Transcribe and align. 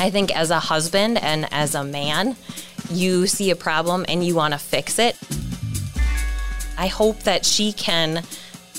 I 0.00 0.08
think 0.08 0.34
as 0.34 0.50
a 0.50 0.58
husband 0.58 1.18
and 1.18 1.46
as 1.52 1.74
a 1.74 1.84
man, 1.84 2.34
you 2.90 3.26
see 3.26 3.50
a 3.50 3.56
problem 3.56 4.06
and 4.08 4.24
you 4.24 4.34
want 4.34 4.54
to 4.54 4.58
fix 4.58 4.98
it. 4.98 5.14
I 6.78 6.86
hope 6.86 7.24
that 7.24 7.44
she 7.44 7.74
can 7.74 8.24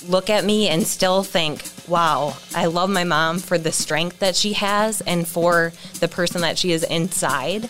look 0.08 0.32
at 0.32 0.44
me 0.44 0.68
and 0.68 0.82
still 0.82 1.22
think, 1.22 1.64
wow, 1.88 2.36
I 2.56 2.66
love 2.66 2.90
my 2.90 3.04
mom 3.04 3.38
for 3.38 3.60
the 3.60 3.72
strength 3.72 4.18
that 4.18 4.36
she 4.36 4.54
has 4.54 5.02
and 5.02 5.28
for 5.28 5.74
the 6.00 6.08
person 6.08 6.42
that 6.42 6.58
she 6.58 6.72
is 6.72 6.84
inside. 6.86 7.70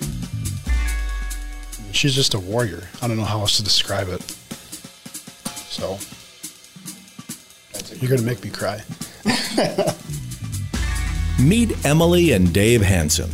She's 1.92 2.16
just 2.16 2.34
a 2.34 2.40
warrior. 2.40 2.84
I 3.02 3.10
don't 3.10 3.18
know 3.18 3.26
how 3.26 3.42
else 3.42 3.58
to 3.58 3.64
describe 3.66 4.08
it. 4.08 4.22
So, 5.68 6.00
you're 7.98 8.08
going 8.10 8.22
to 8.22 8.26
make 8.26 8.46
me 8.46 8.50
cry. 8.50 8.82
Meet 11.42 11.86
Emily 11.86 12.34
and 12.34 12.54
Dave 12.54 12.84
Hanson. 12.84 13.32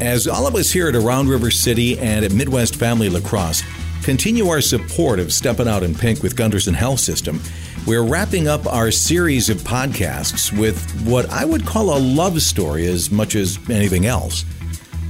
As 0.00 0.28
all 0.28 0.46
of 0.46 0.54
us 0.54 0.70
here 0.70 0.88
at 0.88 0.94
Around 0.94 1.28
River 1.28 1.50
City 1.50 1.98
and 1.98 2.24
at 2.24 2.32
Midwest 2.32 2.76
Family 2.76 3.08
La 3.08 3.18
Crosse 3.18 3.64
continue 4.04 4.46
our 4.46 4.60
support 4.60 5.18
of 5.18 5.32
Stepping 5.32 5.66
Out 5.66 5.82
in 5.82 5.96
Pink 5.96 6.22
with 6.22 6.36
Gundersen 6.36 6.74
Health 6.74 7.00
System, 7.00 7.40
we're 7.88 8.04
wrapping 8.04 8.46
up 8.46 8.72
our 8.72 8.92
series 8.92 9.50
of 9.50 9.56
podcasts 9.58 10.56
with 10.56 10.78
what 11.08 11.28
I 11.30 11.44
would 11.44 11.66
call 11.66 11.96
a 11.96 11.98
love 11.98 12.40
story 12.40 12.86
as 12.86 13.10
much 13.10 13.34
as 13.34 13.58
anything 13.68 14.06
else. 14.06 14.44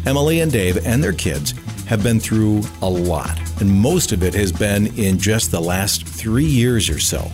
Emily 0.07 0.41
and 0.41 0.51
Dave 0.51 0.87
and 0.87 1.05
their 1.05 1.13
kids 1.13 1.53
have 1.85 2.03
been 2.03 2.21
through 2.21 2.63
a 2.81 2.89
lot, 2.89 3.39
and 3.61 3.71
most 3.71 4.13
of 4.13 4.23
it 4.23 4.33
has 4.33 4.51
been 4.51 4.87
in 4.99 5.19
just 5.19 5.51
the 5.51 5.61
last 5.61 6.09
three 6.09 6.47
years 6.47 6.89
or 6.89 6.99
so. 6.99 7.31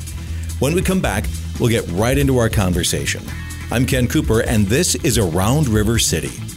When 0.59 0.75
we 0.75 0.83
come 0.83 1.01
back, 1.01 1.27
we'll 1.61 1.69
get 1.69 1.89
right 1.93 2.19
into 2.19 2.39
our 2.39 2.49
conversation. 2.49 3.23
I'm 3.71 3.87
Ken 3.87 4.07
Cooper, 4.07 4.41
and 4.43 4.67
this 4.67 4.95
is 4.97 5.19
Around 5.19 5.69
River 5.69 5.99
City. 5.99 6.54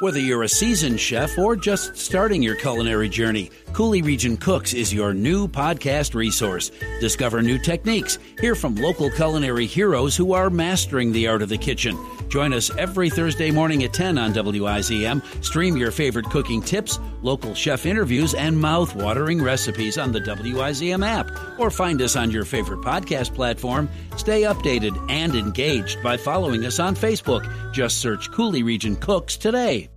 Whether 0.00 0.18
you're 0.18 0.44
a 0.44 0.48
seasoned 0.48 0.98
chef 0.98 1.36
or 1.36 1.54
just 1.54 1.94
starting 1.94 2.42
your 2.42 2.54
culinary 2.54 3.10
journey, 3.10 3.50
Coulee 3.74 4.00
Region 4.00 4.38
Cooks 4.38 4.72
is 4.72 4.94
your 4.94 5.12
new 5.12 5.46
podcast 5.46 6.14
resource. 6.14 6.70
Discover 7.02 7.42
new 7.42 7.58
techniques, 7.58 8.18
hear 8.40 8.54
from 8.54 8.76
local 8.76 9.10
culinary 9.10 9.66
heroes 9.66 10.16
who 10.16 10.32
are 10.32 10.48
mastering 10.48 11.12
the 11.12 11.28
art 11.28 11.42
of 11.42 11.50
the 11.50 11.58
kitchen. 11.58 11.98
Join 12.30 12.54
us 12.54 12.74
every 12.78 13.10
Thursday 13.10 13.50
morning 13.50 13.84
at 13.84 13.92
10 13.92 14.16
on 14.16 14.32
WIZM. 14.32 15.44
Stream 15.44 15.76
your 15.76 15.90
favorite 15.90 16.30
cooking 16.30 16.62
tips, 16.62 16.98
local 17.20 17.52
chef 17.52 17.84
interviews, 17.84 18.32
and 18.32 18.58
mouth-watering 18.58 19.42
recipes 19.42 19.98
on 19.98 20.12
the 20.12 20.20
WIZM 20.20 21.04
app. 21.04 21.30
Or 21.58 21.70
find 21.70 22.00
us 22.00 22.16
on 22.16 22.30
your 22.30 22.46
favorite 22.46 22.80
podcast 22.80 23.34
platform. 23.34 23.90
Stay 24.16 24.42
updated 24.42 25.10
and 25.10 25.34
engaged 25.34 26.02
by 26.02 26.16
following 26.16 26.64
us 26.64 26.78
on 26.78 26.96
Facebook. 26.96 27.46
Just 27.74 27.98
search 27.98 28.30
Coulee 28.30 28.62
Region 28.62 28.96
Cooks 28.96 29.36
today. 29.36 29.89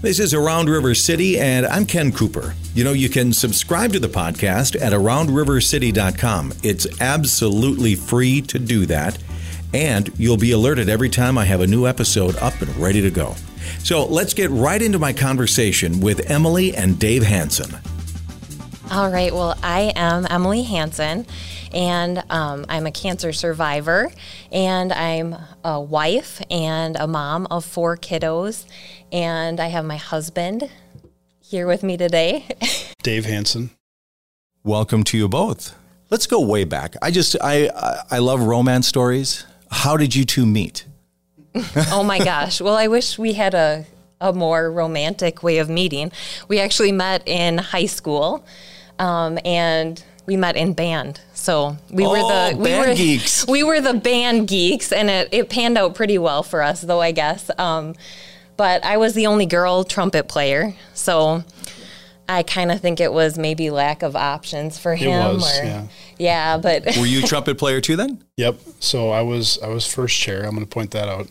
This 0.00 0.20
is 0.20 0.32
Around 0.32 0.68
River 0.68 0.94
City, 0.94 1.40
and 1.40 1.66
I'm 1.66 1.84
Ken 1.84 2.12
Cooper. 2.12 2.54
You 2.72 2.84
know, 2.84 2.92
you 2.92 3.08
can 3.08 3.32
subscribe 3.32 3.92
to 3.94 3.98
the 3.98 4.06
podcast 4.06 4.80
at 4.80 4.92
aroundrivercity.com. 4.92 6.52
It's 6.62 6.86
absolutely 7.00 7.96
free 7.96 8.40
to 8.42 8.60
do 8.60 8.86
that, 8.86 9.18
and 9.74 10.08
you'll 10.16 10.36
be 10.36 10.52
alerted 10.52 10.88
every 10.88 11.08
time 11.08 11.36
I 11.36 11.46
have 11.46 11.62
a 11.62 11.66
new 11.66 11.84
episode 11.84 12.36
up 12.36 12.60
and 12.62 12.76
ready 12.76 13.00
to 13.00 13.10
go. 13.10 13.34
So 13.80 14.06
let's 14.06 14.34
get 14.34 14.52
right 14.52 14.80
into 14.80 15.00
my 15.00 15.12
conversation 15.12 15.98
with 15.98 16.30
Emily 16.30 16.76
and 16.76 16.96
Dave 16.96 17.24
Hanson. 17.24 17.76
All 18.90 19.10
right. 19.10 19.32
Well, 19.32 19.56
I 19.62 19.92
am 19.94 20.26
Emily 20.30 20.62
Hanson, 20.62 21.26
and 21.74 22.22
um, 22.30 22.64
I'm 22.68 22.86
a 22.86 22.90
cancer 22.90 23.32
survivor, 23.32 24.10
and 24.50 24.92
I'm 24.92 25.36
a 25.62 25.80
wife 25.80 26.40
and 26.50 26.96
a 26.96 27.06
mom 27.06 27.46
of 27.50 27.64
four 27.64 27.96
kiddos, 27.98 28.64
and 29.12 29.60
I 29.60 29.66
have 29.68 29.84
my 29.84 29.96
husband 29.98 30.70
here 31.40 31.66
with 31.66 31.82
me 31.82 31.96
today. 31.98 32.46
Dave 33.02 33.26
Hanson. 33.26 33.70
Welcome 34.64 35.04
to 35.04 35.18
you 35.18 35.28
both. 35.28 35.74
Let's 36.10 36.26
go 36.26 36.40
way 36.40 36.64
back. 36.64 36.94
I 37.02 37.10
just 37.10 37.36
I 37.42 37.68
I- 37.76 38.02
I 38.12 38.18
love 38.18 38.40
romance 38.40 38.88
stories. 38.88 39.44
How 39.70 39.96
did 39.98 40.14
you 40.14 40.24
two 40.24 40.46
meet? 40.46 40.86
oh 41.92 42.02
my 42.02 42.18
gosh. 42.18 42.60
Well, 42.60 42.74
I 42.76 42.88
wish 42.88 43.18
we 43.18 43.34
had 43.34 43.52
a, 43.54 43.84
a 44.20 44.32
more 44.32 44.70
romantic 44.72 45.42
way 45.42 45.58
of 45.58 45.68
meeting. 45.68 46.10
We 46.48 46.58
actually 46.58 46.92
met 46.92 47.22
in 47.26 47.58
high 47.58 47.86
school, 47.86 48.44
um, 48.98 49.38
and 49.44 50.02
we 50.26 50.36
met 50.36 50.56
in 50.56 50.72
band. 50.74 51.20
So 51.34 51.76
we 51.90 52.06
were 52.06 52.18
Oh, 52.18 52.50
the 52.50 52.56
we 52.56 52.64
band 52.64 52.88
were 52.90 52.94
geeks. 52.94 53.46
we 53.48 53.62
were 53.64 53.80
the 53.80 53.94
band 53.94 54.48
geeks, 54.48 54.92
and 54.92 55.08
it, 55.08 55.28
it 55.32 55.48
panned 55.48 55.78
out 55.78 55.94
pretty 55.94 56.18
well 56.18 56.42
for 56.42 56.62
us, 56.62 56.80
though 56.82 57.00
I 57.00 57.12
guess. 57.12 57.50
Um, 57.58 57.94
but 58.56 58.84
I 58.84 58.96
was 58.96 59.14
the 59.14 59.26
only 59.26 59.46
girl 59.46 59.84
trumpet 59.84 60.28
player, 60.28 60.74
so 60.92 61.44
I 62.28 62.42
kind 62.42 62.70
of 62.72 62.80
think 62.80 63.00
it 63.00 63.12
was 63.12 63.38
maybe 63.38 63.70
lack 63.70 64.02
of 64.02 64.16
options 64.16 64.76
for 64.78 64.94
him. 64.96 65.12
It 65.12 65.34
was, 65.34 65.60
or, 65.60 65.64
yeah. 65.64 65.86
yeah, 66.18 66.58
but 66.58 66.84
Were 66.98 67.06
you 67.06 67.20
a 67.20 67.22
trumpet 67.26 67.56
player 67.56 67.80
too 67.80 67.96
then? 67.96 68.22
Yep. 68.36 68.58
So 68.80 69.10
I 69.10 69.22
was 69.22 69.58
I 69.62 69.68
was 69.68 69.86
first 69.86 70.18
chair. 70.18 70.42
I'm 70.44 70.54
going 70.54 70.66
to 70.66 70.70
point 70.70 70.90
that 70.90 71.08
out. 71.08 71.28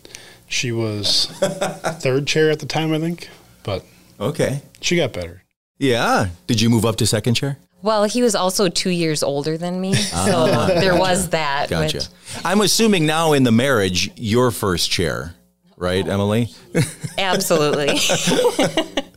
She 0.48 0.72
was 0.72 1.26
third 2.00 2.26
chair 2.26 2.50
at 2.50 2.58
the 2.60 2.66
time, 2.66 2.92
I 2.94 2.98
think, 2.98 3.28
but 3.62 3.84
Okay. 4.18 4.62
she 4.80 4.96
got 4.96 5.12
better. 5.12 5.42
Yeah. 5.78 6.28
Did 6.46 6.60
you 6.60 6.70
move 6.70 6.84
up 6.84 6.96
to 6.96 7.06
second 7.06 7.34
chair? 7.34 7.58
well, 7.80 8.02
he 8.04 8.22
was 8.22 8.34
also 8.34 8.68
two 8.68 8.90
years 8.90 9.22
older 9.22 9.56
than 9.56 9.80
me, 9.80 9.94
so 9.94 10.66
there 10.80 10.96
was 10.98 11.28
that. 11.28 11.66
Ah. 11.66 11.70
Gotcha. 11.70 11.98
which- 11.98 12.08
I'm 12.44 12.60
assuming 12.60 13.06
now 13.06 13.34
in 13.34 13.44
the 13.44 13.52
marriage, 13.52 14.10
you're 14.16 14.50
first 14.50 14.90
chair, 14.90 15.36
right, 15.76 16.06
Emily? 16.06 16.50
Absolutely. 17.18 17.98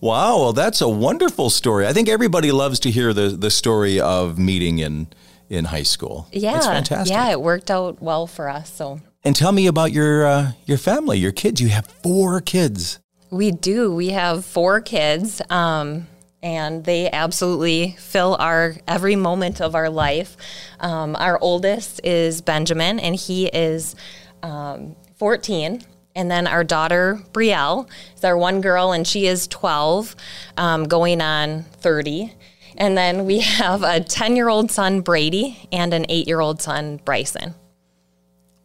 Wow, 0.00 0.38
well, 0.38 0.52
that's 0.52 0.80
a 0.80 0.88
wonderful 0.88 1.50
story. 1.50 1.84
I 1.84 1.92
think 1.92 2.08
everybody 2.08 2.52
loves 2.52 2.78
to 2.80 2.90
hear 2.90 3.12
the, 3.12 3.30
the 3.30 3.50
story 3.50 3.98
of 3.98 4.38
meeting 4.38 4.78
in, 4.78 5.08
in 5.48 5.64
high 5.64 5.82
school. 5.82 6.28
Yeah. 6.30 6.60
Fantastic. 6.60 7.12
Yeah, 7.12 7.30
it 7.30 7.40
worked 7.40 7.68
out 7.68 8.00
well 8.00 8.28
for 8.28 8.48
us. 8.48 8.72
So 8.72 9.00
And 9.24 9.34
tell 9.34 9.50
me 9.50 9.66
about 9.66 9.90
your 9.90 10.24
uh, 10.24 10.52
your 10.66 10.78
family, 10.78 11.18
your 11.18 11.32
kids. 11.32 11.60
You 11.60 11.70
have 11.70 11.86
four 12.04 12.40
kids. 12.40 13.00
We 13.30 13.50
do. 13.50 13.94
We 13.94 14.10
have 14.10 14.44
four 14.44 14.80
kids, 14.80 15.42
um, 15.50 16.06
and 16.42 16.84
they 16.84 17.10
absolutely 17.10 17.96
fill 17.98 18.36
our 18.38 18.76
every 18.86 19.16
moment 19.16 19.60
of 19.60 19.74
our 19.74 19.90
life. 19.90 20.36
Um, 20.80 21.16
our 21.16 21.38
oldest 21.40 22.00
is 22.04 22.40
Benjamin, 22.40 23.00
and 23.00 23.14
he 23.14 23.46
is 23.46 23.94
um, 24.42 24.96
14. 25.16 25.82
And 26.14 26.30
then 26.30 26.46
our 26.46 26.64
daughter, 26.64 27.20
Brielle, 27.32 27.88
is 28.16 28.24
our 28.24 28.36
one 28.36 28.60
girl, 28.60 28.92
and 28.92 29.06
she 29.06 29.26
is 29.26 29.46
12, 29.46 30.16
um, 30.56 30.84
going 30.84 31.20
on 31.20 31.62
30. 31.80 32.34
And 32.76 32.96
then 32.96 33.24
we 33.24 33.38
have 33.40 33.82
a 33.82 34.00
10 34.00 34.36
year 34.36 34.48
old 34.48 34.70
son, 34.70 35.00
Brady, 35.00 35.68
and 35.70 35.92
an 35.94 36.06
eight 36.08 36.26
year 36.26 36.40
old 36.40 36.60
son, 36.62 37.00
Bryson. 37.04 37.54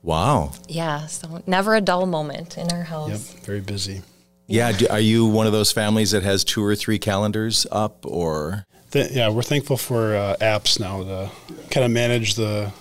Wow. 0.02 0.52
Yeah, 0.68 1.08
so 1.08 1.42
never 1.48 1.76
a 1.76 1.82
dull 1.82 2.06
moment 2.06 2.58
in 2.58 2.72
our 2.72 2.84
house. 2.84 3.34
Yep. 3.34 3.46
Very 3.46 3.62
busy. 3.62 4.02
Yeah. 4.48 4.72
Do, 4.72 4.88
are 4.90 5.00
you 5.00 5.26
one 5.26 5.48
of 5.48 5.54
those 5.54 5.72
families 5.72 6.12
that 6.12 6.24
has 6.24 6.44
two 6.44 6.64
or 6.64 6.76
three 6.76 7.00
calendars 7.00 7.66
up, 7.72 8.06
or 8.06 8.66
Th- 8.92 9.12
yeah, 9.12 9.30
we're 9.30 9.42
thankful 9.42 9.78
for 9.78 10.16
uh, 10.16 10.36
apps 10.40 10.80
now 10.80 11.04
to 11.04 11.32
kind 11.72 11.86
of 11.86 11.92
manage 11.92 12.36
the 12.36 12.72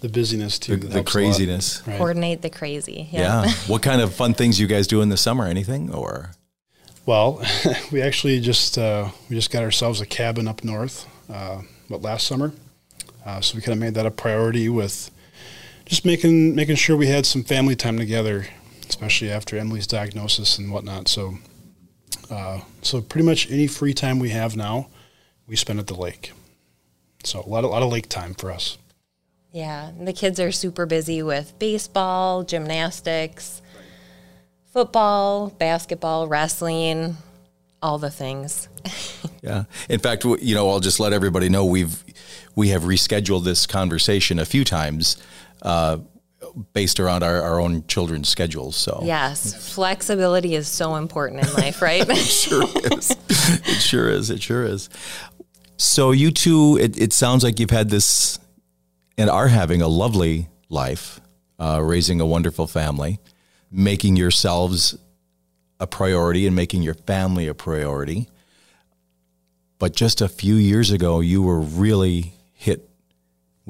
the 0.00 0.08
busyness 0.08 0.58
too. 0.58 0.76
the, 0.76 0.86
the 0.86 0.92
helps 0.94 1.14
lot. 1.14 1.20
craziness? 1.20 1.82
Right. 1.86 1.98
Coordinate 1.98 2.42
the 2.42 2.50
crazy. 2.50 3.08
Yeah. 3.12 3.50
what 3.66 3.82
kind 3.82 4.00
of 4.00 4.14
fun 4.14 4.34
things 4.34 4.58
you 4.58 4.66
guys 4.66 4.86
do 4.86 5.02
in 5.02 5.10
the 5.10 5.16
summer? 5.16 5.46
Anything 5.46 5.92
or? 5.92 6.30
Well, 7.06 7.42
we 7.92 8.00
actually 8.00 8.40
just 8.40 8.78
uh, 8.78 9.10
we 9.28 9.36
just 9.36 9.50
got 9.50 9.62
ourselves 9.62 10.00
a 10.00 10.06
cabin 10.06 10.48
up 10.48 10.64
north, 10.64 11.06
uh, 11.28 11.60
what 11.88 12.02
last 12.02 12.26
summer. 12.26 12.52
Uh, 13.24 13.40
so 13.40 13.56
we 13.56 13.60
kind 13.60 13.74
of 13.74 13.78
made 13.78 13.94
that 13.94 14.06
a 14.06 14.10
priority 14.10 14.68
with 14.68 15.10
just 15.84 16.04
making 16.04 16.54
making 16.54 16.76
sure 16.76 16.96
we 16.96 17.08
had 17.08 17.26
some 17.26 17.42
family 17.44 17.76
time 17.76 17.98
together, 17.98 18.46
especially 18.90 19.30
after 19.30 19.56
Emily's 19.56 19.86
diagnosis 19.86 20.58
and 20.58 20.70
whatnot. 20.70 21.08
So, 21.08 21.38
uh, 22.28 22.60
so 22.82 23.00
pretty 23.00 23.24
much 23.24 23.50
any 23.50 23.66
free 23.66 23.94
time 23.94 24.18
we 24.18 24.30
have 24.30 24.56
now, 24.56 24.88
we 25.46 25.56
spend 25.56 25.78
at 25.78 25.86
the 25.86 25.94
lake. 25.94 26.32
So 27.24 27.40
a 27.40 27.48
lot, 27.48 27.64
a 27.64 27.68
lot 27.68 27.82
of 27.82 27.90
lake 27.90 28.08
time 28.08 28.34
for 28.34 28.50
us. 28.50 28.76
Yeah, 29.52 29.88
and 29.88 30.06
the 30.06 30.12
kids 30.12 30.38
are 30.38 30.52
super 30.52 30.86
busy 30.86 31.22
with 31.22 31.58
baseball, 31.58 32.42
gymnastics, 32.44 33.62
football, 34.72 35.50
basketball, 35.50 36.28
wrestling, 36.28 37.16
all 37.82 37.98
the 37.98 38.10
things. 38.10 38.68
Yeah. 39.42 39.64
In 39.88 40.00
fact, 40.00 40.24
you 40.24 40.54
know, 40.54 40.68
I'll 40.68 40.80
just 40.80 41.00
let 41.00 41.14
everybody 41.14 41.48
know 41.48 41.64
we've 41.64 42.04
we 42.54 42.68
have 42.68 42.82
rescheduled 42.82 43.44
this 43.44 43.66
conversation 43.66 44.38
a 44.38 44.44
few 44.44 44.64
times 44.64 45.16
uh, 45.62 45.98
based 46.72 47.00
around 47.00 47.22
our, 47.22 47.42
our 47.42 47.60
own 47.60 47.86
children's 47.86 48.28
schedules. 48.28 48.76
So 48.76 49.00
Yes, 49.04 49.72
flexibility 49.74 50.54
is 50.54 50.68
so 50.68 50.96
important 50.96 51.46
in 51.46 51.54
life, 51.54 51.82
right? 51.82 52.08
It 52.08 52.16
sure 52.16 52.64
is. 52.92 53.10
it 53.28 53.80
sure 53.80 54.08
is. 54.08 54.30
It 54.30 54.42
sure 54.42 54.64
is. 54.64 54.88
So 55.76 56.10
you 56.10 56.30
two, 56.30 56.78
it, 56.80 57.00
it 57.00 57.12
sounds 57.12 57.42
like 57.42 57.58
you've 57.58 57.70
had 57.70 57.88
this 57.88 58.38
and 59.16 59.30
are 59.30 59.48
having 59.48 59.82
a 59.82 59.88
lovely 59.88 60.48
life, 60.68 61.20
uh, 61.58 61.80
raising 61.82 62.20
a 62.20 62.26
wonderful 62.26 62.66
family, 62.66 63.18
making 63.70 64.16
yourselves 64.16 64.96
a 65.78 65.86
priority 65.86 66.46
and 66.46 66.54
making 66.54 66.82
your 66.82 66.94
family 66.94 67.48
a 67.48 67.54
priority. 67.54 68.28
But 69.78 69.96
just 69.96 70.20
a 70.20 70.28
few 70.28 70.56
years 70.56 70.90
ago, 70.90 71.20
you 71.20 71.42
were 71.42 71.60
really 71.60 72.34
hit 72.52 72.89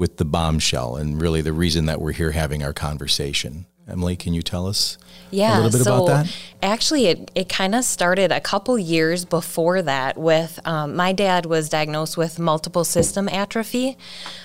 with 0.01 0.17
the 0.17 0.25
bombshell, 0.25 0.95
and 0.95 1.21
really 1.21 1.41
the 1.41 1.53
reason 1.53 1.85
that 1.85 2.01
we're 2.01 2.11
here 2.11 2.31
having 2.31 2.63
our 2.63 2.73
conversation. 2.73 3.67
Emily, 3.87 4.15
can 4.15 4.33
you 4.33 4.41
tell 4.41 4.67
us 4.67 4.97
yeah, 5.31 5.55
a 5.55 5.61
little 5.61 5.79
bit 5.79 5.83
so 5.83 5.95
about 5.95 6.07
that? 6.07 6.37
Actually, 6.61 7.07
it, 7.07 7.31
it 7.33 7.49
kind 7.49 7.73
of 7.73 7.83
started 7.83 8.31
a 8.31 8.39
couple 8.39 8.77
years 8.77 9.25
before 9.25 9.81
that 9.81 10.17
with 10.17 10.59
um, 10.65 10.95
my 10.95 11.11
dad 11.13 11.45
was 11.45 11.67
diagnosed 11.67 12.15
with 12.15 12.37
multiple 12.37 12.83
system 12.83 13.27
atrophy. 13.27 13.97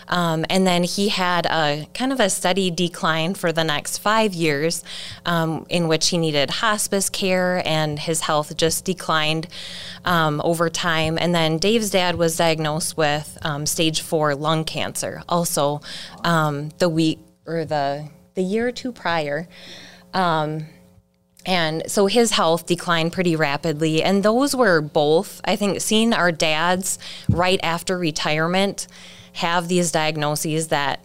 Um, 0.09 0.47
and 0.49 0.67
then 0.67 0.85
he 0.85 1.11
had 1.11 1.45
a 1.47 1.87
kind 1.93 2.13
of 2.13 2.21
a 2.21 2.31
steady 2.31 2.71
decline 2.71 3.35
for 3.35 3.53
the 3.53 3.65
next 3.65 3.99
five 3.99 4.33
years, 4.33 4.83
um, 5.27 5.67
in 5.69 5.87
which 5.87 6.09
he 6.09 6.19
needed 6.19 6.49
hospice 6.49 7.11
care 7.11 7.63
and 7.67 7.99
his 7.99 8.21
health 8.21 8.57
just 8.57 8.85
declined 8.85 9.49
um, 10.05 10.41
over 10.45 10.71
time. 10.71 11.19
And 11.19 11.35
then 11.35 11.59
Dave's 11.59 11.91
dad 11.91 12.17
was 12.17 12.37
diagnosed 12.37 12.97
with 12.97 13.37
um, 13.43 13.67
stage 13.67 14.01
four 14.01 14.35
lung 14.35 14.65
cancer, 14.65 15.23
also 15.29 15.83
um, 16.25 16.71
the 16.79 16.89
week 16.89 17.19
or 17.47 17.65
the 17.65 18.09
the 18.37 18.43
year 18.43 18.69
or 18.69 18.73
two 18.73 18.93
prior. 18.93 19.49
Um, 20.15 20.67
and 21.45 21.83
so 21.91 22.07
his 22.07 22.33
health 22.33 22.67
declined 22.67 23.13
pretty 23.13 23.35
rapidly. 23.37 24.03
And 24.03 24.23
those 24.23 24.55
were 24.55 24.81
both, 24.81 25.41
I 25.45 25.57
think, 25.57 25.81
seeing 25.81 26.13
our 26.13 26.31
dads 26.31 26.99
right 27.29 27.61
after 27.63 27.99
retirement 27.99 28.87
have 29.33 29.69
these 29.69 29.93
diagnoses 29.93 30.69
that 30.69 31.01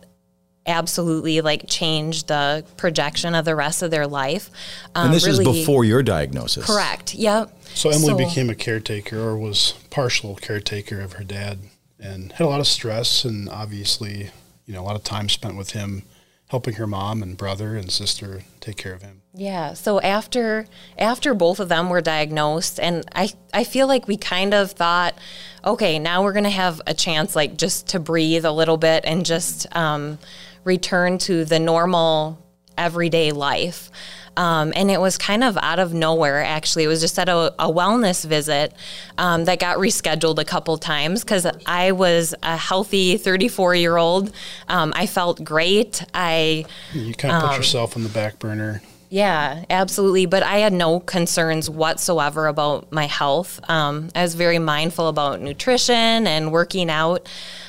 absolutely 0.65 1.41
like 1.41 1.67
changed 1.67 2.27
the 2.27 2.63
projection 2.77 3.35
of 3.35 3.45
the 3.45 3.55
rest 3.55 3.81
of 3.81 3.91
their 3.91 4.07
life. 4.07 4.49
Um, 4.95 5.05
and 5.05 5.13
this 5.13 5.25
really, 5.25 5.47
is 5.47 5.59
before 5.59 5.83
your 5.85 6.03
diagnosis. 6.03 6.65
Correct. 6.65 7.13
Yep. 7.15 7.55
So 7.73 7.89
Emily 7.89 8.09
so, 8.09 8.17
became 8.17 8.49
a 8.49 8.55
caretaker 8.55 9.19
or 9.19 9.37
was 9.37 9.73
partial 9.89 10.35
caretaker 10.35 11.01
of 11.01 11.13
her 11.13 11.23
dad 11.23 11.59
and 11.99 12.31
had 12.33 12.45
a 12.45 12.49
lot 12.49 12.59
of 12.59 12.67
stress 12.67 13.25
and 13.25 13.47
obviously, 13.49 14.31
you 14.65 14.73
know, 14.73 14.81
a 14.81 14.85
lot 14.85 14.95
of 14.95 15.03
time 15.03 15.29
spent 15.29 15.55
with 15.55 15.71
him 15.71 16.03
helping 16.51 16.73
her 16.73 16.85
mom 16.85 17.23
and 17.23 17.37
brother 17.37 17.77
and 17.77 17.89
sister 17.89 18.43
take 18.59 18.75
care 18.75 18.93
of 18.93 19.01
him. 19.01 19.21
Yeah. 19.33 19.73
So 19.73 20.01
after 20.01 20.67
after 20.97 21.33
both 21.33 21.61
of 21.61 21.69
them 21.69 21.89
were 21.89 22.01
diagnosed, 22.01 22.77
and 22.77 23.05
I 23.15 23.31
I 23.53 23.63
feel 23.63 23.87
like 23.87 24.05
we 24.05 24.17
kind 24.17 24.53
of 24.53 24.71
thought, 24.71 25.17
okay, 25.63 25.97
now 25.97 26.23
we're 26.23 26.33
gonna 26.33 26.49
have 26.49 26.81
a 26.85 26.93
chance, 26.93 27.37
like 27.37 27.55
just 27.55 27.87
to 27.89 27.99
breathe 27.99 28.43
a 28.43 28.51
little 28.51 28.75
bit 28.75 29.05
and 29.05 29.25
just 29.25 29.65
um, 29.73 30.19
return 30.65 31.17
to 31.19 31.45
the 31.45 31.57
normal 31.57 32.37
everyday 32.77 33.31
life. 33.31 33.89
Um, 34.37 34.71
and 34.75 34.89
it 34.89 34.99
was 34.99 35.17
kind 35.17 35.43
of 35.43 35.57
out 35.57 35.79
of 35.79 35.93
nowhere, 35.93 36.43
actually. 36.43 36.85
It 36.85 36.87
was 36.87 37.01
just 37.01 37.19
at 37.19 37.29
a, 37.29 37.53
a 37.59 37.71
wellness 37.71 38.25
visit 38.25 38.73
um, 39.17 39.45
that 39.45 39.59
got 39.59 39.77
rescheduled 39.77 40.39
a 40.39 40.45
couple 40.45 40.77
times 40.77 41.23
because 41.23 41.45
I 41.65 41.91
was 41.91 42.33
a 42.41 42.55
healthy 42.57 43.17
34 43.17 43.75
year 43.75 43.97
old. 43.97 44.31
Um, 44.67 44.93
I 44.95 45.05
felt 45.05 45.43
great. 45.43 46.03
I 46.13 46.65
You 46.93 47.13
kind 47.13 47.35
of 47.35 47.41
put 47.41 47.49
um, 47.51 47.57
yourself 47.57 47.95
on 47.95 48.03
the 48.03 48.09
back 48.09 48.39
burner. 48.39 48.81
Yeah, 49.09 49.65
absolutely. 49.69 50.25
But 50.25 50.41
I 50.41 50.59
had 50.59 50.71
no 50.71 51.01
concerns 51.01 51.69
whatsoever 51.69 52.47
about 52.47 52.93
my 52.93 53.07
health. 53.07 53.59
Um, 53.69 54.09
I 54.15 54.21
was 54.21 54.35
very 54.35 54.57
mindful 54.57 55.09
about 55.09 55.41
nutrition 55.41 56.25
and 56.25 56.53
working 56.53 56.89
out. 56.89 57.27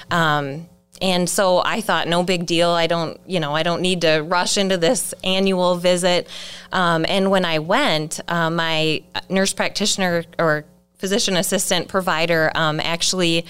Um, 0.08 0.68
and 1.02 1.28
so 1.28 1.58
I 1.58 1.81
thought, 1.81 2.06
no 2.06 2.22
big 2.22 2.46
deal. 2.46 2.70
I 2.70 2.87
don't, 2.87 3.20
you 3.26 3.40
know, 3.40 3.54
I 3.54 3.64
don't 3.64 3.82
need 3.82 4.02
to 4.02 4.20
rush 4.20 4.56
into 4.56 4.76
this 4.76 5.12
annual 5.25 5.75
visit. 5.76 6.28
Um, 6.70 7.04
and 7.08 7.28
when 7.28 7.44
I 7.44 7.58
went, 7.58 8.20
uh, 8.28 8.50
my 8.50 9.02
nurse 9.28 9.52
practitioner 9.52 10.25
or 10.38 10.64
physician 10.99 11.37
assistant 11.37 11.88
provider 11.88 12.52
um, 12.54 12.78
actually 12.78 13.44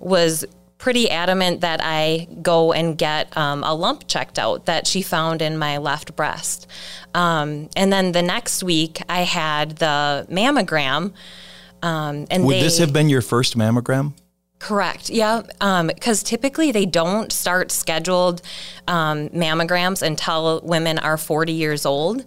was 0.00 0.44
pretty 0.78 1.08
adamant 1.08 1.60
that 1.60 1.80
I 1.80 2.26
go 2.42 2.72
and 2.72 2.98
get 2.98 3.34
um, 3.36 3.62
a 3.62 3.72
lump 3.72 4.08
checked 4.08 4.38
out 4.38 4.66
that 4.66 4.88
she 4.88 5.00
found 5.00 5.42
in 5.42 5.56
my 5.56 5.78
left 5.78 6.16
breast. 6.16 6.66
Um, 7.14 7.70
and 7.76 7.92
then 7.92 8.10
the 8.10 8.22
next 8.22 8.64
week, 8.64 9.00
I 9.08 9.22
had 9.22 9.76
the 9.76 10.26
mammogram. 10.28 11.12
Um, 11.82 12.26
and 12.32 12.44
would 12.44 12.56
they, 12.56 12.62
this 12.62 12.78
have 12.78 12.92
been 12.92 13.08
your 13.08 13.22
first 13.22 13.56
mammogram? 13.56 14.12
Correct. 14.58 15.10
Yeah. 15.10 15.42
Because 15.42 16.22
um, 16.22 16.24
typically 16.24 16.72
they 16.72 16.86
don't 16.86 17.30
start 17.30 17.70
scheduled 17.70 18.42
um, 18.88 19.28
mammograms 19.30 20.02
until 20.02 20.60
women 20.62 20.98
are 20.98 21.16
40 21.16 21.52
years 21.52 21.84
old. 21.84 22.24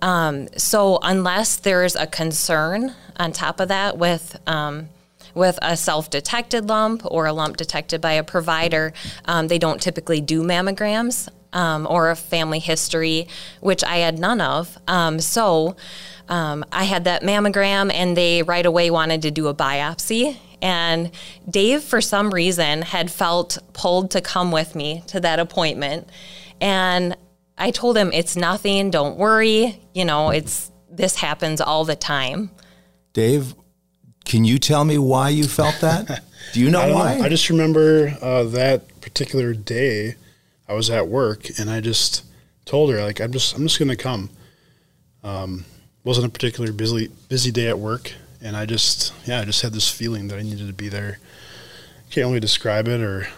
Um, 0.00 0.48
so 0.56 0.98
unless 1.02 1.56
there's 1.56 1.94
a 1.96 2.06
concern 2.06 2.94
on 3.16 3.32
top 3.32 3.60
of 3.60 3.68
that 3.68 3.98
with 3.98 4.38
um, 4.46 4.88
with 5.34 5.58
a 5.60 5.76
self-detected 5.76 6.68
lump 6.68 7.02
or 7.04 7.26
a 7.26 7.32
lump 7.32 7.56
detected 7.56 8.00
by 8.00 8.12
a 8.12 8.24
provider, 8.24 8.92
um, 9.26 9.48
they 9.48 9.58
don't 9.58 9.80
typically 9.80 10.20
do 10.20 10.42
mammograms 10.42 11.28
um, 11.52 11.86
or 11.88 12.10
a 12.10 12.16
family 12.16 12.58
history, 12.58 13.28
which 13.60 13.84
I 13.84 13.98
had 13.98 14.18
none 14.18 14.40
of. 14.40 14.78
so. 15.20 15.76
I 16.30 16.84
had 16.84 17.04
that 17.04 17.22
mammogram, 17.22 17.90
and 17.92 18.14
they 18.14 18.42
right 18.42 18.66
away 18.66 18.90
wanted 18.90 19.22
to 19.22 19.30
do 19.30 19.46
a 19.48 19.54
biopsy 19.54 20.36
and 20.60 21.10
Dave, 21.48 21.82
for 21.82 22.00
some 22.00 22.30
reason, 22.30 22.82
had 22.82 23.10
felt 23.10 23.58
pulled 23.72 24.10
to 24.12 24.20
come 24.20 24.50
with 24.50 24.74
me 24.74 25.02
to 25.08 25.20
that 25.20 25.38
appointment. 25.38 26.08
And 26.60 27.16
I 27.56 27.70
told 27.70 27.96
him, 27.96 28.10
it's 28.12 28.36
nothing, 28.36 28.90
don't 28.90 29.16
worry. 29.16 29.80
You 29.94 30.04
know, 30.04 30.30
it's 30.30 30.70
this 30.90 31.16
happens 31.16 31.60
all 31.60 31.84
the 31.84 31.96
time. 31.96 32.50
Dave, 33.12 33.54
can 34.24 34.44
you 34.44 34.58
tell 34.58 34.84
me 34.84 34.98
why 34.98 35.30
you 35.30 35.44
felt 35.44 35.80
that? 35.80 36.22
Do 36.52 36.60
you 36.60 36.70
know 36.70 36.80
I 36.80 36.92
why? 36.92 37.18
Know. 37.18 37.24
I 37.24 37.28
just 37.28 37.50
remember 37.50 38.16
uh, 38.22 38.44
that 38.44 39.00
particular 39.00 39.52
day 39.54 40.14
I 40.68 40.74
was 40.74 40.90
at 40.90 41.08
work 41.08 41.58
and 41.58 41.70
I 41.70 41.80
just 41.80 42.24
told 42.64 42.90
her 42.90 43.02
like 43.02 43.20
I'm 43.20 43.32
just 43.32 43.56
I'm 43.56 43.62
just 43.62 43.78
gonna 43.78 43.96
come. 43.96 44.30
Um, 45.22 45.64
wasn't 46.04 46.26
a 46.26 46.30
particularly 46.30 46.74
busy 46.74 47.08
busy 47.28 47.50
day 47.50 47.68
at 47.68 47.78
work 47.78 48.12
and 48.40 48.56
I 48.56 48.66
just 48.66 49.12
yeah 49.26 49.40
I 49.40 49.44
just 49.44 49.62
had 49.62 49.72
this 49.72 49.90
feeling 49.90 50.28
that 50.28 50.38
I 50.38 50.42
needed 50.42 50.66
to 50.66 50.72
be 50.72 50.88
there. 50.88 51.18
Can't 52.10 52.26
really 52.26 52.40
describe 52.40 52.88
it, 52.88 53.00
or 53.00 53.28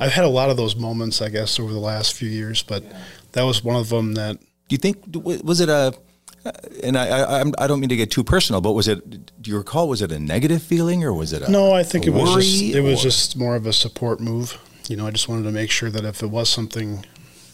I've 0.00 0.12
had 0.12 0.24
a 0.24 0.28
lot 0.28 0.50
of 0.50 0.56
those 0.56 0.76
moments 0.76 1.22
I 1.22 1.28
guess 1.28 1.58
over 1.60 1.72
the 1.72 1.78
last 1.78 2.14
few 2.14 2.28
years, 2.28 2.62
but 2.62 2.84
that 3.32 3.42
was 3.42 3.62
one 3.62 3.76
of 3.76 3.88
them 3.88 4.14
that. 4.14 4.38
Do 4.68 4.74
you 4.74 4.78
think 4.78 4.98
was 5.14 5.60
it 5.60 5.68
a? 5.68 5.94
And 6.84 6.96
I, 6.96 7.40
I, 7.40 7.44
I 7.58 7.66
don't 7.66 7.80
mean 7.80 7.88
to 7.88 7.96
get 7.96 8.12
too 8.12 8.22
personal, 8.22 8.60
but 8.60 8.72
was 8.72 8.86
it? 8.86 9.42
Do 9.42 9.50
you 9.50 9.56
recall? 9.58 9.88
Was 9.88 10.00
it 10.00 10.12
a 10.12 10.18
negative 10.18 10.62
feeling, 10.62 11.02
or 11.02 11.12
was 11.12 11.32
it 11.32 11.42
a? 11.42 11.50
No, 11.50 11.72
I 11.72 11.82
think 11.82 12.06
it 12.06 12.10
was 12.10 12.34
just 12.34 12.62
it 12.62 12.80
was 12.80 13.02
just 13.02 13.36
more 13.36 13.56
of 13.56 13.66
a 13.66 13.72
support 13.72 14.20
move. 14.20 14.58
You 14.88 14.96
know, 14.96 15.06
I 15.06 15.10
just 15.10 15.28
wanted 15.28 15.42
to 15.44 15.50
make 15.50 15.70
sure 15.72 15.90
that 15.90 16.04
if 16.04 16.22
it 16.22 16.28
was 16.28 16.48
something 16.48 17.04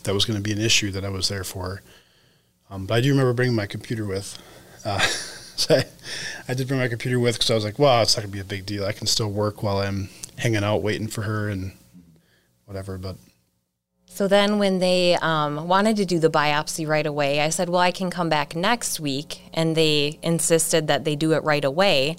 that 0.02 0.12
was 0.12 0.24
going 0.26 0.36
to 0.36 0.42
be 0.42 0.52
an 0.52 0.60
issue, 0.60 0.90
that 0.90 1.04
I 1.04 1.08
was 1.08 1.28
there 1.28 1.44
for. 1.44 1.82
Um, 2.70 2.86
but 2.86 2.94
I 2.94 3.00
do 3.00 3.10
remember 3.10 3.32
bringing 3.32 3.56
my 3.56 3.66
computer 3.66 4.04
with. 4.04 4.38
Uh, 4.84 5.00
so 5.62 5.74
I, 5.76 5.84
I 6.48 6.54
did 6.54 6.68
bring 6.68 6.80
my 6.80 6.88
computer 6.88 7.18
with 7.18 7.36
because 7.36 7.50
I 7.50 7.54
was 7.54 7.64
like, 7.64 7.78
well, 7.78 8.02
it's 8.02 8.16
not 8.16 8.22
gonna 8.22 8.32
be 8.32 8.40
a 8.40 8.44
big 8.44 8.66
deal. 8.66 8.84
I 8.84 8.92
can 8.92 9.06
still 9.06 9.30
work 9.30 9.62
while 9.62 9.78
I'm 9.78 10.08
hanging 10.38 10.64
out 10.64 10.82
waiting 10.82 11.08
for 11.08 11.22
her 11.22 11.48
and 11.48 11.72
whatever. 12.66 12.98
But 12.98 13.16
so 14.14 14.28
then, 14.28 14.58
when 14.58 14.78
they 14.78 15.14
um, 15.16 15.68
wanted 15.68 15.96
to 15.96 16.04
do 16.04 16.18
the 16.18 16.28
biopsy 16.28 16.86
right 16.86 17.06
away, 17.06 17.40
I 17.40 17.48
said, 17.48 17.70
Well, 17.70 17.80
I 17.80 17.92
can 17.92 18.10
come 18.10 18.28
back 18.28 18.54
next 18.54 19.00
week. 19.00 19.40
And 19.54 19.74
they 19.74 20.18
insisted 20.22 20.86
that 20.88 21.04
they 21.04 21.16
do 21.16 21.32
it 21.32 21.42
right 21.44 21.64
away. 21.64 22.16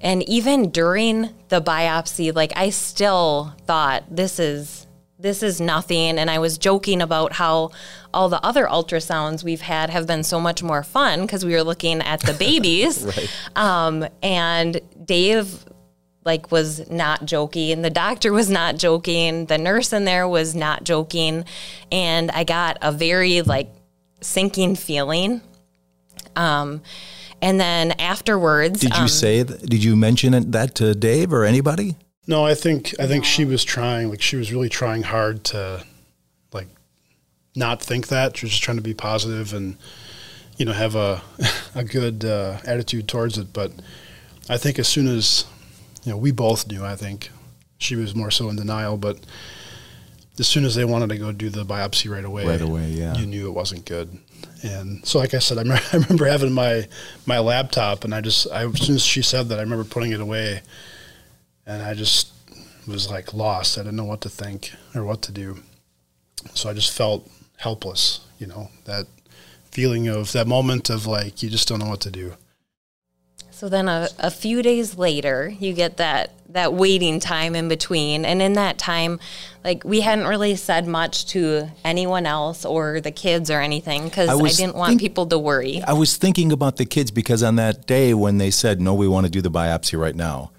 And 0.00 0.28
even 0.28 0.70
during 0.70 1.30
the 1.48 1.60
biopsy, 1.60 2.34
like 2.34 2.52
I 2.56 2.70
still 2.70 3.54
thought, 3.66 4.02
This 4.10 4.40
is 4.40 4.87
this 5.18 5.42
is 5.42 5.60
nothing. 5.60 6.18
And 6.18 6.30
I 6.30 6.38
was 6.38 6.58
joking 6.58 7.02
about 7.02 7.32
how 7.32 7.70
all 8.14 8.28
the 8.28 8.44
other 8.44 8.66
ultrasounds 8.66 9.42
we've 9.42 9.60
had 9.60 9.90
have 9.90 10.06
been 10.06 10.22
so 10.22 10.40
much 10.40 10.62
more 10.62 10.82
fun 10.82 11.22
because 11.22 11.44
we 11.44 11.52
were 11.52 11.64
looking 11.64 12.00
at 12.00 12.20
the 12.20 12.32
babies. 12.38 13.04
right. 13.04 13.30
um, 13.56 14.06
and 14.22 14.80
Dave 15.04 15.64
like 16.24 16.50
was 16.52 16.90
not 16.90 17.24
joking 17.24 17.80
the 17.80 17.88
doctor 17.88 18.32
was 18.32 18.50
not 18.50 18.76
joking 18.76 19.46
the 19.46 19.56
nurse 19.56 19.94
in 19.94 20.04
there 20.04 20.28
was 20.28 20.54
not 20.54 20.84
joking 20.84 21.42
and 21.90 22.30
i 22.32 22.44
got 22.44 22.76
a 22.82 22.92
very 22.92 23.40
like 23.40 23.70
sinking 24.20 24.74
feeling 24.74 25.40
um, 26.36 26.82
and 27.40 27.58
then 27.58 27.92
afterwards 27.92 28.80
did 28.80 28.94
you 28.94 29.02
um, 29.02 29.08
say 29.08 29.42
that, 29.42 29.60
did 29.70 29.82
you 29.82 29.96
mention 29.96 30.50
that 30.50 30.74
to 30.74 30.94
dave 30.94 31.32
or 31.32 31.44
anybody 31.44 31.96
no, 32.28 32.44
I 32.44 32.54
think 32.54 32.94
I 33.00 33.06
think 33.06 33.24
she 33.24 33.44
was 33.44 33.64
trying, 33.64 34.10
like 34.10 34.20
she 34.20 34.36
was 34.36 34.52
really 34.52 34.68
trying 34.68 35.02
hard 35.02 35.42
to, 35.44 35.82
like, 36.52 36.68
not 37.56 37.82
think 37.82 38.08
that. 38.08 38.36
She 38.36 38.44
was 38.44 38.52
just 38.52 38.62
trying 38.62 38.76
to 38.76 38.82
be 38.82 38.94
positive 38.94 39.54
and, 39.54 39.78
you 40.58 40.66
know, 40.66 40.72
have 40.72 40.94
a 40.94 41.22
a 41.74 41.82
good 41.82 42.24
uh, 42.24 42.58
attitude 42.64 43.08
towards 43.08 43.38
it. 43.38 43.52
But 43.54 43.72
I 44.48 44.58
think 44.58 44.78
as 44.78 44.86
soon 44.86 45.08
as, 45.08 45.46
you 46.04 46.12
know, 46.12 46.18
we 46.18 46.30
both 46.30 46.68
knew. 46.68 46.84
I 46.84 46.96
think 46.96 47.30
she 47.78 47.96
was 47.96 48.14
more 48.14 48.30
so 48.30 48.50
in 48.50 48.56
denial, 48.56 48.98
but 48.98 49.18
as 50.38 50.46
soon 50.46 50.64
as 50.64 50.74
they 50.74 50.84
wanted 50.84 51.08
to 51.08 51.16
go 51.16 51.32
do 51.32 51.48
the 51.48 51.64
biopsy 51.64 52.10
right 52.10 52.24
away, 52.24 52.46
Right 52.46 52.60
away, 52.60 52.90
yeah. 52.90 53.16
you 53.16 53.26
knew 53.26 53.48
it 53.48 53.52
wasn't 53.52 53.86
good. 53.86 54.18
And 54.62 55.04
so, 55.06 55.18
like 55.18 55.32
I 55.34 55.38
said, 55.38 55.58
I 55.58 55.62
remember, 55.62 55.82
I 55.92 55.96
remember 55.96 56.26
having 56.26 56.52
my 56.52 56.88
my 57.24 57.38
laptop, 57.38 58.04
and 58.04 58.14
I 58.14 58.20
just, 58.20 58.46
I, 58.52 58.66
as 58.66 58.80
soon 58.80 58.96
as 58.96 59.04
she 59.04 59.22
said 59.22 59.48
that, 59.48 59.58
I 59.58 59.62
remember 59.62 59.84
putting 59.84 60.12
it 60.12 60.20
away, 60.20 60.60
and 61.68 61.82
I 61.82 61.94
just 61.94 62.32
was 62.88 63.08
like 63.08 63.34
lost. 63.34 63.78
I 63.78 63.82
didn't 63.82 63.96
know 63.96 64.04
what 64.04 64.22
to 64.22 64.28
think 64.28 64.72
or 64.94 65.04
what 65.04 65.22
to 65.22 65.32
do. 65.32 65.58
So 66.54 66.68
I 66.70 66.72
just 66.72 66.90
felt 66.90 67.30
helpless, 67.58 68.20
you 68.38 68.46
know, 68.46 68.70
that 68.86 69.06
feeling 69.70 70.08
of 70.08 70.32
that 70.32 70.46
moment 70.48 70.88
of 70.88 71.06
like 71.06 71.42
you 71.42 71.50
just 71.50 71.68
don't 71.68 71.78
know 71.78 71.88
what 71.88 72.00
to 72.00 72.10
do. 72.10 72.32
So 73.50 73.68
then 73.68 73.88
a, 73.88 74.08
a 74.20 74.30
few 74.30 74.62
days 74.62 74.96
later, 74.96 75.52
you 75.58 75.72
get 75.72 75.96
that 75.98 76.32
that 76.50 76.72
waiting 76.72 77.20
time 77.20 77.54
in 77.54 77.68
between, 77.68 78.24
and 78.24 78.40
in 78.40 78.52
that 78.54 78.78
time, 78.78 79.18
like 79.64 79.84
we 79.84 80.00
hadn't 80.00 80.26
really 80.26 80.54
said 80.54 80.86
much 80.86 81.26
to 81.26 81.68
anyone 81.84 82.24
else 82.24 82.64
or 82.64 83.00
the 83.00 83.10
kids 83.10 83.50
or 83.50 83.60
anything 83.60 84.04
because 84.04 84.28
I 84.28 84.34
I, 84.34 84.48
didn't 84.48 84.76
want 84.76 84.90
think- 84.90 85.00
people 85.00 85.26
to 85.26 85.38
worry. 85.38 85.82
I 85.86 85.92
was 85.92 86.16
thinking 86.16 86.52
about 86.52 86.76
the 86.76 86.86
kids 86.86 87.10
because 87.10 87.42
on 87.42 87.56
that 87.56 87.86
day 87.86 88.14
when 88.14 88.38
they 88.38 88.52
said, 88.52 88.80
no, 88.80 88.94
we 88.94 89.08
want 89.08 89.26
to 89.26 89.30
do 89.30 89.42
the 89.42 89.50
biopsy 89.50 89.98
right 89.98 90.16
now, 90.16 90.52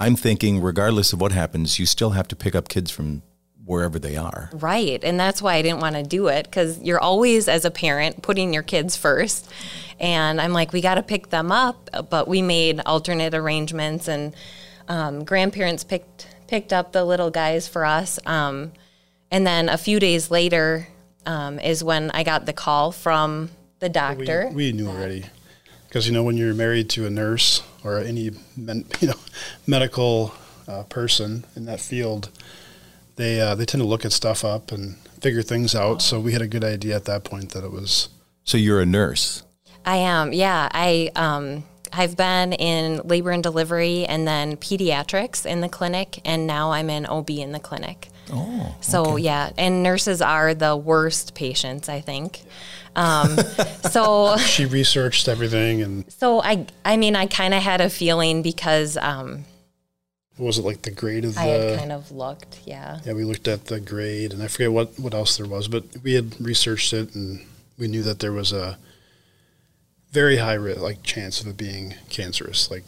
I'm 0.00 0.16
thinking, 0.16 0.60
regardless 0.60 1.12
of 1.12 1.20
what 1.20 1.32
happens, 1.32 1.78
you 1.78 1.86
still 1.86 2.10
have 2.10 2.28
to 2.28 2.36
pick 2.36 2.54
up 2.54 2.68
kids 2.68 2.90
from 2.90 3.22
wherever 3.64 3.98
they 3.98 4.16
are. 4.16 4.48
Right. 4.52 5.02
And 5.04 5.20
that's 5.20 5.42
why 5.42 5.54
I 5.56 5.62
didn't 5.62 5.80
want 5.80 5.96
to 5.96 6.02
do 6.02 6.28
it 6.28 6.44
because 6.44 6.80
you're 6.80 7.00
always, 7.00 7.48
as 7.48 7.64
a 7.64 7.70
parent, 7.70 8.22
putting 8.22 8.54
your 8.54 8.62
kids 8.62 8.96
first. 8.96 9.50
And 10.00 10.40
I'm 10.40 10.52
like, 10.52 10.72
we 10.72 10.80
got 10.80 10.94
to 10.94 11.02
pick 11.02 11.28
them 11.30 11.52
up. 11.52 11.90
But 12.08 12.28
we 12.28 12.40
made 12.40 12.80
alternate 12.86 13.34
arrangements, 13.34 14.08
and 14.08 14.34
um, 14.88 15.24
grandparents 15.24 15.84
picked 15.84 16.28
picked 16.46 16.72
up 16.72 16.92
the 16.92 17.04
little 17.04 17.30
guys 17.30 17.68
for 17.68 17.84
us. 17.84 18.18
Um, 18.24 18.72
and 19.30 19.46
then 19.46 19.68
a 19.68 19.76
few 19.76 20.00
days 20.00 20.30
later 20.30 20.88
um, 21.26 21.58
is 21.58 21.84
when 21.84 22.10
I 22.12 22.22
got 22.24 22.46
the 22.46 22.54
call 22.54 22.90
from 22.90 23.50
the 23.80 23.88
We, 23.88 23.92
doctor. 23.92 24.50
we 24.52 24.72
knew 24.72 24.88
already 24.88 25.24
because 25.86 26.06
you 26.06 26.14
know 26.14 26.22
when 26.22 26.36
you're 26.38 26.54
married 26.54 26.88
to 26.90 27.06
a 27.06 27.10
nurse 27.10 27.62
or 27.88 27.98
any 27.98 28.30
men, 28.56 28.84
you 29.00 29.08
know 29.08 29.18
medical 29.66 30.34
uh, 30.66 30.82
person 30.84 31.44
in 31.56 31.64
that 31.64 31.80
field, 31.80 32.30
they 33.16 33.40
uh, 33.40 33.54
they 33.54 33.64
tend 33.64 33.82
to 33.82 33.88
look 33.88 34.04
at 34.04 34.12
stuff 34.12 34.44
up 34.44 34.70
and 34.72 34.96
figure 35.20 35.42
things 35.42 35.74
out. 35.74 36.02
So 36.02 36.20
we 36.20 36.32
had 36.32 36.42
a 36.42 36.48
good 36.48 36.64
idea 36.64 36.96
at 36.96 37.04
that 37.06 37.24
point 37.24 37.50
that 37.50 37.64
it 37.64 37.72
was 37.72 38.08
So 38.44 38.56
you're 38.56 38.80
a 38.80 38.86
nurse. 38.86 39.42
I 39.84 39.96
am, 39.96 40.32
yeah. 40.32 40.68
I 40.70 41.10
um, 41.16 41.64
I've 41.92 42.16
been 42.16 42.52
in 42.52 43.00
labor 43.04 43.30
and 43.30 43.42
delivery, 43.42 44.04
and 44.04 44.26
then 44.26 44.56
pediatrics 44.56 45.46
in 45.46 45.60
the 45.60 45.68
clinic, 45.68 46.20
and 46.24 46.46
now 46.46 46.72
I'm 46.72 46.90
in 46.90 47.06
OB 47.06 47.30
in 47.30 47.52
the 47.52 47.58
clinic. 47.58 48.08
Oh. 48.32 48.74
So 48.80 49.16
yeah, 49.16 49.50
and 49.56 49.82
nurses 49.82 50.20
are 50.20 50.54
the 50.54 50.76
worst 50.76 51.34
patients, 51.34 51.88
I 51.88 52.00
think. 52.00 52.42
Um, 52.96 53.36
so 53.90 54.36
she 54.38 54.66
researched 54.66 55.28
everything 55.28 55.82
and 55.82 56.10
so 56.12 56.42
I 56.42 56.66
I 56.84 56.96
mean 56.96 57.16
I 57.16 57.26
kind 57.26 57.54
of 57.54 57.62
had 57.62 57.80
a 57.80 57.88
feeling 57.88 58.42
because 58.42 58.96
um, 58.96 59.44
was 60.36 60.58
it 60.58 60.64
like 60.64 60.82
the 60.82 60.90
grade 60.90 61.24
of 61.24 61.34
the 61.34 61.40
I 61.40 61.44
had 61.44 61.78
kind 61.78 61.92
of 61.92 62.10
looked, 62.10 62.60
yeah. 62.64 63.00
yeah 63.04 63.12
we 63.12 63.24
looked 63.24 63.48
at 63.48 63.66
the 63.66 63.80
grade 63.80 64.32
and 64.32 64.42
I 64.42 64.48
forget 64.48 64.72
what 64.72 64.98
what 64.98 65.14
else 65.14 65.36
there 65.36 65.46
was 65.46 65.68
but 65.68 65.84
we 66.02 66.14
had 66.14 66.40
researched 66.40 66.92
it 66.92 67.14
and 67.14 67.46
we 67.78 67.88
knew 67.88 68.02
that 68.02 68.18
there 68.18 68.32
was 68.32 68.52
a 68.52 68.78
very 70.10 70.38
high 70.38 70.54
ri 70.54 70.74
like 70.74 71.02
chance 71.02 71.40
of 71.40 71.46
it 71.46 71.56
being 71.56 71.94
cancerous 72.08 72.70
like 72.70 72.84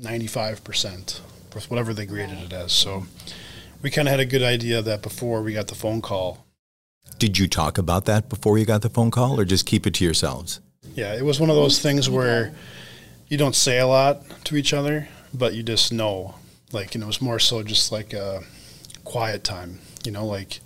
95% 0.00 1.20
with 1.54 1.70
whatever 1.70 1.92
they 1.92 2.06
graded 2.06 2.38
it 2.38 2.52
as 2.52 2.72
so 2.72 3.04
we 3.82 3.90
kind 3.90 4.08
of 4.08 4.12
had 4.12 4.20
a 4.20 4.24
good 4.24 4.42
idea 4.42 4.78
of 4.78 4.84
that 4.84 5.02
before 5.02 5.42
we 5.42 5.52
got 5.52 5.66
the 5.68 5.74
phone 5.74 6.00
call 6.00 6.46
Did 7.18 7.38
you 7.38 7.48
talk 7.48 7.78
about 7.78 8.04
that 8.06 8.28
before 8.28 8.58
you 8.58 8.64
got 8.64 8.82
the 8.82 8.88
phone 8.88 9.10
call 9.10 9.38
or 9.38 9.44
just 9.44 9.66
keep 9.66 9.86
it 9.86 9.94
to 9.94 10.04
yourselves? 10.04 10.60
Yeah, 10.94 11.14
it 11.14 11.24
was 11.24 11.40
one 11.40 11.50
of 11.50 11.56
those 11.56 11.78
things 11.78 12.08
where 12.08 12.54
you 13.28 13.36
don't 13.38 13.54
say 13.54 13.78
a 13.78 13.86
lot 13.86 14.22
to 14.44 14.56
each 14.56 14.72
other, 14.72 15.08
but 15.32 15.54
you 15.54 15.62
just 15.62 15.92
know. 15.92 16.34
Like, 16.72 16.94
you 16.94 17.00
know, 17.00 17.06
it 17.06 17.08
was 17.08 17.22
more 17.22 17.38
so 17.38 17.62
just 17.62 17.92
like 17.92 18.12
a 18.12 18.42
quiet 19.04 19.44
time, 19.44 19.80
you 20.04 20.12
know, 20.12 20.26
like 20.26 20.60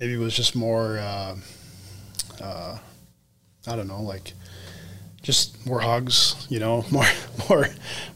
maybe 0.00 0.14
it 0.14 0.18
was 0.18 0.34
just 0.34 0.56
more, 0.56 0.98
uh, 0.98 1.36
uh, 2.40 2.78
I 3.66 3.76
don't 3.76 3.88
know, 3.88 4.02
like 4.02 4.32
just 5.22 5.64
more 5.66 5.80
hugs, 5.80 6.46
you 6.48 6.58
know, 6.58 6.84
more, 6.90 7.06
more, 7.48 7.66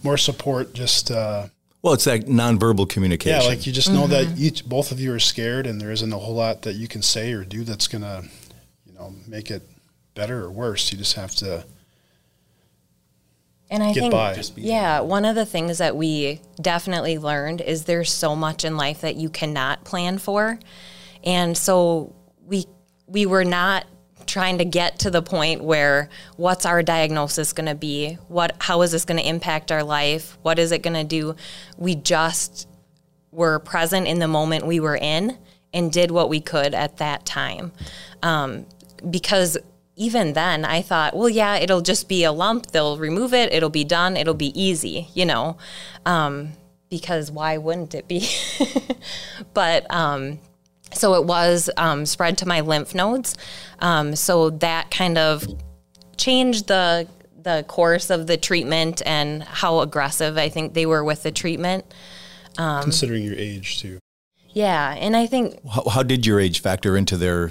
more 0.03 0.17
support, 0.17 0.75
just, 0.75 1.11
uh, 1.11 1.47
Well, 1.83 1.95
it's 1.95 2.05
that 2.05 2.27
nonverbal 2.27 2.89
communication. 2.89 3.41
yeah, 3.41 3.47
like 3.47 3.67
you 3.67 3.73
just 3.73 3.91
know 3.93 4.07
that 4.07 4.27
mm-hmm. 4.27 4.45
each, 4.45 4.65
both 4.65 4.93
of 4.93 5.01
you 5.01 5.12
are 5.12 5.19
scared 5.19 5.67
and 5.67 5.81
there 5.81 5.91
isn't 5.91 6.12
a 6.12 6.19
whole 6.19 6.35
lot 6.35 6.62
that 6.62 6.75
you 6.75 6.87
can 6.87 7.03
say 7.03 7.33
or 7.33 7.45
do 7.45 7.65
that's 7.65 7.89
going 7.89 8.03
to, 8.03 8.25
you 8.87 8.95
know, 8.95 9.12
make 9.27 9.51
it 9.51 9.62
better 10.15 10.45
or 10.45 10.51
worse. 10.51 10.93
You 10.93 10.99
just 10.99 11.15
have 11.15 11.35
to, 11.37 11.65
And 13.69 13.83
I 13.83 13.93
Get 13.93 14.01
think, 14.01 14.12
by. 14.12 14.35
Just 14.35 14.57
yeah, 14.59 15.01
one 15.01 15.25
of 15.25 15.35
the 15.35 15.47
things 15.47 15.79
that 15.79 15.97
we 15.97 16.41
definitely 16.61 17.19
learned 17.19 17.61
is 17.61 17.85
there's 17.85 18.12
so 18.12 18.37
much 18.37 18.65
in 18.65 18.77
life 18.77 19.01
that 19.01 19.17
you 19.17 19.29
cannot 19.29 19.85
plan 19.85 20.19
for, 20.19 20.61
and 21.25 21.57
so 21.57 22.15
we 22.47 22.67
we 23.07 23.27
were 23.27 23.45
not 23.45 23.87
trying 24.26 24.59
to 24.59 24.64
get 24.64 24.99
to 25.00 25.11
the 25.11 25.23
point 25.23 25.62
where 25.62 26.09
what's 26.37 26.67
our 26.67 26.83
diagnosis 26.83 27.52
going 27.52 27.67
to 27.67 27.75
be? 27.75 28.14
What 28.29 28.57
how 28.61 28.83
is 28.83 28.93
this 28.93 29.05
going 29.05 29.21
to 29.21 29.29
impact 29.29 29.71
our 29.73 29.83
life? 29.83 30.38
What 30.43 30.59
is 30.59 30.73
it 30.73 30.83
going 30.83 30.95
to 30.95 31.05
do? 31.05 31.37
We 31.76 31.95
just 31.95 32.69
were 33.31 33.59
present 33.59 34.07
in 34.07 34.19
the 34.19 34.29
moment 34.29 34.67
we 34.67 34.81
were 34.81 34.97
in 34.97 35.38
and 35.73 35.91
did 35.91 36.11
what 36.11 36.29
we 36.29 36.41
could 36.41 36.75
at 36.75 36.99
that 36.99 37.25
time. 37.25 37.73
Um, 38.23 38.67
because 39.09 39.59
even 39.95 40.33
then 40.33 40.64
i 40.64 40.81
thought 40.81 41.14
well 41.14 41.29
yeah 41.29 41.57
it'll 41.57 41.83
just 41.83 42.09
be 42.09 42.25
a 42.25 42.33
lump. 42.33 42.69
They'll 42.69 42.97
remove 42.97 43.35
it. 43.35 43.52
It'll 43.52 43.71
be 43.71 43.85
done. 43.85 44.17
It'll 44.17 44.35
be 44.35 44.59
easy 44.61 45.09
you 45.14 45.26
know? 45.26 45.57
Um, 46.07 46.52
because 46.88 47.31
why 47.31 47.57
wouldn't 47.57 47.95
it 47.95 48.07
be? 48.09 48.29
But 49.55 49.93
um, 49.93 50.38
so 50.95 51.15
it 51.15 51.25
was 51.25 51.71
um, 51.77 52.07
spread 52.07 52.39
to 52.39 52.47
my 52.47 52.61
lymph 52.61 52.95
nodes 52.95 53.37
um, 53.81 54.15
so 54.15 54.51
that 54.51 54.91
kind 54.91 55.19
of 55.19 55.47
changed 56.17 56.69
the 56.69 57.07
the 57.43 57.65
course 57.67 58.11
of 58.11 58.27
the 58.27 58.37
treatment 58.37 59.03
and 59.05 59.43
how 59.43 59.81
aggressive 59.81 60.39
i 60.39 60.49
think 60.49 60.75
they 60.75 60.87
were 60.87 61.03
with 61.03 61.23
the 61.23 61.33
treatment 61.33 61.85
considering 62.57 63.25
your 63.25 63.35
age 63.35 63.81
too. 63.81 63.99
yeah 64.51 64.95
and 64.95 65.17
i 65.17 65.27
think 65.27 65.59
how, 65.69 65.83
how 65.89 66.03
did 66.03 66.25
your 66.25 66.39
age 66.39 66.61
factor 66.61 66.97
into 66.97 67.17
their 67.17 67.51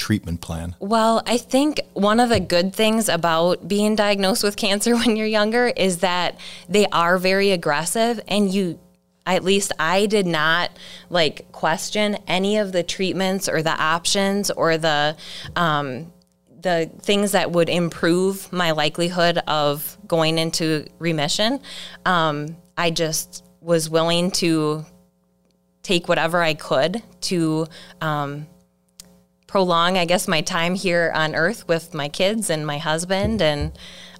treatment 0.00 0.40
plan? 0.40 0.74
Well, 0.80 1.22
I 1.26 1.36
think 1.36 1.80
one 1.92 2.18
of 2.18 2.30
the 2.30 2.40
good 2.40 2.74
things 2.74 3.08
about 3.08 3.68
being 3.68 3.94
diagnosed 3.94 4.42
with 4.42 4.56
cancer 4.56 4.96
when 4.96 5.14
you're 5.14 5.26
younger 5.26 5.68
is 5.68 5.98
that 5.98 6.40
they 6.68 6.86
are 6.86 7.18
very 7.18 7.52
aggressive 7.52 8.18
and 8.26 8.52
you 8.52 8.80
at 9.26 9.44
least 9.44 9.72
I 9.78 10.06
did 10.06 10.26
not 10.26 10.70
like 11.08 11.50
question 11.52 12.16
any 12.26 12.58
of 12.58 12.72
the 12.72 12.82
treatments 12.82 13.48
or 13.48 13.62
the 13.62 13.70
options 13.70 14.50
or 14.50 14.78
the 14.78 15.16
um, 15.56 16.12
the 16.62 16.90
things 17.00 17.32
that 17.32 17.50
would 17.52 17.68
improve 17.68 18.52
my 18.52 18.72
likelihood 18.72 19.38
of 19.46 19.96
going 20.06 20.38
into 20.38 20.86
remission. 20.98 21.60
Um, 22.04 22.56
I 22.76 22.90
just 22.90 23.44
was 23.60 23.88
willing 23.88 24.30
to 24.32 24.84
take 25.82 26.08
whatever 26.08 26.42
I 26.42 26.54
could 26.54 27.02
to 27.22 27.66
um, 28.00 28.46
prolong, 29.46 29.96
I 29.96 30.04
guess, 30.04 30.28
my 30.28 30.42
time 30.42 30.74
here 30.74 31.10
on 31.14 31.34
earth 31.34 31.66
with 31.66 31.94
my 31.94 32.08
kids 32.08 32.50
and 32.50 32.66
my 32.66 32.78
husband. 32.78 33.42
And 33.42 33.72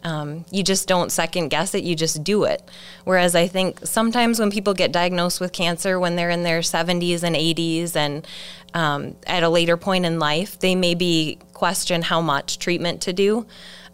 um, 0.02 0.44
you 0.50 0.62
just 0.62 0.88
don't 0.88 1.12
second 1.12 1.48
guess 1.48 1.74
it, 1.74 1.84
you 1.84 1.94
just 1.94 2.24
do 2.24 2.44
it. 2.44 2.62
Whereas 3.04 3.34
I 3.34 3.46
think 3.46 3.80
sometimes 3.84 4.38
when 4.38 4.50
people 4.50 4.74
get 4.74 4.92
diagnosed 4.92 5.40
with 5.40 5.52
cancer 5.52 6.00
when 6.00 6.16
they're 6.16 6.30
in 6.30 6.42
their 6.42 6.60
70s 6.60 7.22
and 7.22 7.36
80s 7.36 7.96
and 7.96 8.26
um, 8.72 9.16
at 9.26 9.42
a 9.42 9.48
later 9.48 9.76
point 9.76 10.06
in 10.06 10.18
life, 10.18 10.58
they 10.58 10.74
maybe 10.74 11.38
question 11.52 12.02
how 12.02 12.20
much 12.20 12.58
treatment 12.58 13.02
to 13.02 13.12
do. 13.12 13.46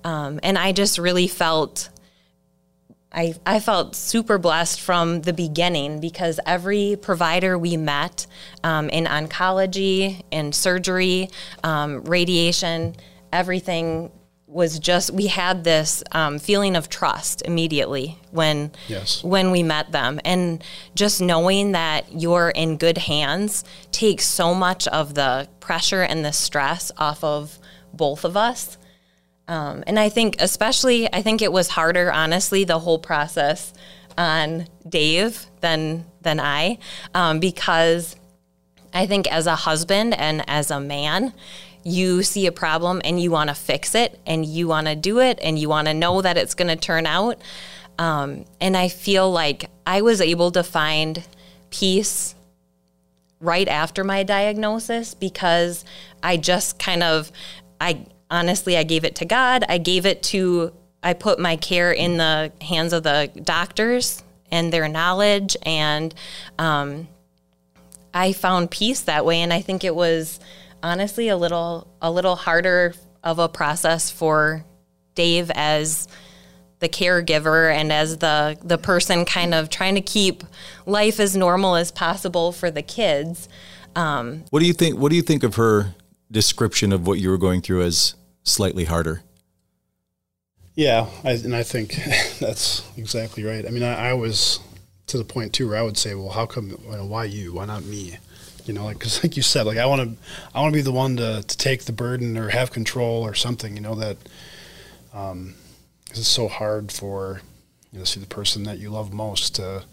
Um, 0.05 0.39
and 0.43 0.57
I 0.57 0.73
just 0.73 0.99
really 0.99 1.27
felt 1.27 1.89
I, 3.13 3.35
I 3.47 3.61
felt 3.61 3.97
super 3.97 4.37
blessed 4.37 4.81
from 4.81 5.23
the 5.23 5.33
beginning 5.33 6.01
because 6.01 6.39
every 6.45 6.99
provider 7.01 7.57
we 7.57 7.79
met 7.79 8.27
um, 8.63 8.91
in 8.91 9.07
oncology, 9.07 10.23
in 10.31 10.53
surgery, 10.53 11.31
um, 11.65 12.03
radiation, 12.05 12.95
everything 13.33 14.11
was 14.47 14.79
just 14.79 15.11
we 15.11 15.27
had 15.27 15.65
this 15.65 16.05
um, 16.13 16.39
feeling 16.39 16.77
of 16.77 16.89
trust 16.89 17.43
immediately 17.43 18.17
when 18.31 18.71
Yes. 18.87 19.23
when 19.25 19.51
we 19.51 19.63
met 19.63 19.91
them 19.91 20.21
and 20.25 20.63
just 20.95 21.21
knowing 21.21 21.73
that 21.73 22.05
you're 22.13 22.51
in 22.51 22.77
good 22.77 22.97
hands 22.99 23.65
takes 23.91 24.25
so 24.27 24.55
much 24.55 24.87
of 24.89 25.15
the 25.15 25.49
pressure 25.59 26.03
and 26.03 26.25
the 26.25 26.33
stress 26.33 26.93
off 26.97 27.25
of 27.25 27.59
both 27.93 28.25
of 28.25 28.37
us 28.37 28.79
um, 29.49 29.85
and 29.87 29.99
I 29.99 30.09
think, 30.09 30.37
especially, 30.41 31.13
I 31.13 31.23
think 31.23 31.41
it 31.41 31.53
was 31.53 31.69
harder, 31.69 32.11
honestly, 32.13 32.65
the 32.65 32.81
whole 32.81 32.99
process 32.99 33.73
on 34.19 34.67
Dave 34.89 35.47
than 35.61 36.05
than 36.21 36.41
I, 36.41 36.79
um, 37.15 37.39
because 37.39 38.17
I 38.93 39.07
think 39.07 39.31
as 39.31 39.47
a 39.47 39.55
husband 39.55 40.15
and 40.19 40.43
as 40.49 40.71
a 40.73 40.81
man, 40.81 41.33
you 41.87 42.25
see 42.25 42.47
a 42.49 42.53
problem 42.53 43.01
and 43.05 43.21
you 43.21 43.31
want 43.31 43.49
to 43.49 43.55
fix 43.55 43.95
it 43.95 44.19
and 44.27 44.45
you 44.45 44.67
want 44.67 44.89
to 44.89 44.97
do 44.97 45.21
it 45.21 45.39
and 45.41 45.57
you 45.57 45.69
want 45.69 45.87
to 45.87 45.95
know 45.95 46.21
that 46.21 46.37
it's 46.37 46.55
going 46.55 46.67
to 46.67 46.75
turn 46.75 47.07
out. 47.07 47.41
Um, 47.97 48.45
and 48.61 48.77
I 48.77 48.89
feel 48.89 49.31
like 49.31 49.71
I 49.87 50.03
was 50.03 50.21
able 50.21 50.51
to 50.51 50.65
find 50.65 51.23
peace 51.71 52.35
right 53.41 53.69
after 53.69 54.03
my 54.03 54.25
diagnosis 54.25 55.15
because 55.15 55.85
I 56.25 56.39
just 56.39 56.81
kind 56.81 57.05
of, 57.05 57.31
I 57.81 58.05
honestly, 58.33 58.77
I 58.77 58.83
gave 58.83 59.05
it 59.05 59.15
to 59.17 59.25
God. 59.25 59.65
I 59.69 59.79
gave 59.79 60.07
it 60.07 60.25
to, 60.25 60.73
I 61.05 61.13
put 61.13 61.39
my 61.39 61.55
care 61.55 61.93
in 61.93 62.17
the 62.17 62.51
hands 62.63 62.95
of 62.95 63.05
the 63.05 63.31
doctors 63.45 64.25
and 64.51 64.73
their 64.73 64.89
knowledge. 64.89 65.57
And 65.63 66.13
um, 66.59 67.07
I 68.13 68.33
found 68.33 68.73
peace 68.73 69.03
that 69.03 69.25
way. 69.25 69.41
And 69.41 69.53
I 69.53 69.61
think 69.61 69.85
it 69.85 69.95
was 69.95 70.41
honestly 70.87 71.29
a 71.29 71.37
little, 71.37 71.89
a 72.01 72.11
little 72.11 72.37
harder 72.37 72.95
of 73.23 73.39
a 73.39 73.49
process 73.49 74.11
for 74.11 74.65
Dave 75.15 75.51
as 75.55 76.09
the 76.79 76.89
caregiver 76.89 77.75
and 77.75 77.93
as 77.93 78.19
the 78.19 78.57
the 78.63 78.79
person 78.79 79.25
kind 79.25 79.55
of 79.55 79.71
trying 79.71 79.95
to 79.95 80.01
keep 80.01 80.45
life 80.85 81.19
as 81.19 81.37
normal 81.37 81.75
as 81.75 81.91
possible 81.91 82.53
for 82.53 82.71
the 82.71 82.83
kids. 82.83 83.49
Um, 83.95 84.45
what 84.51 84.61
do 84.61 84.67
you 84.67 84.75
think? 84.75 84.99
What 84.99 85.11
do 85.11 85.17
you 85.17 85.23
think 85.23 85.43
of 85.43 85.55
her 85.55 85.95
description 86.31 86.93
of 86.93 87.07
what 87.07 87.19
you 87.19 87.31
were 87.31 87.39
going 87.39 87.63
through 87.63 87.83
as 87.83 88.15
slightly 88.43 88.85
harder? 88.85 89.23
Yeah, 90.75 91.09
I, 91.25 91.33
and 91.33 91.57
I 91.57 91.63
think 91.63 91.99
that's 92.39 92.87
exactly 92.99 93.43
right. 93.43 93.65
I 93.67 93.71
mean, 93.71 93.83
I, 93.83 94.11
I, 94.11 94.13
was 94.13 94.61
to 95.07 95.17
the 95.17 95.25
point 95.25 95.55
too 95.55 95.69
where 95.69 95.79
I 95.79 95.83
would 95.83 95.97
say, 95.97 96.15
well, 96.15 96.29
how 96.29 96.45
come? 96.45 96.71
Why 96.71 97.25
you? 97.25 97.55
Why 97.55 97.65
not 97.65 97.85
me? 97.85 98.19
You 98.67 98.75
know, 98.75 98.85
like 98.85 98.99
because 98.99 99.23
like 99.23 99.37
you 99.37 99.43
said, 99.43 99.67
like 99.67 99.79
I 99.79 99.87
want 99.87 100.03
to, 100.03 100.17
I 100.55 100.61
want 100.61 100.73
to 100.73 100.79
be 100.79 100.83
the 100.83 100.93
one 100.93 101.17
to 101.17 101.43
to 101.47 101.57
take 101.59 101.85
the 101.85 101.93
burden 101.93 102.37
or 102.37 102.49
have 102.51 102.73
control 102.73 103.23
or 103.23 103.35
something. 103.35 103.75
You 103.75 103.83
know 103.83 103.95
that. 103.97 104.17
Um, 105.15 105.55
because 106.05 106.21
it's 106.21 106.29
so 106.29 106.49
hard 106.49 106.93
for 106.93 107.43
you 107.93 107.99
know 107.99 108.05
see 108.05 108.21
the 108.21 108.27
person 108.27 108.65
that 108.65 108.79
you 108.79 108.91
love 108.91 109.13
most 109.13 109.55
to 109.57 109.85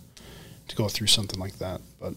to 0.67 0.75
go 0.75 0.87
through 0.87 1.07
something 1.07 1.39
like 1.39 1.57
that. 1.59 1.81
But 1.99 2.13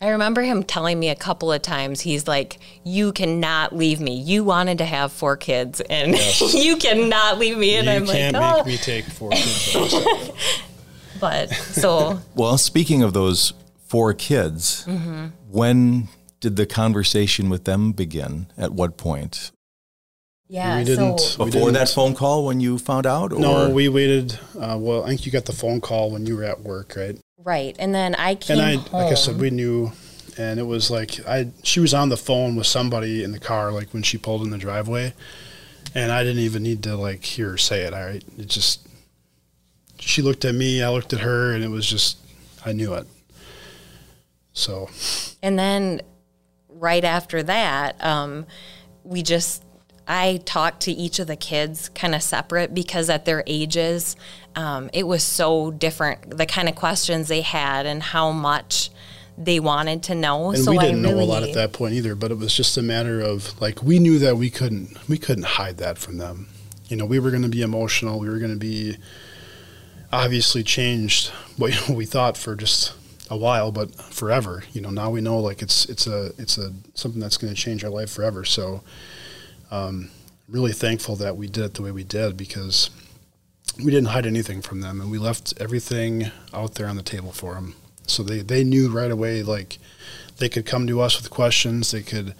I 0.00 0.10
remember 0.10 0.42
him 0.42 0.62
telling 0.62 0.98
me 0.98 1.10
a 1.10 1.14
couple 1.14 1.52
of 1.52 1.60
times, 1.60 2.00
he's 2.00 2.26
like, 2.26 2.58
You 2.84 3.12
cannot 3.12 3.74
leave 3.74 4.00
me. 4.00 4.14
You 4.14 4.44
wanted 4.44 4.78
to 4.78 4.84
have 4.84 5.12
four 5.12 5.36
kids, 5.36 5.80
and 5.80 6.12
yes. 6.12 6.54
you 6.54 6.76
cannot 6.76 7.38
leave 7.38 7.58
me. 7.58 7.76
And 7.76 7.86
you 7.86 7.92
I'm 7.92 8.06
can't 8.06 8.34
like, 8.34 8.54
oh. 8.54 8.56
make 8.58 8.66
me 8.66 8.76
take 8.78 9.04
four 9.04 9.30
kids. 9.30 9.74
but 11.20 11.50
so. 11.50 12.20
Well, 12.34 12.56
speaking 12.58 13.02
of 13.02 13.12
those 13.12 13.52
four 13.90 14.14
kids, 14.14 14.84
mm-hmm. 14.86 15.26
when 15.50 16.06
did 16.38 16.54
the 16.54 16.64
conversation 16.64 17.50
with 17.50 17.64
them 17.64 17.90
begin? 17.90 18.46
At 18.56 18.72
what 18.72 18.96
point? 18.96 19.50
Yeah, 20.46 20.78
we 20.78 20.84
didn't 20.84 21.18
so 21.18 21.44
before 21.44 21.62
didn't, 21.62 21.74
that 21.74 21.88
phone 21.88 22.14
call 22.14 22.46
when 22.46 22.60
you 22.60 22.78
found 22.78 23.04
out. 23.04 23.32
Or? 23.32 23.40
No, 23.40 23.70
we 23.70 23.88
waited. 23.88 24.38
Uh, 24.58 24.76
well, 24.78 25.04
I 25.04 25.08
think 25.08 25.26
you 25.26 25.32
got 25.32 25.44
the 25.44 25.52
phone 25.52 25.80
call 25.80 26.12
when 26.12 26.24
you 26.24 26.36
were 26.36 26.44
at 26.44 26.60
work, 26.60 26.94
right? 26.96 27.18
Right, 27.42 27.74
and 27.78 27.92
then 27.92 28.14
I 28.14 28.36
came 28.36 28.58
and 28.58 28.66
I, 28.66 28.74
home. 28.76 29.02
like 29.02 29.12
I 29.12 29.14
said, 29.14 29.40
we 29.40 29.50
knew, 29.50 29.92
and 30.38 30.60
it 30.60 30.64
was 30.64 30.90
like 30.90 31.26
I. 31.26 31.50
She 31.64 31.80
was 31.80 31.92
on 31.92 32.10
the 32.10 32.16
phone 32.16 32.54
with 32.56 32.66
somebody 32.66 33.24
in 33.24 33.32
the 33.32 33.40
car, 33.40 33.72
like 33.72 33.92
when 33.92 34.02
she 34.04 34.18
pulled 34.18 34.42
in 34.42 34.50
the 34.50 34.58
driveway, 34.58 35.14
and 35.94 36.12
I 36.12 36.22
didn't 36.22 36.42
even 36.42 36.62
need 36.62 36.82
to 36.84 36.96
like 36.96 37.24
hear 37.24 37.50
her 37.50 37.58
say 37.58 37.82
it. 37.82 37.94
All 37.94 38.04
right, 38.04 38.24
it 38.38 38.46
just. 38.46 38.86
She 39.98 40.22
looked 40.22 40.44
at 40.44 40.54
me, 40.54 40.82
I 40.82 40.90
looked 40.90 41.12
at 41.12 41.20
her, 41.20 41.54
and 41.54 41.62
it 41.62 41.68
was 41.68 41.86
just, 41.86 42.16
I 42.64 42.72
knew 42.72 42.94
it. 42.94 43.06
So. 44.60 44.90
And 45.42 45.58
then, 45.58 46.02
right 46.68 47.04
after 47.04 47.42
that, 47.42 48.02
um, 48.04 48.46
we 49.04 49.22
just 49.22 49.64
I 50.06 50.40
talked 50.44 50.82
to 50.82 50.92
each 50.92 51.20
of 51.20 51.28
the 51.28 51.36
kids 51.36 51.88
kind 51.90 52.16
of 52.16 52.22
separate 52.22 52.74
because 52.74 53.08
at 53.08 53.26
their 53.26 53.44
ages, 53.46 54.16
um, 54.56 54.90
it 54.92 55.06
was 55.06 55.22
so 55.22 55.70
different. 55.70 56.36
The 56.36 56.46
kind 56.46 56.68
of 56.68 56.74
questions 56.74 57.28
they 57.28 57.42
had 57.42 57.86
and 57.86 58.02
how 58.02 58.32
much 58.32 58.90
they 59.38 59.60
wanted 59.60 60.02
to 60.04 60.14
know. 60.14 60.50
And 60.50 60.58
so 60.58 60.72
we 60.72 60.78
didn't 60.78 61.02
really, 61.02 61.14
know 61.14 61.22
a 61.22 61.24
lot 61.24 61.42
at 61.44 61.54
that 61.54 61.72
point 61.72 61.94
either. 61.94 62.14
But 62.14 62.32
it 62.32 62.38
was 62.38 62.54
just 62.54 62.76
a 62.76 62.82
matter 62.82 63.20
of 63.20 63.58
like 63.60 63.82
we 63.82 63.98
knew 63.98 64.18
that 64.18 64.36
we 64.36 64.50
couldn't 64.50 64.96
we 65.08 65.16
couldn't 65.16 65.44
hide 65.44 65.78
that 65.78 65.96
from 65.96 66.18
them. 66.18 66.48
You 66.88 66.96
know, 66.96 67.06
we 67.06 67.20
were 67.20 67.30
going 67.30 67.44
to 67.44 67.48
be 67.48 67.62
emotional. 67.62 68.18
We 68.18 68.28
were 68.28 68.38
going 68.38 68.52
to 68.52 68.58
be 68.58 68.96
obviously 70.12 70.64
changed 70.64 71.28
what 71.56 71.72
you 71.72 71.88
know, 71.88 71.96
we 71.96 72.04
thought 72.04 72.36
for 72.36 72.56
just 72.56 72.94
a 73.30 73.36
while, 73.36 73.72
but 73.72 73.94
forever. 73.94 74.64
You 74.72 74.82
know, 74.82 74.90
now 74.90 75.10
we 75.10 75.20
know 75.20 75.38
like 75.38 75.62
it's 75.62 75.86
it's 75.86 76.06
a 76.06 76.32
it's 76.36 76.58
a 76.58 76.72
something 76.94 77.20
that's 77.20 77.36
going 77.36 77.54
to 77.54 77.58
change 77.58 77.84
our 77.84 77.90
life 77.90 78.10
forever. 78.10 78.44
So 78.44 78.82
um, 79.70 80.10
really 80.48 80.72
thankful 80.72 81.16
that 81.16 81.36
we 81.36 81.46
did 81.46 81.64
it 81.64 81.74
the 81.74 81.82
way 81.82 81.92
we 81.92 82.04
did 82.04 82.36
because 82.36 82.90
we 83.78 83.90
didn't 83.90 84.08
hide 84.08 84.26
anything 84.26 84.60
from 84.60 84.80
them 84.80 85.00
and 85.00 85.10
we 85.10 85.18
left 85.18 85.54
everything 85.58 86.30
out 86.52 86.74
there 86.74 86.88
on 86.88 86.96
the 86.96 87.02
table 87.02 87.32
for 87.32 87.54
them. 87.54 87.74
So 88.06 88.22
they, 88.22 88.40
they 88.40 88.64
knew 88.64 88.90
right 88.90 89.10
away, 89.10 89.42
like 89.42 89.78
they 90.38 90.48
could 90.48 90.66
come 90.66 90.86
to 90.88 91.00
us 91.00 91.20
with 91.20 91.30
questions. 91.30 91.92
They 91.92 92.02
could, 92.02 92.34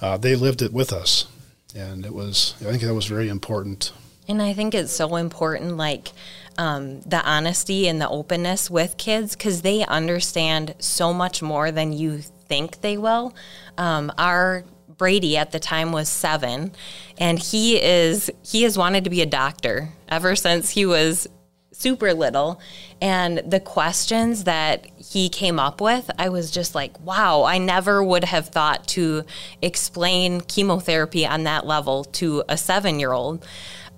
uh, 0.00 0.16
they 0.16 0.34
lived 0.34 0.62
it 0.62 0.72
with 0.72 0.92
us. 0.92 1.26
And 1.74 2.06
it 2.06 2.14
was, 2.14 2.54
I 2.60 2.70
think 2.70 2.82
that 2.82 2.94
was 2.94 3.06
very 3.06 3.28
important. 3.28 3.92
And 4.26 4.40
I 4.40 4.54
think 4.54 4.74
it's 4.74 4.92
so 4.92 5.16
important, 5.16 5.76
like, 5.76 6.08
um, 6.56 7.00
the 7.02 7.22
honesty 7.24 7.88
and 7.88 8.00
the 8.00 8.08
openness 8.08 8.70
with 8.70 8.96
kids 8.96 9.36
because 9.36 9.62
they 9.62 9.84
understand 9.84 10.74
so 10.78 11.12
much 11.12 11.42
more 11.42 11.70
than 11.70 11.92
you 11.92 12.18
think 12.18 12.80
they 12.80 12.96
will. 12.96 13.34
Um, 13.76 14.12
our 14.18 14.64
Brady 14.96 15.36
at 15.36 15.50
the 15.50 15.58
time 15.58 15.92
was 15.92 16.08
seven, 16.08 16.72
and 17.18 17.38
he 17.38 17.82
is 17.82 18.30
he 18.42 18.62
has 18.62 18.78
wanted 18.78 19.04
to 19.04 19.10
be 19.10 19.22
a 19.22 19.26
doctor 19.26 19.90
ever 20.08 20.36
since 20.36 20.70
he 20.70 20.86
was 20.86 21.28
super 21.72 22.14
little. 22.14 22.60
And 23.00 23.38
the 23.38 23.60
questions 23.60 24.44
that 24.44 24.86
he 24.96 25.28
came 25.28 25.58
up 25.58 25.80
with, 25.80 26.10
I 26.18 26.28
was 26.28 26.50
just 26.50 26.74
like, 26.74 26.98
wow, 27.00 27.42
I 27.42 27.58
never 27.58 28.02
would 28.02 28.24
have 28.24 28.48
thought 28.48 28.86
to 28.88 29.24
explain 29.60 30.40
chemotherapy 30.42 31.26
on 31.26 31.44
that 31.44 31.66
level 31.66 32.04
to 32.04 32.44
a 32.48 32.56
seven 32.56 33.00
year 33.00 33.12
old. 33.12 33.44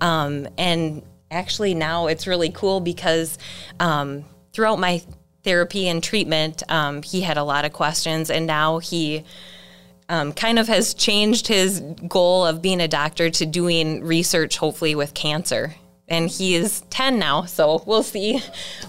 Um, 0.01 0.47
and 0.57 1.01
actually, 1.31 1.73
now 1.73 2.07
it's 2.07 2.27
really 2.27 2.49
cool 2.49 2.79
because 2.79 3.37
um, 3.79 4.25
throughout 4.53 4.79
my 4.79 5.01
therapy 5.43 5.87
and 5.87 6.03
treatment, 6.03 6.63
um, 6.69 7.01
he 7.01 7.21
had 7.21 7.37
a 7.37 7.43
lot 7.43 7.65
of 7.65 7.73
questions, 7.73 8.29
and 8.29 8.47
now 8.47 8.79
he 8.79 9.23
um, 10.09 10.33
kind 10.33 10.59
of 10.59 10.67
has 10.67 10.93
changed 10.93 11.47
his 11.47 11.81
goal 12.07 12.45
of 12.45 12.61
being 12.61 12.81
a 12.81 12.87
doctor 12.87 13.29
to 13.29 13.45
doing 13.45 14.03
research, 14.03 14.57
hopefully 14.57 14.95
with 14.95 15.13
cancer. 15.13 15.75
And 16.09 16.29
he 16.29 16.55
is 16.55 16.81
ten 16.89 17.19
now, 17.19 17.43
so 17.43 17.83
we'll 17.85 18.03
see. 18.03 18.41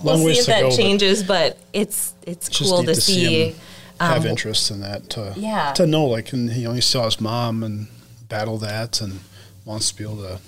Long 0.04 0.22
we'll 0.22 0.34
see 0.34 0.40
if 0.40 0.46
that 0.46 0.62
go, 0.62 0.70
changes, 0.70 1.24
but, 1.24 1.56
but, 1.56 1.64
it's 1.72 2.14
it's 2.24 2.48
cool 2.48 2.82
to, 2.82 2.94
to, 2.94 3.00
see. 3.00 3.52
see 3.52 3.56
have 4.00 4.24
um, 4.24 4.30
interest 4.30 4.70
in 4.70 4.80
that 4.80 5.10
to 5.10 5.34
yeah. 5.36 5.72
to 5.72 5.86
know 5.86 6.04
like 6.04 6.32
and 6.32 6.52
he 6.52 6.66
only 6.66 6.80
saw 6.80 7.04
his 7.04 7.20
mom 7.20 7.62
and 7.62 7.88
battle 8.28 8.58
that 8.58 9.00
and 9.00 9.20
wants 9.64 9.90
to 9.90 9.96
be 9.96 10.04
able 10.04 10.16
to 10.16 10.38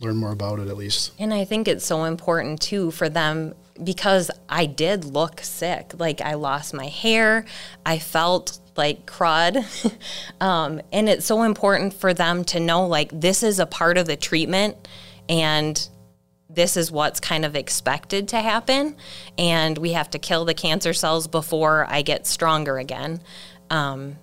learn 0.00 0.16
more 0.16 0.32
about 0.32 0.58
it 0.58 0.68
at 0.68 0.76
least. 0.76 1.12
And 1.18 1.32
I 1.32 1.44
think 1.44 1.68
it's 1.68 1.84
so 1.84 2.04
important 2.04 2.60
too 2.60 2.90
for 2.90 3.08
them 3.08 3.54
because 3.82 4.30
I 4.48 4.66
did 4.66 5.04
look 5.04 5.40
sick. 5.40 5.92
Like 5.98 6.20
I 6.20 6.34
lost 6.34 6.74
my 6.74 6.86
hair, 6.86 7.44
I 7.84 7.98
felt 7.98 8.58
like 8.76 9.06
crud. 9.06 9.64
um, 10.40 10.80
and 10.92 11.08
it's 11.08 11.26
so 11.26 11.42
important 11.42 11.94
for 11.94 12.14
them 12.14 12.44
to 12.44 12.60
know 12.60 12.86
like 12.86 13.10
this 13.18 13.42
is 13.42 13.58
a 13.58 13.66
part 13.66 13.98
of 13.98 14.06
the 14.06 14.16
treatment 14.16 14.88
and 15.28 15.88
this 16.48 16.76
is 16.76 16.90
what's 16.90 17.20
kind 17.20 17.44
of 17.44 17.54
expected 17.54 18.28
to 18.28 18.40
happen. 18.40 18.96
And 19.38 19.78
we 19.78 19.92
have 19.92 20.10
to 20.10 20.18
kill 20.18 20.44
the 20.44 20.54
cancer 20.54 20.92
cells 20.92 21.28
before 21.28 21.86
I 21.88 22.02
get 22.02 22.26
stronger 22.26 22.78
again. 22.78 23.20
Um, 23.68 24.16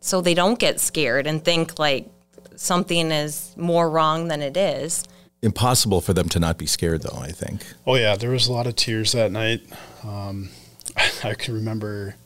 so 0.00 0.20
they 0.20 0.34
don't 0.34 0.58
get 0.58 0.80
scared 0.80 1.26
and 1.26 1.44
think 1.44 1.78
like 1.78 2.10
something 2.56 3.12
is 3.12 3.54
more 3.56 3.88
wrong 3.88 4.28
than 4.28 4.42
it 4.42 4.56
is 4.56 5.04
impossible 5.42 6.00
for 6.00 6.12
them 6.12 6.28
to 6.30 6.38
not 6.38 6.58
be 6.58 6.66
scared, 6.66 7.02
though. 7.02 7.18
I 7.18 7.32
think. 7.32 7.62
Oh 7.86 7.94
yeah, 7.94 8.16
there 8.16 8.30
was 8.30 8.46
a 8.46 8.52
lot 8.52 8.66
of 8.66 8.76
tears 8.76 9.12
that 9.12 9.32
night. 9.32 9.62
Um, 10.04 10.50
I 11.24 11.34
can 11.34 11.54
remember, 11.54 12.16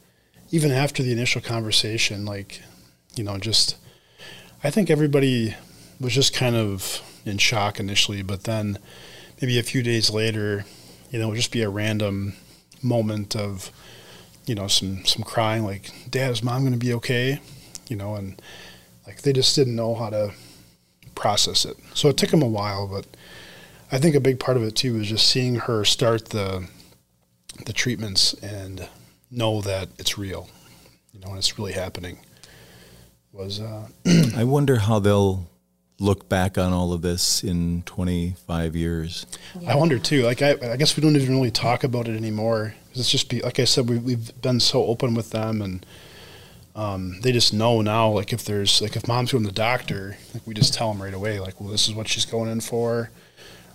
even 0.51 0.71
after 0.71 1.03
the 1.03 1.13
initial 1.13 1.41
conversation, 1.41 2.25
like, 2.25 2.63
you 3.15 3.25
know, 3.25 3.39
just 3.39 3.77
I 4.65 4.71
think 4.71 4.91
everybody 4.91 5.55
was 6.01 6.15
just 6.15 6.35
kind 6.35 6.57
of 6.57 7.03
in 7.25 7.39
shock 7.39 7.79
initially, 7.79 8.23
but 8.23 8.45
then 8.45 8.79
maybe 9.41 9.59
a 9.59 9.63
few 9.63 9.83
days 9.83 10.11
later, 10.11 10.65
you 11.11 11.19
know, 11.19 11.27
it 11.27 11.31
would 11.31 11.37
just 11.37 11.53
be 11.53 11.63
a 11.63 11.69
random 11.69 12.35
moment 12.83 13.37
of, 13.37 13.71
you 14.47 14.55
know, 14.55 14.67
some 14.67 15.05
some 15.05 15.23
crying, 15.23 15.65
like, 15.65 15.91
"Dad, 16.11 16.31
is 16.31 16.43
mom 16.43 16.63
going 16.63 16.73
to 16.73 16.79
be 16.79 16.95
okay?" 16.95 17.41
You 17.89 17.97
know, 17.97 18.15
and 18.15 18.41
like 19.07 19.23
they 19.23 19.33
just 19.33 19.55
didn't 19.55 19.77
know 19.77 19.95
how 19.95 20.11
to 20.11 20.33
process 21.15 21.65
it. 21.65 21.77
So 21.95 22.09
it 22.09 22.17
took 22.17 22.33
him 22.33 22.43
a 22.43 22.49
while, 22.49 22.87
but 22.87 23.07
I 23.91 23.99
think 23.99 24.15
a 24.15 24.21
big 24.21 24.39
part 24.41 24.57
of 24.57 24.63
it 24.63 24.75
too 24.77 24.95
was 24.95 25.09
just 25.09 25.29
seeing 25.29 25.57
her 25.57 25.85
start 25.85 26.31
the 26.31 26.67
the 27.67 27.73
treatments 27.73 28.33
and 28.43 28.89
know 29.31 29.61
that 29.61 29.89
it's 29.99 30.17
real. 30.19 30.49
you 31.13 31.21
know, 31.21 31.29
and 31.29 31.39
it's 31.39 31.59
really 31.59 31.73
happening. 31.73 32.19
Was 33.33 33.61
uh, 33.61 33.89
I 34.37 34.45
wonder 34.45 34.77
how 34.77 34.99
they'll 34.99 35.49
look 35.99 36.29
back 36.29 36.59
on 36.59 36.73
all 36.73 36.93
of 36.93 37.03
this 37.03 37.45
in 37.45 37.83
25 37.85 38.75
years. 38.75 39.25
I 39.67 39.77
wonder 39.77 39.99
too. 39.99 40.23
Like 40.25 40.43
I, 40.43 40.57
I 40.73 40.77
guess 40.77 40.97
we 40.97 41.03
don't 41.03 41.15
even 41.17 41.37
really 41.37 41.51
talk 41.51 41.85
about 41.85 42.09
it 42.09 42.17
anymore. 42.17 42.75
'Cause 42.91 43.01
It's 43.01 43.11
just 43.11 43.29
be 43.31 43.41
like 43.41 43.59
I 43.59 43.65
said, 43.65 43.89
we, 43.89 43.99
we've 43.99 44.39
been 44.43 44.61
so 44.61 44.85
open 44.87 45.15
with 45.15 45.31
them, 45.31 45.63
and 45.63 45.85
um, 46.75 47.21
they 47.21 47.33
just 47.33 47.53
know 47.53 47.83
now. 47.83 48.09
Like 48.09 48.33
if 48.33 48.45
there's 48.45 48.81
like 48.81 48.97
if 48.97 49.07
mom's 49.07 49.33
going 49.33 49.45
to 49.45 49.51
the 49.51 49.55
doctor, 49.55 50.17
like 50.33 50.47
we 50.47 50.55
just 50.55 50.75
tell 50.75 50.93
them 50.93 51.03
right 51.03 51.15
away. 51.15 51.39
Like, 51.39 51.61
well, 51.61 51.71
this 51.71 51.89
is 51.89 51.95
what 51.95 52.09
she's 52.09 52.25
going 52.25 52.51
in 52.51 52.61
for. 52.61 53.11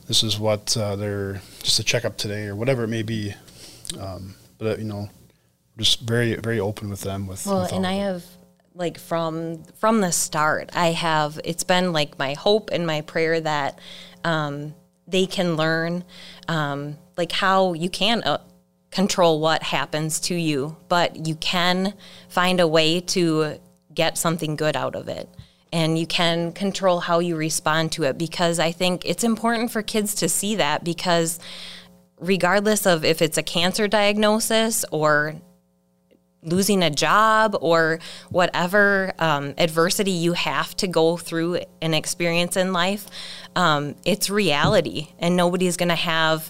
This 0.07 0.23
is 0.23 0.39
what 0.39 0.75
uh, 0.77 0.95
they're 0.95 1.41
just 1.61 1.79
a 1.79 1.83
checkup 1.83 2.17
today, 2.17 2.45
or 2.45 2.55
whatever 2.55 2.85
it 2.85 2.87
may 2.87 3.03
be. 3.03 3.33
Um, 3.99 4.35
but 4.57 4.67
uh, 4.67 4.77
you 4.77 4.85
know, 4.85 5.09
just 5.77 6.01
very 6.01 6.35
very 6.35 6.59
open 6.59 6.89
with 6.89 7.01
them. 7.01 7.27
With 7.27 7.45
Well, 7.45 7.61
with 7.61 7.71
and 7.71 7.85
I 7.85 7.93
have 7.93 8.23
like 8.73 8.97
from 8.99 9.63
from 9.75 10.01
the 10.01 10.11
start, 10.11 10.71
I 10.73 10.91
have 10.93 11.39
it's 11.43 11.63
been 11.63 11.93
like 11.93 12.17
my 12.17 12.33
hope 12.33 12.69
and 12.71 12.87
my 12.87 13.01
prayer 13.01 13.39
that 13.41 13.79
um, 14.23 14.73
they 15.07 15.25
can 15.25 15.55
learn 15.55 16.03
um, 16.47 16.97
like 17.15 17.31
how 17.31 17.73
you 17.73 17.89
can 17.89 18.23
uh, 18.23 18.39
control 18.97 19.39
what 19.39 19.61
happens 19.61 20.19
to 20.19 20.33
you, 20.33 20.75
but 20.89 21.27
you 21.27 21.35
can 21.35 21.93
find 22.29 22.59
a 22.59 22.67
way 22.67 22.99
to 22.99 23.59
get 23.93 24.17
something 24.17 24.55
good 24.55 24.75
out 24.75 24.95
of 24.95 25.07
it. 25.07 25.29
And 25.71 25.99
you 25.99 26.07
can 26.07 26.51
control 26.51 27.01
how 27.01 27.19
you 27.19 27.35
respond 27.35 27.91
to 27.91 28.05
it 28.05 28.17
because 28.17 28.57
I 28.57 28.71
think 28.71 29.05
it's 29.05 29.23
important 29.23 29.69
for 29.69 29.83
kids 29.83 30.15
to 30.15 30.27
see 30.27 30.55
that 30.55 30.83
because 30.83 31.39
regardless 32.19 32.87
of 32.87 33.05
if 33.05 33.21
it's 33.21 33.37
a 33.37 33.43
cancer 33.43 33.87
diagnosis 33.87 34.83
or 34.91 35.35
losing 36.41 36.81
a 36.81 36.89
job 36.89 37.55
or 37.61 37.99
whatever 38.29 39.13
um, 39.19 39.53
adversity 39.59 40.11
you 40.11 40.33
have 40.33 40.75
to 40.77 40.87
go 40.87 41.17
through 41.17 41.59
and 41.83 41.93
experience 41.93 42.57
in 42.57 42.73
life, 42.73 43.05
um, 43.55 43.95
it's 44.05 44.27
reality, 44.29 45.09
and 45.19 45.35
nobody's 45.35 45.77
going 45.77 45.89
to 45.89 45.95
have 45.95 46.49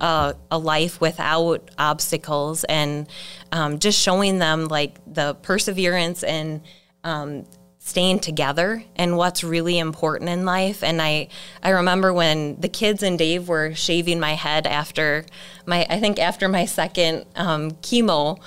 a, 0.00 0.34
a 0.50 0.58
life 0.58 1.00
without 1.00 1.70
obstacles. 1.78 2.64
And 2.64 3.08
um, 3.52 3.78
just 3.78 4.00
showing 4.00 4.38
them 4.38 4.66
like 4.66 4.98
the 5.06 5.34
perseverance 5.34 6.22
and 6.22 6.60
um, 7.04 7.44
staying 7.86 8.18
together 8.18 8.82
and 8.96 9.16
what's 9.16 9.44
really 9.44 9.78
important 9.78 10.28
in 10.28 10.44
life. 10.44 10.82
And 10.82 11.00
I, 11.00 11.28
I 11.62 11.70
remember 11.70 12.12
when 12.12 12.60
the 12.60 12.68
kids 12.68 13.04
and 13.04 13.16
Dave 13.16 13.48
were 13.48 13.74
shaving 13.74 14.18
my 14.18 14.34
head 14.34 14.66
after 14.66 15.24
my, 15.66 15.86
I 15.88 16.00
think 16.00 16.18
after 16.18 16.48
my 16.48 16.64
second 16.64 17.26
um, 17.36 17.70
chemo, 17.82 18.40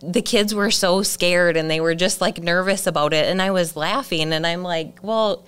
the 0.00 0.22
kids 0.22 0.54
were 0.54 0.70
so 0.70 1.02
scared 1.02 1.54
and 1.56 1.70
they 1.70 1.80
were 1.80 1.94
just 1.94 2.22
like 2.22 2.42
nervous 2.42 2.86
about 2.86 3.12
it. 3.12 3.26
And 3.26 3.42
I 3.42 3.50
was 3.50 3.76
laughing 3.76 4.32
and 4.32 4.46
I'm 4.46 4.62
like, 4.62 4.98
well, 5.02 5.44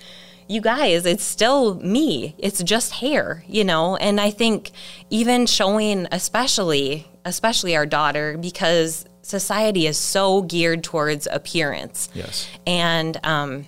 you 0.51 0.59
guys, 0.59 1.05
it's 1.05 1.23
still 1.23 1.75
me. 1.75 2.35
It's 2.37 2.61
just 2.61 2.91
hair, 2.91 3.43
you 3.47 3.63
know? 3.63 3.95
And 3.95 4.19
I 4.19 4.31
think 4.31 4.71
even 5.09 5.45
showing, 5.45 6.07
especially, 6.11 7.07
especially 7.23 7.75
our 7.77 7.85
daughter, 7.85 8.37
because 8.37 9.05
society 9.21 9.87
is 9.87 9.97
so 9.97 10.41
geared 10.41 10.83
towards 10.83 11.25
appearance. 11.31 12.09
Yes. 12.13 12.49
And 12.67 13.17
um, 13.23 13.65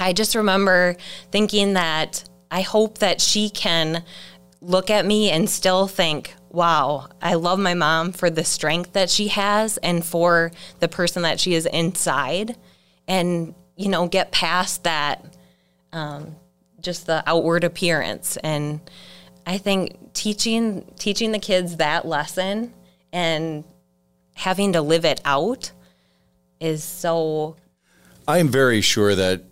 I 0.00 0.12
just 0.12 0.34
remember 0.34 0.96
thinking 1.30 1.74
that 1.74 2.28
I 2.50 2.62
hope 2.62 2.98
that 2.98 3.20
she 3.20 3.48
can 3.48 4.02
look 4.60 4.90
at 4.90 5.06
me 5.06 5.30
and 5.30 5.48
still 5.48 5.86
think, 5.86 6.34
wow, 6.50 7.06
I 7.22 7.34
love 7.34 7.60
my 7.60 7.74
mom 7.74 8.10
for 8.10 8.28
the 8.28 8.42
strength 8.42 8.94
that 8.94 9.08
she 9.08 9.28
has 9.28 9.76
and 9.78 10.04
for 10.04 10.50
the 10.80 10.88
person 10.88 11.22
that 11.22 11.38
she 11.38 11.54
is 11.54 11.66
inside. 11.66 12.56
And, 13.06 13.54
you 13.76 13.88
know, 13.88 14.08
get 14.08 14.32
past 14.32 14.82
that, 14.82 15.27
um, 15.92 16.36
just 16.80 17.06
the 17.06 17.22
outward 17.26 17.64
appearance. 17.64 18.36
And 18.38 18.80
I 19.46 19.58
think 19.58 20.12
teaching 20.12 20.84
teaching 20.98 21.32
the 21.32 21.38
kids 21.38 21.76
that 21.76 22.06
lesson 22.06 22.72
and 23.12 23.64
having 24.34 24.74
to 24.74 24.82
live 24.82 25.04
it 25.04 25.20
out 25.24 25.72
is 26.60 26.84
so 26.84 27.56
I 28.26 28.38
am 28.38 28.48
very 28.48 28.80
sure 28.80 29.14
that 29.14 29.44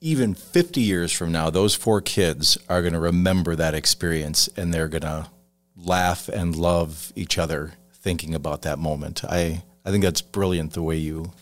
even 0.00 0.34
50 0.34 0.80
years 0.80 1.12
from 1.12 1.32
now, 1.32 1.50
those 1.50 1.74
four 1.74 2.00
kids 2.00 2.58
are 2.68 2.82
going 2.82 2.92
to 2.92 3.00
remember 3.00 3.56
that 3.56 3.74
experience 3.74 4.48
and 4.56 4.74
they're 4.74 4.88
going 4.88 5.02
to 5.02 5.28
laugh 5.76 6.28
and 6.28 6.56
love 6.56 7.12
each 7.14 7.38
other 7.38 7.74
thinking 7.92 8.34
about 8.34 8.62
that 8.62 8.78
moment. 8.78 9.24
I, 9.24 9.62
I 9.84 9.90
think 9.90 10.02
that's 10.02 10.20
brilliant 10.20 10.72
the 10.72 10.82
way 10.82 10.96
you 10.96 11.32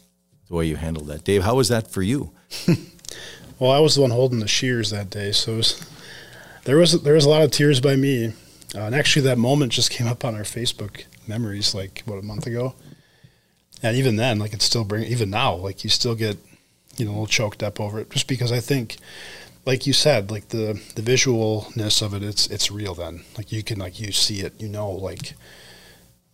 the 0.48 0.54
way 0.54 0.66
you 0.66 0.76
handled 0.76 1.06
that. 1.08 1.24
Dave, 1.24 1.42
how 1.42 1.54
was 1.54 1.68
that 1.68 1.90
for 1.90 2.02
you? 2.02 2.32
Well, 3.58 3.70
I 3.70 3.78
was 3.78 3.94
the 3.94 4.00
one 4.00 4.10
holding 4.10 4.40
the 4.40 4.48
shears 4.48 4.90
that 4.90 5.10
day, 5.10 5.30
so 5.30 5.56
was, 5.56 5.86
there 6.64 6.76
was 6.76 7.02
there 7.02 7.14
was 7.14 7.24
a 7.24 7.30
lot 7.30 7.42
of 7.42 7.50
tears 7.50 7.80
by 7.80 7.94
me. 7.94 8.32
Uh, 8.74 8.80
and 8.80 8.94
actually, 8.94 9.22
that 9.22 9.38
moment 9.38 9.72
just 9.72 9.90
came 9.90 10.08
up 10.08 10.24
on 10.24 10.34
our 10.34 10.42
Facebook 10.42 11.04
memories 11.28 11.74
like 11.74 12.02
what 12.04 12.18
a 12.18 12.22
month 12.22 12.46
ago. 12.46 12.74
And 13.82 13.96
even 13.96 14.16
then, 14.16 14.38
like 14.38 14.52
it's 14.52 14.64
still 14.64 14.84
bring 14.84 15.04
even 15.04 15.30
now, 15.30 15.54
like 15.54 15.84
you 15.84 15.90
still 15.90 16.16
get 16.16 16.36
you 16.96 17.04
know 17.04 17.10
a 17.10 17.12
little 17.12 17.26
choked 17.26 17.62
up 17.62 17.80
over 17.80 18.00
it, 18.00 18.10
just 18.10 18.26
because 18.26 18.50
I 18.50 18.58
think, 18.58 18.96
like 19.64 19.86
you 19.86 19.92
said, 19.92 20.32
like 20.32 20.48
the 20.48 20.80
the 20.96 21.02
visualness 21.02 22.02
of 22.02 22.12
it, 22.12 22.24
it's 22.24 22.48
it's 22.48 22.72
real. 22.72 22.94
Then, 22.94 23.22
like 23.36 23.52
you 23.52 23.62
can 23.62 23.78
like 23.78 24.00
you 24.00 24.10
see 24.10 24.40
it, 24.40 24.60
you 24.60 24.68
know, 24.68 24.90
like 24.90 25.34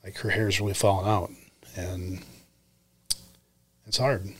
like 0.02 0.16
her 0.18 0.30
hair 0.30 0.48
is 0.48 0.59
really 0.59 0.72
falling 0.72 1.06
out, 1.06 1.30
and 1.76 2.22
it's 3.87 3.98
hard. 3.98 4.33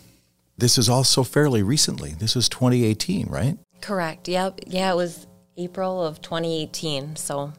This 0.61 0.79
is 0.79 0.89
also 0.89 1.23
fairly 1.23 1.63
recently. 1.63 2.11
This 2.13 2.35
was 2.35 2.49
2018, 2.49 3.27
right? 3.29 3.59
correct. 3.81 4.29
Yep. 4.29 4.61
Yeah, 4.67 4.93
it 4.93 4.97
was 4.97 5.27
April 5.57 6.05
of 6.05 6.21
2018. 6.21 7.17
So 7.17 7.53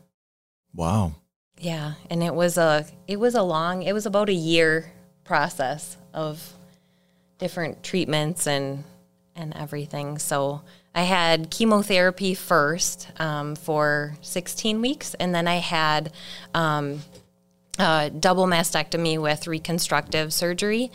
Wow. 0.73 1.13
yeah, 1.57 1.93
and 2.09 2.23
it 2.23 2.33
was 2.33 2.57
a 2.57 2.85
it 3.07 3.19
was 3.19 3.35
a 3.35 3.41
long 3.41 3.83
it 3.83 3.93
was 3.93 4.05
about 4.05 4.29
a 4.29 4.33
year 4.33 4.91
process 5.23 5.97
of 6.13 6.53
different 7.39 7.83
treatments 7.83 8.47
and 8.47 8.83
and 9.35 9.55
everything. 9.55 10.19
So 10.19 10.61
I 10.93 11.03
had 11.03 11.49
chemotherapy 11.49 12.33
first 12.35 13.07
um, 13.17 13.55
for 13.55 14.15
16 14.21 14.81
weeks, 14.81 15.13
and 15.15 15.33
then 15.33 15.47
I 15.47 15.55
had 15.55 16.11
um, 16.53 17.01
uh, 17.81 18.09
double 18.09 18.45
mastectomy 18.45 19.19
with 19.19 19.47
reconstructive 19.47 20.31
surgery 20.31 20.91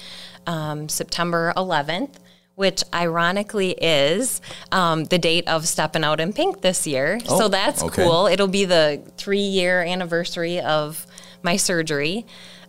um, 0.46 0.88
September 0.88 1.53
11th, 1.57 2.14
which 2.55 2.83
ironically 2.94 3.72
is 3.72 4.40
um, 4.72 5.05
the 5.05 5.18
date 5.18 5.46
of 5.49 5.66
Stepping 5.66 6.05
Out 6.05 6.20
in 6.20 6.33
Pink 6.33 6.62
this 6.62 6.87
year. 6.87 7.18
Oh, 7.29 7.38
so 7.40 7.49
that's 7.49 7.83
okay. 7.83 8.05
cool. 8.05 8.27
It'll 8.27 8.49
be 8.49 8.64
the 8.64 9.03
three 9.16 9.40
year 9.40 9.83
anniversary 9.83 10.61
of 10.61 11.07
my 11.42 11.57
surgery. 11.57 12.25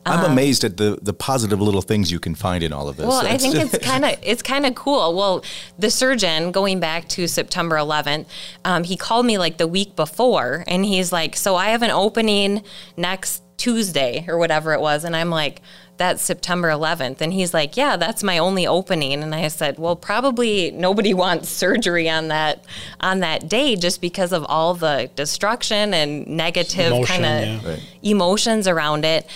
I'm 0.05 0.31
amazed 0.31 0.63
at 0.63 0.77
the, 0.77 0.97
the 1.01 1.11
positive 1.11 1.59
little 1.59 1.81
things 1.81 2.13
you 2.13 2.19
can 2.21 2.33
find 2.33 2.63
in 2.63 2.71
all 2.71 2.87
of 2.87 2.95
this. 2.95 3.05
Well, 3.05 3.27
I 3.27 3.37
think 3.37 3.55
it's 3.55 3.77
kind 3.85 4.05
of 4.05 4.17
it's 4.21 4.41
kind 4.41 4.65
of 4.65 4.73
cool. 4.73 5.13
Well, 5.13 5.43
the 5.77 5.91
surgeon 5.91 6.53
going 6.53 6.79
back 6.79 7.09
to 7.09 7.27
September 7.27 7.75
11th, 7.75 8.25
um, 8.63 8.85
he 8.85 8.95
called 8.95 9.25
me 9.25 9.37
like 9.37 9.57
the 9.57 9.67
week 9.67 9.97
before, 9.97 10.63
and 10.65 10.85
he's 10.85 11.11
like, 11.11 11.35
"So 11.35 11.57
I 11.57 11.71
have 11.71 11.81
an 11.81 11.91
opening 11.91 12.63
next 12.95 13.43
Tuesday 13.57 14.25
or 14.27 14.37
whatever 14.37 14.73
it 14.73 14.81
was," 14.81 15.03
and 15.03 15.15
I'm 15.15 15.29
like. 15.29 15.61
That's 15.97 16.21
September 16.21 16.69
11th. 16.69 17.21
And 17.21 17.33
he's 17.33 17.55
like, 17.55 17.75
Yeah, 17.75 17.97
that's 17.97 18.21
my 18.21 18.37
only 18.37 18.67
opening. 18.67 19.23
And 19.23 19.33
I 19.33 19.47
said, 19.47 19.79
Well, 19.79 19.95
probably 19.95 20.69
nobody 20.69 21.11
wants 21.15 21.49
surgery 21.49 22.07
on 22.07 22.27
that 22.27 22.63
on 23.01 23.21
that 23.21 23.49
day 23.49 23.75
just 23.75 23.99
because 23.99 24.31
of 24.31 24.45
all 24.47 24.75
the 24.75 25.09
destruction 25.15 25.95
and 25.95 26.27
negative 26.27 26.93
Emotion, 26.93 27.05
kind 27.07 27.25
of 27.25 27.63
yeah. 27.63 27.71
Right. 27.71 27.83
emotions 28.03 28.67
around 28.67 29.05
it. 29.05 29.27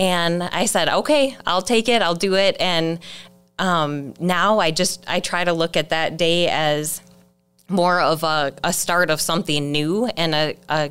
And 0.00 0.42
I 0.42 0.64
said, 0.64 0.88
okay, 0.88 1.36
I'll 1.46 1.60
take 1.60 1.86
it, 1.88 2.00
I'll 2.00 2.14
do 2.14 2.34
it. 2.34 2.56
And 2.58 3.00
um, 3.58 4.14
now 4.18 4.58
I 4.58 4.70
just 4.70 5.04
I 5.06 5.20
try 5.20 5.44
to 5.44 5.52
look 5.52 5.76
at 5.76 5.90
that 5.90 6.16
day 6.16 6.48
as 6.48 7.02
more 7.68 8.00
of 8.00 8.22
a, 8.22 8.54
a 8.64 8.72
start 8.72 9.10
of 9.10 9.20
something 9.20 9.70
new 9.70 10.06
and 10.06 10.34
a, 10.34 10.56
a 10.70 10.90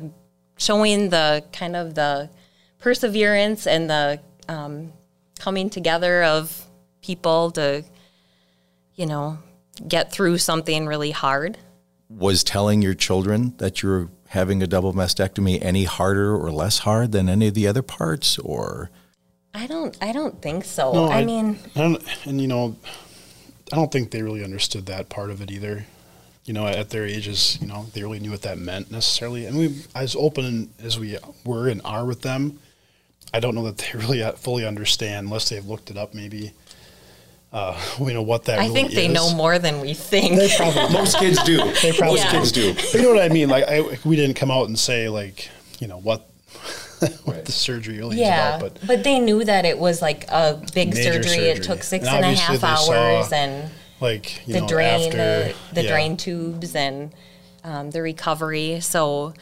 showing 0.58 1.08
the 1.10 1.44
kind 1.52 1.74
of 1.74 1.96
the 1.96 2.30
perseverance 2.80 3.66
and 3.66 3.88
the 3.88 4.20
um, 4.48 4.92
coming 5.38 5.70
together 5.70 6.24
of 6.24 6.66
people 7.02 7.50
to, 7.52 7.84
you 8.94 9.06
know, 9.06 9.38
get 9.86 10.12
through 10.12 10.38
something 10.38 10.86
really 10.86 11.12
hard. 11.12 11.56
was 12.08 12.42
telling 12.42 12.82
your 12.82 12.94
children 12.94 13.54
that 13.58 13.82
you're 13.82 14.10
having 14.28 14.62
a 14.62 14.66
double 14.66 14.92
mastectomy 14.92 15.58
any 15.62 15.84
harder 15.84 16.36
or 16.36 16.50
less 16.50 16.80
hard 16.80 17.12
than 17.12 17.28
any 17.28 17.48
of 17.48 17.54
the 17.54 17.66
other 17.66 17.82
parts 17.82 18.38
or 18.38 18.90
I 19.54 19.66
don't 19.66 19.96
I 20.00 20.12
don't 20.12 20.40
think 20.40 20.64
so. 20.64 20.92
No, 20.92 21.08
I, 21.08 21.24
mean, 21.24 21.58
I 21.74 21.80
don't, 21.80 22.26
and 22.26 22.40
you 22.40 22.46
know, 22.46 22.76
I 23.72 23.76
don't 23.76 23.90
think 23.90 24.10
they 24.10 24.22
really 24.22 24.44
understood 24.44 24.86
that 24.86 25.08
part 25.08 25.30
of 25.30 25.42
it 25.42 25.50
either. 25.50 25.86
You 26.44 26.54
know, 26.54 26.66
at 26.66 26.90
their 26.90 27.04
ages, 27.04 27.58
you 27.60 27.66
know, 27.66 27.86
they 27.92 28.02
really 28.02 28.18
knew 28.18 28.30
what 28.30 28.42
that 28.42 28.58
meant 28.58 28.90
necessarily. 28.90 29.46
And 29.46 29.58
we, 29.58 29.82
as 29.94 30.16
open 30.16 30.70
as 30.82 30.98
we 30.98 31.18
were 31.44 31.68
and 31.68 31.80
are 31.84 32.04
with 32.04 32.22
them, 32.22 32.58
I 33.32 33.40
don't 33.40 33.54
know 33.54 33.64
that 33.70 33.78
they 33.78 33.90
really 33.98 34.22
fully 34.36 34.64
understand 34.66 35.26
unless 35.26 35.48
they've 35.48 35.64
looked 35.66 35.90
it 35.90 35.96
up 35.96 36.14
maybe. 36.14 36.52
uh, 37.52 37.80
you 37.98 38.12
know 38.14 38.22
what 38.22 38.44
that. 38.44 38.58
I 38.58 38.62
really 38.66 38.74
think 38.74 38.92
they 38.92 39.06
is. 39.06 39.12
know 39.12 39.34
more 39.34 39.58
than 39.58 39.80
we 39.80 39.94
think. 39.94 40.36
They 40.36 40.48
probably 40.56 40.92
Most 40.92 41.18
kids 41.18 41.42
do. 41.42 41.56
They 41.82 41.92
probably 41.92 42.20
Most 42.20 42.24
Yeah. 42.24 42.30
kids 42.32 42.52
do. 42.52 42.74
you 42.98 43.02
know 43.02 43.14
what 43.14 43.22
I 43.22 43.28
mean? 43.28 43.48
Like 43.48 43.64
I, 43.68 43.98
we 44.04 44.16
didn't 44.16 44.36
come 44.36 44.50
out 44.50 44.66
and 44.68 44.78
say 44.78 45.08
like 45.08 45.48
you 45.80 45.88
know 45.88 45.98
what 45.98 46.28
what 47.24 47.44
the 47.46 47.52
surgery 47.52 47.96
really 47.98 48.18
yeah, 48.18 48.56
is 48.56 48.62
about, 48.62 48.74
but, 48.74 48.86
but 48.86 49.04
they 49.04 49.18
knew 49.18 49.42
that 49.44 49.64
it 49.64 49.78
was 49.78 50.02
like 50.02 50.28
a 50.28 50.60
big 50.74 50.94
Major 50.94 51.22
surgery. 51.22 51.44
It 51.46 51.62
took 51.62 51.82
six 51.82 52.06
And 52.06 52.16
and 52.24 52.36
a 52.36 52.38
half 52.38 52.52
they 52.52 52.58
saw, 52.58 52.92
hours, 52.92 53.32
and 53.32 53.70
like 54.00 54.46
you 54.46 54.54
the 54.54 54.60
know 54.60 54.68
drain, 54.68 55.06
after 55.06 55.16
the, 55.16 55.54
the 55.72 55.82
yeah. 55.84 55.90
drain 55.90 56.16
tubes, 56.18 56.74
and 56.76 57.12
um, 57.64 57.90
the 57.90 58.02
recovery. 58.02 58.80
So, 58.80 59.32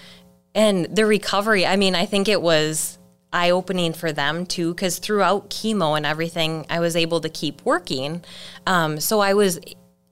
and 0.54 0.84
the 0.86 1.04
recovery. 1.04 1.66
I 1.66 1.74
mean, 1.76 1.94
I 1.96 2.06
think 2.06 2.28
it 2.28 2.40
was 2.40 2.97
eye 3.32 3.50
opening 3.50 3.92
for 3.92 4.12
them 4.12 4.46
too, 4.46 4.74
because 4.74 4.98
throughout 4.98 5.50
chemo 5.50 5.96
and 5.96 6.06
everything, 6.06 6.66
I 6.70 6.80
was 6.80 6.96
able 6.96 7.20
to 7.20 7.28
keep 7.28 7.64
working. 7.64 8.24
Um, 8.66 9.00
so 9.00 9.20
I 9.20 9.34
was 9.34 9.58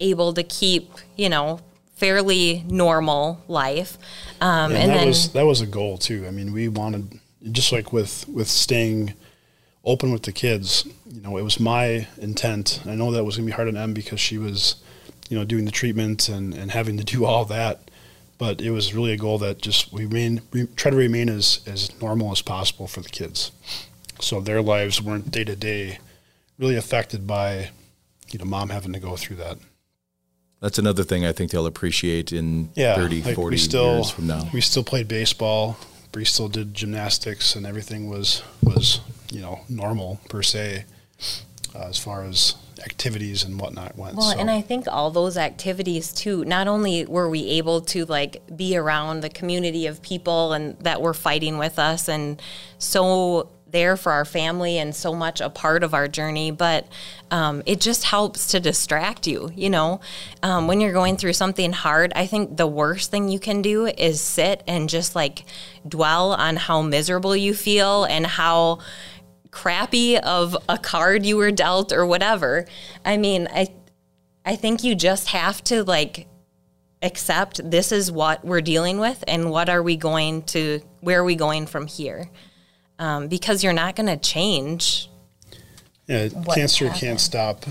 able 0.00 0.34
to 0.34 0.42
keep, 0.42 0.90
you 1.16 1.28
know, 1.28 1.60
fairly 1.94 2.64
normal 2.68 3.42
life. 3.48 3.98
Um, 4.40 4.72
Yeah, 4.72 4.78
and 4.78 4.90
that 4.90 4.96
then 4.98 5.06
was 5.08 5.32
that 5.32 5.46
was 5.46 5.60
a 5.60 5.66
goal 5.66 5.98
too. 5.98 6.26
I 6.26 6.30
mean, 6.30 6.52
we 6.52 6.68
wanted 6.68 7.20
just 7.52 7.72
like 7.72 7.92
with 7.92 8.28
with 8.28 8.48
staying 8.48 9.14
open 9.84 10.12
with 10.12 10.22
the 10.22 10.32
kids. 10.32 10.86
You 11.10 11.22
know, 11.22 11.36
it 11.38 11.42
was 11.42 11.58
my 11.58 12.06
intent. 12.18 12.80
I 12.86 12.94
know 12.94 13.10
that 13.12 13.24
was 13.24 13.36
gonna 13.36 13.46
be 13.46 13.52
hard 13.52 13.68
on 13.68 13.76
Em 13.76 13.94
because 13.94 14.20
she 14.20 14.36
was, 14.36 14.76
you 15.28 15.38
know, 15.38 15.44
doing 15.44 15.64
the 15.64 15.70
treatment 15.70 16.28
and 16.28 16.52
and 16.54 16.70
having 16.70 16.98
to 16.98 17.04
do 17.04 17.24
all 17.24 17.44
that. 17.46 17.90
But 18.38 18.60
it 18.60 18.70
was 18.70 18.94
really 18.94 19.12
a 19.12 19.16
goal 19.16 19.38
that 19.38 19.62
just 19.62 19.92
we 19.92 20.04
remain 20.04 20.42
we 20.52 20.66
try 20.76 20.90
to 20.90 20.96
remain 20.96 21.28
as 21.28 21.60
as 21.66 21.98
normal 22.00 22.32
as 22.32 22.42
possible 22.42 22.86
for 22.86 23.00
the 23.00 23.08
kids, 23.08 23.50
so 24.20 24.40
their 24.40 24.60
lives 24.60 25.00
weren't 25.00 25.30
day 25.30 25.44
to 25.44 25.56
day 25.56 25.98
really 26.58 26.76
affected 26.76 27.26
by, 27.26 27.70
you 28.30 28.38
know, 28.38 28.44
mom 28.44 28.70
having 28.70 28.92
to 28.92 28.98
go 29.00 29.16
through 29.16 29.36
that. 29.36 29.58
That's 30.60 30.78
another 30.78 31.04
thing 31.04 31.24
I 31.26 31.32
think 31.32 31.50
they'll 31.50 31.66
appreciate 31.66 32.32
in 32.32 32.70
yeah, 32.74 32.96
30, 32.96 33.22
like 33.22 33.34
40 33.34 33.54
we 33.54 33.58
still, 33.58 33.94
years 33.96 34.10
from 34.10 34.26
now. 34.26 34.48
We 34.52 34.62
still 34.62 34.84
played 34.84 35.06
baseball. 35.06 35.76
We 36.14 36.24
still 36.24 36.48
did 36.48 36.72
gymnastics, 36.72 37.54
and 37.56 37.66
everything 37.66 38.08
was 38.08 38.42
was 38.62 39.00
you 39.30 39.42
know 39.42 39.60
normal 39.68 40.18
per 40.30 40.42
se, 40.42 40.86
uh, 41.74 41.88
as 41.88 41.98
far 41.98 42.24
as 42.24 42.54
activities 42.84 43.44
and 43.44 43.60
whatnot 43.60 43.96
went. 43.96 44.16
Well, 44.16 44.32
so. 44.32 44.38
and 44.38 44.50
I 44.50 44.60
think 44.60 44.86
all 44.88 45.10
those 45.10 45.36
activities 45.36 46.12
too, 46.12 46.44
not 46.44 46.68
only 46.68 47.04
were 47.06 47.28
we 47.28 47.44
able 47.50 47.80
to 47.82 48.04
like 48.06 48.42
be 48.56 48.76
around 48.76 49.20
the 49.20 49.30
community 49.30 49.86
of 49.86 50.02
people 50.02 50.52
and 50.52 50.78
that 50.80 51.00
were 51.00 51.14
fighting 51.14 51.58
with 51.58 51.78
us 51.78 52.08
and 52.08 52.40
so 52.78 53.50
there 53.70 53.96
for 53.96 54.12
our 54.12 54.24
family 54.24 54.78
and 54.78 54.94
so 54.94 55.12
much 55.14 55.40
a 55.40 55.50
part 55.50 55.82
of 55.82 55.92
our 55.92 56.06
journey, 56.06 56.50
but 56.50 56.86
um, 57.30 57.62
it 57.66 57.80
just 57.80 58.04
helps 58.04 58.46
to 58.48 58.60
distract 58.60 59.26
you. 59.26 59.50
You 59.54 59.70
know, 59.70 60.00
um, 60.42 60.66
when 60.68 60.80
you're 60.80 60.92
going 60.92 61.16
through 61.16 61.32
something 61.32 61.72
hard, 61.72 62.12
I 62.14 62.26
think 62.26 62.56
the 62.56 62.66
worst 62.66 63.10
thing 63.10 63.28
you 63.28 63.40
can 63.40 63.62
do 63.62 63.86
is 63.86 64.20
sit 64.20 64.62
and 64.66 64.88
just 64.88 65.14
like 65.14 65.44
dwell 65.86 66.32
on 66.32 66.56
how 66.56 66.80
miserable 66.82 67.36
you 67.36 67.54
feel 67.54 68.04
and 68.04 68.26
how 68.26 68.78
crappy 69.50 70.18
of 70.18 70.56
a 70.68 70.78
card 70.78 71.24
you 71.26 71.36
were 71.36 71.50
dealt 71.50 71.92
or 71.92 72.04
whatever. 72.06 72.66
I 73.04 73.16
mean, 73.16 73.48
I 73.52 73.68
I 74.44 74.56
think 74.56 74.84
you 74.84 74.94
just 74.94 75.28
have 75.28 75.62
to 75.64 75.82
like 75.84 76.26
accept 77.02 77.68
this 77.70 77.92
is 77.92 78.10
what 78.10 78.44
we're 78.44 78.60
dealing 78.62 78.98
with 78.98 79.22
and 79.28 79.50
what 79.50 79.68
are 79.68 79.82
we 79.82 79.96
going 79.96 80.42
to 80.42 80.80
where 81.00 81.20
are 81.20 81.24
we 81.24 81.34
going 81.36 81.66
from 81.66 81.86
here? 81.86 82.30
Um, 82.98 83.28
because 83.28 83.62
you're 83.62 83.72
not 83.74 83.94
going 83.96 84.06
to 84.06 84.16
change. 84.16 85.10
yeah, 86.06 86.28
cancer 86.54 86.86
happened. 86.86 87.00
can't 87.00 87.20
stop 87.20 87.64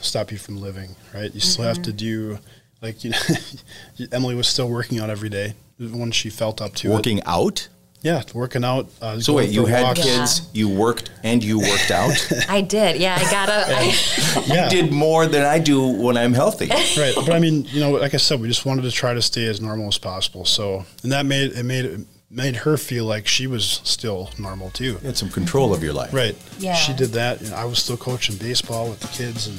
stop 0.00 0.32
you 0.32 0.38
from 0.38 0.60
living, 0.60 0.96
right? 1.14 1.32
You 1.32 1.40
still 1.40 1.64
have 1.64 1.76
Mm-hmm. 1.76 1.82
to 1.84 1.92
do 1.92 2.38
like 2.80 3.04
you 3.04 3.10
know. 3.10 3.18
Emily 4.12 4.34
was 4.34 4.48
still 4.48 4.68
working 4.68 4.98
out 4.98 5.08
every 5.10 5.28
day 5.28 5.54
when 5.78 6.10
she 6.10 6.30
felt 6.30 6.60
up 6.60 6.74
to 6.76 6.90
it. 6.90 6.94
Working 6.94 7.22
out? 7.24 7.68
Yeah, 8.02 8.22
working 8.34 8.64
out. 8.64 8.88
Uh, 9.00 9.20
So 9.20 9.32
wait, 9.34 9.50
you 9.50 9.64
had 9.66 9.84
walks. 9.84 10.00
kids, 10.02 10.48
you 10.52 10.68
worked, 10.68 11.10
and 11.22 11.42
you 11.42 11.60
worked 11.60 11.90
out? 11.92 12.12
I 12.48 12.60
did. 12.60 13.00
Yeah, 13.00 13.16
I 13.16 13.30
got 13.30 13.46
to 13.46 13.64
I, 13.68 14.44
Yeah, 14.54 14.68
did 14.68 14.90
more 14.92 15.26
than 15.26 15.44
I 15.44 15.58
do 15.60 15.86
when 15.86 16.16
I'm 16.16 16.32
healthy. 16.34 16.66
right 16.68 17.14
but 17.14 17.30
i 17.30 17.38
mean 17.46 17.64
you 17.66 17.80
know 17.80 17.90
like 17.92 18.14
i 18.14 18.16
said 18.16 18.40
we 18.40 18.48
just 18.48 18.66
wanted 18.66 18.82
to 18.82 18.90
try 18.90 19.14
to 19.14 19.22
stay 19.22 19.46
as 19.46 19.60
normal 19.60 19.86
as 19.88 19.98
possible 19.98 20.44
so 20.44 20.84
and 21.02 21.12
that 21.12 21.26
made 21.26 21.52
it 21.52 21.64
made 21.64 21.84
it 21.84 22.00
made 22.30 22.56
her 22.56 22.76
feel 22.76 23.04
like 23.04 23.28
she 23.28 23.46
was 23.46 23.80
still 23.84 24.30
normal 24.38 24.70
too 24.70 24.84
You 25.02 25.06
had 25.10 25.16
some 25.16 25.28
control 25.30 25.72
of 25.74 25.82
your 25.82 25.92
life. 25.92 26.12
right 26.12 26.34
Yeah. 26.58 26.74
she 26.74 26.92
did 26.94 27.10
that 27.12 27.40
and 27.42 27.54
i 27.54 27.64
was 27.64 27.78
still 27.78 27.96
coaching 27.96 28.36
baseball 28.36 28.88
with 28.90 29.00
the 29.00 29.08
kids 29.08 29.46
and 29.48 29.58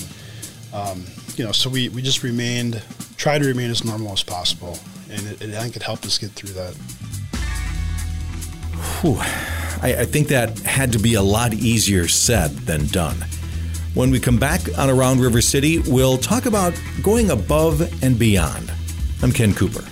um, 0.73 1.06
you 1.38 1.45
know 1.45 1.51
so 1.51 1.69
we 1.69 1.89
we 1.89 2.01
just 2.01 2.23
remained 2.23 2.82
tried 3.17 3.39
to 3.41 3.47
remain 3.47 3.69
as 3.71 3.84
normal 3.86 4.12
as 4.12 4.23
possible 4.23 4.77
and 5.12 5.21
it, 5.27 5.41
it, 5.41 5.56
i 5.56 5.62
think 5.62 5.75
it 5.75 5.84
helped 5.84 6.06
us 6.06 6.17
get 6.17 6.32
through 6.32 6.53
that 6.53 6.73
Whew. 8.84 9.17
I, 9.82 9.96
I 10.00 10.06
think 10.06 10.30
that 10.30 10.60
had 10.60 10.91
to 10.93 11.00
be 11.00 11.15
a 11.15 11.22
lot 11.22 11.54
easier 11.54 12.08
said 12.08 12.52
than 12.60 12.88
done. 12.88 13.17
When 13.93 14.12
we 14.12 14.19
come 14.19 14.39
back 14.39 14.62
on 14.78 14.89
Around 14.89 15.19
River 15.19 15.41
City, 15.41 15.80
we'll 15.80 16.17
talk 16.17 16.46
about 16.46 16.74
going 17.02 17.30
above 17.30 17.82
and 18.04 18.17
beyond. 18.17 18.72
I'm 19.22 19.32
Ken 19.32 19.54
Cooper. 19.54 19.84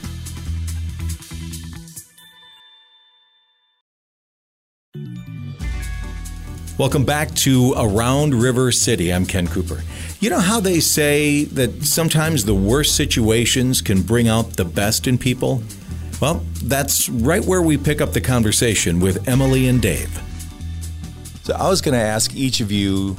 Welcome 6.77 7.05
back 7.05 7.35
to 7.35 7.75
Around 7.77 8.33
River 8.33 8.71
City. 8.71 9.13
I'm 9.13 9.27
Ken 9.27 9.45
Cooper. 9.45 9.83
You 10.19 10.31
know 10.31 10.39
how 10.39 10.59
they 10.59 10.79
say 10.79 11.43
that 11.43 11.83
sometimes 11.83 12.45
the 12.45 12.55
worst 12.55 12.95
situations 12.95 13.81
can 13.81 14.01
bring 14.01 14.27
out 14.27 14.57
the 14.57 14.65
best 14.65 15.05
in 15.05 15.19
people? 15.19 15.61
Well, 16.21 16.45
that's 16.65 17.09
right 17.09 17.43
where 17.43 17.63
we 17.63 17.77
pick 17.77 17.99
up 17.99 18.13
the 18.13 18.21
conversation 18.21 18.99
with 18.99 19.27
Emily 19.27 19.67
and 19.67 19.81
Dave. 19.81 20.21
So 21.41 21.55
I 21.55 21.67
was 21.67 21.81
going 21.81 21.95
to 21.95 21.99
ask 21.99 22.35
each 22.35 22.61
of 22.61 22.71
you 22.71 23.17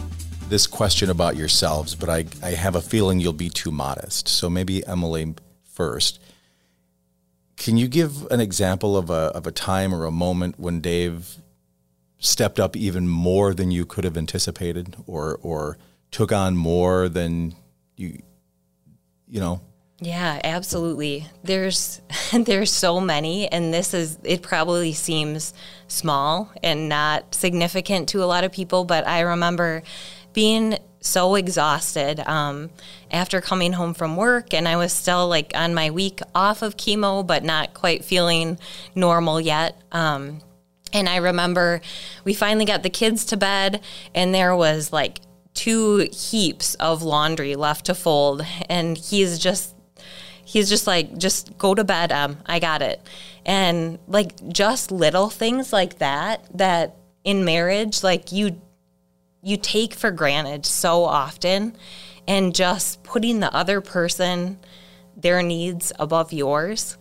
this 0.49 0.69
question 0.69 1.11
about 1.11 1.35
yourselves, 1.35 1.97
but 1.97 2.09
I, 2.09 2.27
I 2.45 2.51
have 2.51 2.77
a 2.77 2.81
feeling 2.81 3.19
you'll 3.19 3.33
be 3.33 3.51
too 3.51 3.73
modest. 3.73 4.29
So 4.29 4.49
maybe 4.49 4.87
Emily 4.87 5.35
first. 5.65 6.21
Can 7.57 7.77
you 7.77 7.88
give 7.88 8.25
an 8.31 8.38
example 8.38 8.97
of 8.97 9.11
a, 9.11 9.33
of 9.35 9.49
a 9.49 9.53
time 9.53 9.93
or 9.93 10.05
a 10.05 10.12
moment 10.12 10.61
when 10.61 10.81
Dave 10.81 11.38
stepped 12.21 12.61
up 12.61 12.77
even 12.77 13.09
more 13.09 13.53
than 13.53 13.73
you 13.73 13.85
could 13.85 14.05
have 14.05 14.17
anticipated 14.17 14.95
or, 15.09 15.41
or 15.43 15.77
took 16.12 16.31
on 16.31 16.57
more 16.57 17.09
than 17.09 17.57
you, 17.97 18.23
you 19.27 19.41
know? 19.41 19.61
Yeah, 20.03 20.41
absolutely. 20.43 21.29
There's 21.45 22.01
there's 22.33 22.73
so 22.73 23.01
many 23.01 23.47
and 23.47 23.73
this 23.73 23.95
is 23.95 24.19
it 24.25 24.43
probably 24.43 24.93
seems 24.93 25.55
small 25.87 26.51
and 26.62 26.88
not 26.88 27.35
significant 27.35 28.09
to 28.11 28.25
a 28.25 28.27
lot 28.27 28.43
of 28.43 28.51
people, 28.51 28.85
but 28.85 29.07
I 29.07 29.21
remember 29.21 29.85
being 30.33 30.77
so 31.01 31.37
exhausted 31.37 32.19
um, 32.29 32.71
after 33.12 33.41
coming 33.41 33.75
home 33.75 33.95
from 33.95 34.17
work 34.17 34.53
and 34.53 34.67
I 34.67 34.77
was 34.77 34.93
still 34.93 35.29
like 35.29 35.53
on 35.55 35.73
my 35.73 35.91
week 35.91 36.21
off 36.35 36.62
of 36.62 36.77
chemo 36.77 37.25
but 37.25 37.45
not 37.45 37.73
quite 37.73 38.05
feeling 38.05 38.59
normal 38.97 39.41
yet. 39.41 39.81
Um, 39.93 40.41
and 40.93 41.09
I 41.09 41.17
remember 41.17 41.81
we 42.25 42.35
finally 42.35 42.65
got 42.65 42.83
the 42.83 42.91
kids 42.91 43.25
to 43.27 43.37
bed, 43.38 43.81
and 44.15 44.35
there 44.35 44.55
was 44.55 44.93
like 44.93 45.21
two 45.55 46.09
heaps 46.12 46.75
of 46.77 47.03
laundry 47.03 47.57
left 47.57 47.87
to 47.87 47.95
fold. 47.95 48.45
And 48.69 48.97
he's 48.97 49.38
just, 49.38 49.72
he's 50.44 50.68
just 50.68 50.87
like, 50.87 51.16
just 51.18 51.57
go 51.59 51.74
to 51.74 51.85
bed, 51.85 52.12
Em. 52.12 52.38
I 52.46 52.59
got 52.59 52.83
it. 52.83 53.00
And 53.44 53.98
like 54.07 54.48
just 54.48 54.90
little 54.90 55.31
things 55.31 55.72
like 55.72 55.98
that, 55.98 56.46
that 56.57 56.96
in 57.24 57.44
marriage, 57.44 58.02
like 58.02 58.33
you, 58.33 58.61
you 59.42 59.57
take 59.57 59.94
for 59.94 60.11
granted 60.11 60.66
so 60.66 61.05
often. 61.05 61.76
And 62.28 62.55
just 62.55 63.02
putting 63.02 63.40
the 63.40 63.52
other 63.52 63.81
person, 63.81 64.59
their 65.16 65.42
needs 65.42 65.92
above 65.98 66.33
yours 66.33 66.96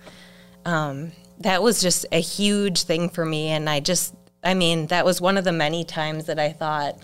um, 0.66 1.12
that 1.40 1.64
was 1.64 1.82
just 1.82 2.06
a 2.12 2.22
huge 2.22 2.84
thing 2.84 3.10
for 3.10 3.26
me 3.26 3.48
and 3.48 3.70
i 3.70 3.80
just 3.80 4.14
i 4.44 4.54
mean 4.54 4.88
that 4.88 5.06
was 5.06 5.20
one 5.20 5.38
of 5.38 5.44
the 5.44 5.52
many 5.52 5.84
times 5.84 6.26
that 6.26 6.40
i 6.40 6.50
thought 6.52 6.98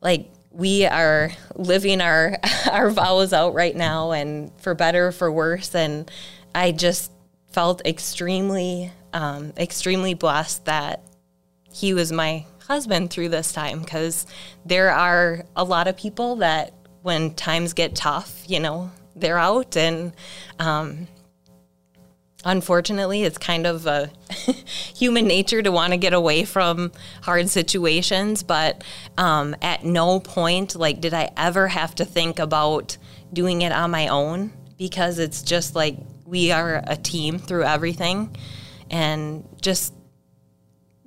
like 0.00 0.30
we 0.58 0.84
are 0.84 1.30
living 1.54 2.02
our 2.02 2.36
our 2.70 2.90
vows 2.90 3.32
out 3.32 3.54
right 3.54 3.74
now 3.74 4.10
and 4.10 4.52
for 4.58 4.74
better 4.74 5.06
or 5.06 5.12
for 5.12 5.32
worse. 5.32 5.74
And 5.74 6.10
i 6.54 6.72
just 6.72 7.10
felt 7.52 7.80
extremely 7.86 8.92
um, 9.14 9.54
extremely 9.56 10.12
blessed 10.12 10.66
that 10.66 11.02
he 11.72 11.94
was 11.94 12.12
my 12.12 12.44
husband 12.66 13.10
through 13.10 13.30
this 13.30 13.52
time 13.52 13.80
because 13.80 14.26
there 14.66 14.90
are 14.90 15.44
a 15.56 15.64
lot 15.64 15.88
of 15.88 15.96
people 15.96 16.36
that 16.36 16.74
when 17.02 17.32
times 17.34 17.72
get 17.72 17.94
tough 17.94 18.44
you 18.46 18.60
know 18.60 18.90
they're 19.16 19.38
out 19.38 19.76
and 19.76 20.12
um, 20.58 21.08
unfortunately, 22.44 23.24
it's 23.24 23.38
kind 23.38 23.66
of 23.66 23.86
a 23.86 24.10
human 24.96 25.26
nature 25.26 25.62
to 25.62 25.72
want 25.72 25.92
to 25.92 25.96
get 25.96 26.12
away 26.12 26.44
from 26.44 26.92
hard 27.22 27.48
situations. 27.48 28.42
But 28.42 28.84
um, 29.16 29.56
at 29.62 29.84
no 29.84 30.20
point, 30.20 30.76
like, 30.76 31.00
did 31.00 31.14
I 31.14 31.30
ever 31.36 31.68
have 31.68 31.94
to 31.96 32.04
think 32.04 32.38
about 32.38 32.96
doing 33.32 33.62
it 33.62 33.72
on 33.72 33.90
my 33.90 34.08
own 34.08 34.52
because 34.78 35.18
it's 35.18 35.42
just 35.42 35.74
like 35.74 35.96
we 36.24 36.52
are 36.52 36.82
a 36.86 36.96
team 36.96 37.38
through 37.38 37.64
everything, 37.64 38.36
and 38.90 39.44
just 39.60 39.92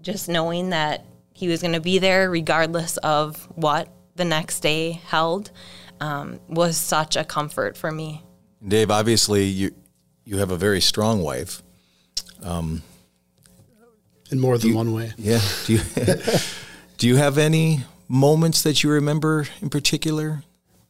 just 0.02 0.28
knowing 0.28 0.72
that 0.72 1.06
he 1.34 1.48
was 1.48 1.62
going 1.62 1.74
to 1.74 1.82
be 1.82 2.00
there 2.00 2.30
regardless 2.30 2.98
of 2.98 3.48
what 3.56 3.88
the 4.16 4.26
next 4.26 4.60
day 4.60 4.92
held 5.08 5.52
um, 6.00 6.40
was 6.48 6.76
such 6.76 7.16
a 7.16 7.24
comfort 7.24 7.78
for 7.78 7.92
me. 7.92 8.24
Dave, 8.68 8.92
obviously 8.92 9.46
you 9.46 9.74
you 10.26 10.38
have 10.38 10.52
a 10.52 10.58
very 10.58 10.82
strong 10.82 11.22
wife. 11.22 11.62
Um, 12.44 12.84
in 14.32 14.40
more 14.40 14.58
than 14.58 14.70
you, 14.70 14.76
one 14.76 14.94
way. 14.94 15.14
Yeah. 15.18 15.42
Do 15.66 15.74
you 15.74 15.80
do 16.98 17.08
you 17.08 17.18
have 17.18 17.38
any 17.38 17.82
moments 18.08 18.62
that 18.64 18.84
you 18.84 18.90
remember 18.90 19.48
in 19.62 19.70
particular? 19.70 20.44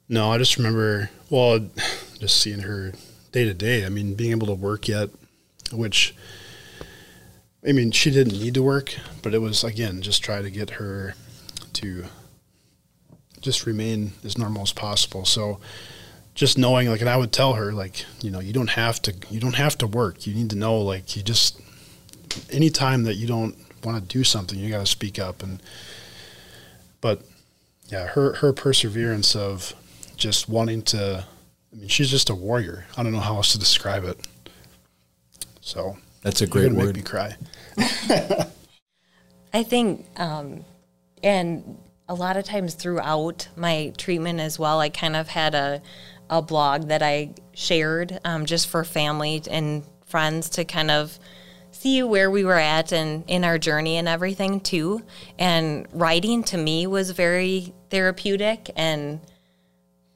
No, 0.08 0.32
I 0.32 0.38
just 0.38 0.58
remember 0.58 1.10
well, 1.30 1.60
just 2.20 2.38
seeing 2.38 2.60
her 2.60 2.94
day 3.32 3.46
to 3.46 3.54
day. 3.54 3.86
I 3.86 3.90
mean, 3.90 4.14
being 4.14 4.32
able 4.32 4.48
to 4.48 4.54
work 4.54 4.88
yet, 4.88 5.10
which 5.72 6.16
I 7.68 7.72
mean, 7.72 7.92
she 7.92 8.12
didn't 8.12 8.40
need 8.40 8.54
to 8.56 8.64
work, 8.64 8.96
but 9.22 9.34
it 9.34 9.40
was 9.40 9.64
again 9.64 10.02
just 10.02 10.24
try 10.24 10.42
to 10.42 10.50
get 10.50 10.72
her 10.72 11.16
to 11.74 12.06
just 13.40 13.66
remain 13.66 14.14
as 14.24 14.38
normal 14.38 14.62
as 14.62 14.72
possible. 14.72 15.26
So 15.26 15.60
just 16.34 16.58
knowing 16.58 16.90
like 16.90 17.02
and 17.02 17.10
I 17.10 17.18
would 17.18 17.32
tell 17.32 17.54
her 17.54 17.72
like, 17.74 18.06
you 18.22 18.32
know, 18.32 18.40
you 18.40 18.54
don't 18.54 18.72
have 18.72 19.02
to 19.04 19.14
you 19.30 19.40
don't 19.40 19.56
have 19.56 19.78
to 19.80 19.88
work. 19.88 20.26
You 20.26 20.34
need 20.34 20.50
to 20.52 20.58
know 20.58 20.78
like 20.78 21.16
you 21.16 21.24
just 21.24 21.60
anytime 22.52 23.04
that 23.04 23.16
you 23.16 23.28
don't 23.28 23.56
want 23.84 24.02
to 24.02 24.18
do 24.18 24.24
something, 24.24 24.58
you 24.58 24.70
got 24.70 24.80
to 24.80 24.86
speak 24.86 25.20
up 25.20 25.44
and 25.44 25.62
but 27.02 27.22
yeah, 27.90 28.08
her 28.08 28.34
her 28.36 28.54
perseverance 28.54 29.36
of 29.36 29.74
just 30.16 30.48
wanting 30.48 30.82
to 30.84 31.26
I 31.72 31.76
mean, 31.76 31.88
she's 31.88 32.10
just 32.10 32.30
a 32.30 32.36
warrior. 32.36 32.86
I 32.98 33.04
don't 33.04 33.12
know 33.12 33.20
how 33.20 33.36
else 33.36 33.54
to 33.54 33.60
describe 33.60 34.04
it. 34.04 34.20
So 35.62 35.98
that's 36.22 36.42
a 36.42 36.48
great 36.48 36.72
word. 36.72 36.88
Make 36.88 36.96
me 36.98 37.02
cry. 37.02 37.36
I 39.54 39.64
think, 39.64 40.06
um, 40.18 40.66
and 41.24 41.78
a 42.10 42.14
lot 42.14 42.36
of 42.36 42.44
times 42.44 42.74
throughout 42.74 43.48
my 43.56 43.94
treatment 43.98 44.40
as 44.40 44.60
well, 44.60 44.80
I 44.80 44.90
kind 44.90 45.16
of 45.16 45.30
had 45.30 45.56
a 45.56 45.82
a 46.32 46.42
blog 46.42 46.88
that 46.88 47.04
I 47.04 47.36
shared 47.54 48.20
um, 48.26 48.48
just 48.48 48.68
for 48.68 48.84
family 48.84 49.44
and 49.52 49.84
friends 50.06 50.50
to 50.52 50.66
kind 50.66 50.90
of 50.90 51.20
see 51.72 52.02
where 52.02 52.32
we 52.32 52.44
were 52.44 52.60
at 52.60 52.92
and 52.92 53.24
in 53.28 53.44
our 53.44 53.58
journey 53.58 53.98
and 53.98 54.08
everything 54.08 54.62
too. 54.62 55.04
And 55.38 55.88
writing 55.92 56.44
to 56.46 56.58
me 56.58 56.88
was 56.88 57.12
very 57.12 57.74
therapeutic 57.90 58.72
and 58.76 59.20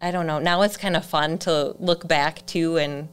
I 0.02 0.12
don't 0.12 0.26
know. 0.26 0.40
Now 0.40 0.62
it's 0.62 0.78
kind 0.78 0.96
of 0.96 1.06
fun 1.06 1.38
to 1.40 1.76
look 1.80 2.08
back 2.08 2.46
to 2.48 2.78
and 2.78 3.10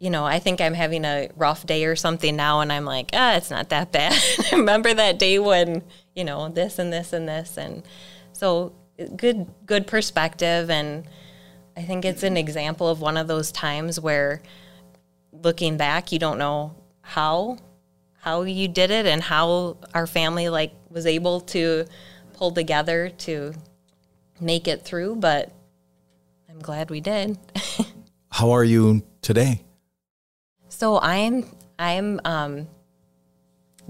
you 0.00 0.08
know, 0.08 0.24
I 0.24 0.38
think 0.38 0.62
I'm 0.62 0.72
having 0.72 1.04
a 1.04 1.28
rough 1.36 1.66
day 1.66 1.84
or 1.84 1.94
something 1.94 2.34
now, 2.34 2.60
and 2.60 2.72
I'm 2.72 2.86
like, 2.86 3.10
ah, 3.12 3.36
it's 3.36 3.50
not 3.50 3.68
that 3.68 3.92
bad. 3.92 4.18
Remember 4.52 4.94
that 4.94 5.18
day 5.18 5.38
when, 5.38 5.82
you 6.14 6.24
know, 6.24 6.48
this 6.48 6.78
and 6.78 6.90
this 6.90 7.12
and 7.12 7.28
this, 7.28 7.58
and 7.58 7.82
so 8.32 8.72
good, 9.14 9.46
good 9.66 9.86
perspective, 9.86 10.70
and 10.70 11.04
I 11.76 11.82
think 11.82 12.04
it's 12.04 12.22
an 12.22 12.36
example 12.36 12.88
of 12.88 13.00
one 13.00 13.16
of 13.16 13.26
those 13.26 13.52
times 13.52 13.98
where, 13.98 14.42
looking 15.32 15.76
back, 15.76 16.12
you 16.12 16.18
don't 16.18 16.38
know 16.38 16.74
how, 17.00 17.58
how 18.18 18.42
you 18.42 18.68
did 18.68 18.90
it, 18.90 19.06
and 19.06 19.22
how 19.22 19.76
our 19.94 20.06
family 20.06 20.48
like 20.48 20.72
was 20.88 21.06
able 21.06 21.40
to 21.40 21.86
pull 22.34 22.50
together 22.50 23.10
to 23.18 23.54
make 24.40 24.66
it 24.66 24.84
through, 24.84 25.16
but 25.16 25.52
I'm 26.48 26.58
glad 26.58 26.90
we 26.90 27.00
did. 27.00 27.38
how 28.30 28.50
are 28.50 28.64
you 28.64 29.02
today? 29.22 29.62
So 30.68 30.98
I'm 31.00 31.44
I'm 31.78 32.20
um, 32.24 32.68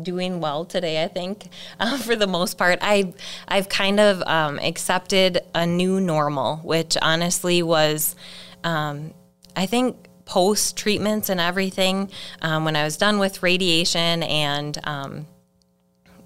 doing 0.03 0.41
well 0.41 0.65
today. 0.65 1.03
I 1.03 1.09
think 1.09 1.49
uh, 1.81 1.99
for 1.99 2.17
the 2.17 2.27
most 2.27 2.59
part, 2.59 2.79
I 2.83 3.13
I've 3.49 3.69
kind 3.69 4.01
of 4.01 4.23
um, 4.23 4.59
accepted 4.59 5.41
a 5.55 5.67
new 5.67 6.01
normal, 6.01 6.57
which 6.59 6.97
honestly 7.01 7.63
was, 7.63 8.17
um, 8.65 9.13
I 9.57 9.67
think 9.67 9.97
post 10.25 10.77
treatments 10.77 11.29
and 11.29 11.41
everything 11.41 12.11
um, 12.41 12.65
when 12.65 12.77
I 12.77 12.85
was 12.85 12.97
done 12.97 13.19
with 13.19 13.43
radiation 13.43 14.23
and 14.23 14.79
um, 14.85 15.27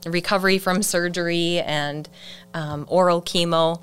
recovery 0.05 0.59
from 0.59 0.83
surgery 0.83 1.61
and 1.61 2.09
um, 2.53 2.85
oral 2.89 3.23
chemo. 3.23 3.83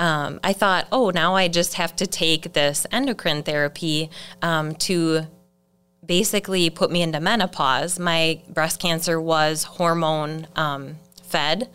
Um, 0.00 0.40
I 0.42 0.52
thought, 0.52 0.88
oh, 0.90 1.10
now 1.10 1.36
I 1.36 1.46
just 1.46 1.74
have 1.74 1.94
to 1.96 2.08
take 2.08 2.54
this 2.54 2.86
endocrine 2.90 3.44
therapy 3.44 4.10
to 4.40 5.28
basically 6.04 6.70
put 6.70 6.90
me 6.90 7.02
into 7.02 7.20
menopause. 7.20 7.98
My 7.98 8.42
breast 8.48 8.80
cancer 8.80 9.20
was 9.20 9.64
hormone 9.64 10.46
um, 10.56 10.96
fed. 11.22 11.68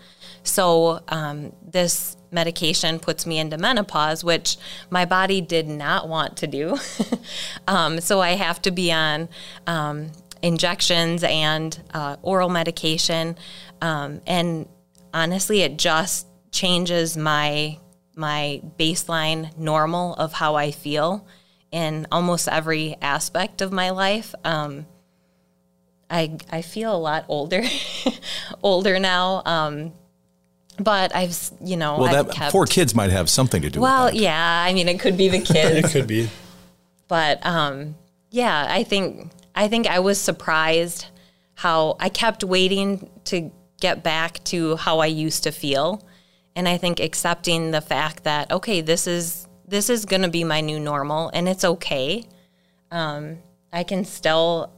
So 0.44 1.02
um, 1.08 1.54
this 1.66 2.18
medication 2.32 3.00
puts 3.00 3.26
me 3.26 3.40
into 3.40 3.58
menopause, 3.58 4.24
which 4.24 4.58
my 4.90 5.06
body 5.06 5.42
did 5.42 5.68
not 5.68 6.10
want 6.10 6.38
to 6.38 6.48
do. 6.48 6.78
um, 7.68 8.00
so 8.02 8.20
I 8.20 8.32
have 8.32 8.62
to 8.64 8.72
be 8.72 8.92
on 8.92 9.30
um, 9.66 10.12
injections 10.42 11.24
and 11.24 11.82
uh, 11.94 12.18
oral 12.22 12.50
medication. 12.50 13.38
Um, 13.82 14.22
and 14.28 14.68
honestly, 15.14 15.62
it 15.62 15.78
just 15.78 16.28
changes 16.52 17.18
my 17.18 17.80
my 18.16 18.60
baseline 18.80 19.56
normal 19.60 20.16
of 20.16 20.34
how 20.34 20.56
I 20.56 20.72
feel 20.72 21.28
in 21.72 22.08
almost 22.12 22.48
every 22.48 22.96
aspect 23.02 23.62
of 23.62 23.72
my 23.72 23.90
life. 23.90 24.34
Um, 24.44 24.86
I 26.10 26.38
I 26.52 26.62
feel 26.62 26.96
a 26.96 26.98
lot 26.98 27.26
older, 27.28 27.64
older 28.64 29.00
now. 29.00 29.42
Um, 29.46 29.94
but 30.80 31.16
I've 31.16 31.38
you 31.62 31.78
know 31.78 31.98
well 32.00 32.24
that 32.24 32.34
kept, 32.34 32.52
four 32.52 32.66
kids 32.66 32.96
might 32.96 33.10
have 33.10 33.30
something 33.30 33.62
to 33.62 33.70
do. 33.70 33.80
With 33.80 33.90
that. 33.90 33.98
Well, 33.98 34.14
yeah, 34.14 34.66
I 34.66 34.74
mean 34.74 34.88
it 34.88 35.00
could 35.00 35.18
be 35.18 35.30
the 35.30 35.40
kids. 35.54 35.86
it 35.88 35.92
could 35.92 36.08
be. 36.08 36.30
But 37.08 37.46
um, 37.46 37.96
yeah, 38.30 38.68
I 38.70 38.84
think 38.84 39.32
I 39.56 39.68
think 39.68 39.88
I 39.88 40.00
was 40.00 40.20
surprised 40.20 41.08
how 41.56 41.98
I 42.00 42.10
kept 42.10 42.44
waiting 42.44 43.10
to 43.26 43.52
get 43.80 44.04
back 44.04 44.44
to 44.46 44.76
how 44.78 45.00
I 45.00 45.08
used 45.08 45.44
to 45.44 45.52
feel, 45.52 46.08
and 46.56 46.68
I 46.68 46.78
think 46.78 47.00
accepting 47.00 47.72
the 47.72 47.82
fact 47.82 48.24
that 48.24 48.52
okay, 48.52 48.82
this 48.82 49.08
is 49.08 49.47
this 49.68 49.90
is 49.90 50.06
going 50.06 50.22
to 50.22 50.30
be 50.30 50.44
my 50.44 50.62
new 50.62 50.80
normal 50.80 51.30
and 51.34 51.48
it's 51.48 51.64
okay. 51.64 52.26
Um, 52.92 53.40
I 53.72 53.84
can 53.84 54.06
still, 54.06 54.72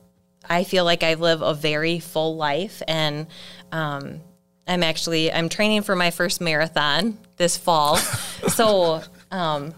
I 0.49 0.63
feel 0.63 0.83
like 0.83 1.03
I 1.03 1.13
live 1.13 1.41
a 1.41 1.53
very 1.53 1.99
full 1.99 2.35
life 2.35 2.81
and 2.87 3.27
um, 3.71 4.21
I'm 4.67 4.83
actually, 4.83 5.31
I'm 5.31 5.49
training 5.49 5.83
for 5.83 5.95
my 5.95 6.11
first 6.11 6.41
marathon 6.41 7.17
this 7.37 7.55
fall. 7.55 7.97
so, 8.47 9.03
um, 9.31 9.73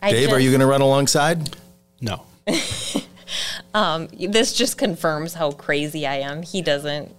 Dave, 0.00 0.24
just, 0.28 0.32
are 0.32 0.40
you 0.40 0.50
going 0.50 0.60
to 0.60 0.66
run 0.66 0.80
alongside? 0.80 1.56
No. 2.00 2.24
um, 3.74 4.08
this 4.18 4.52
just 4.52 4.78
confirms 4.78 5.34
how 5.34 5.50
crazy 5.50 6.06
I 6.06 6.16
am. 6.16 6.42
He 6.42 6.62
doesn't 6.62 7.12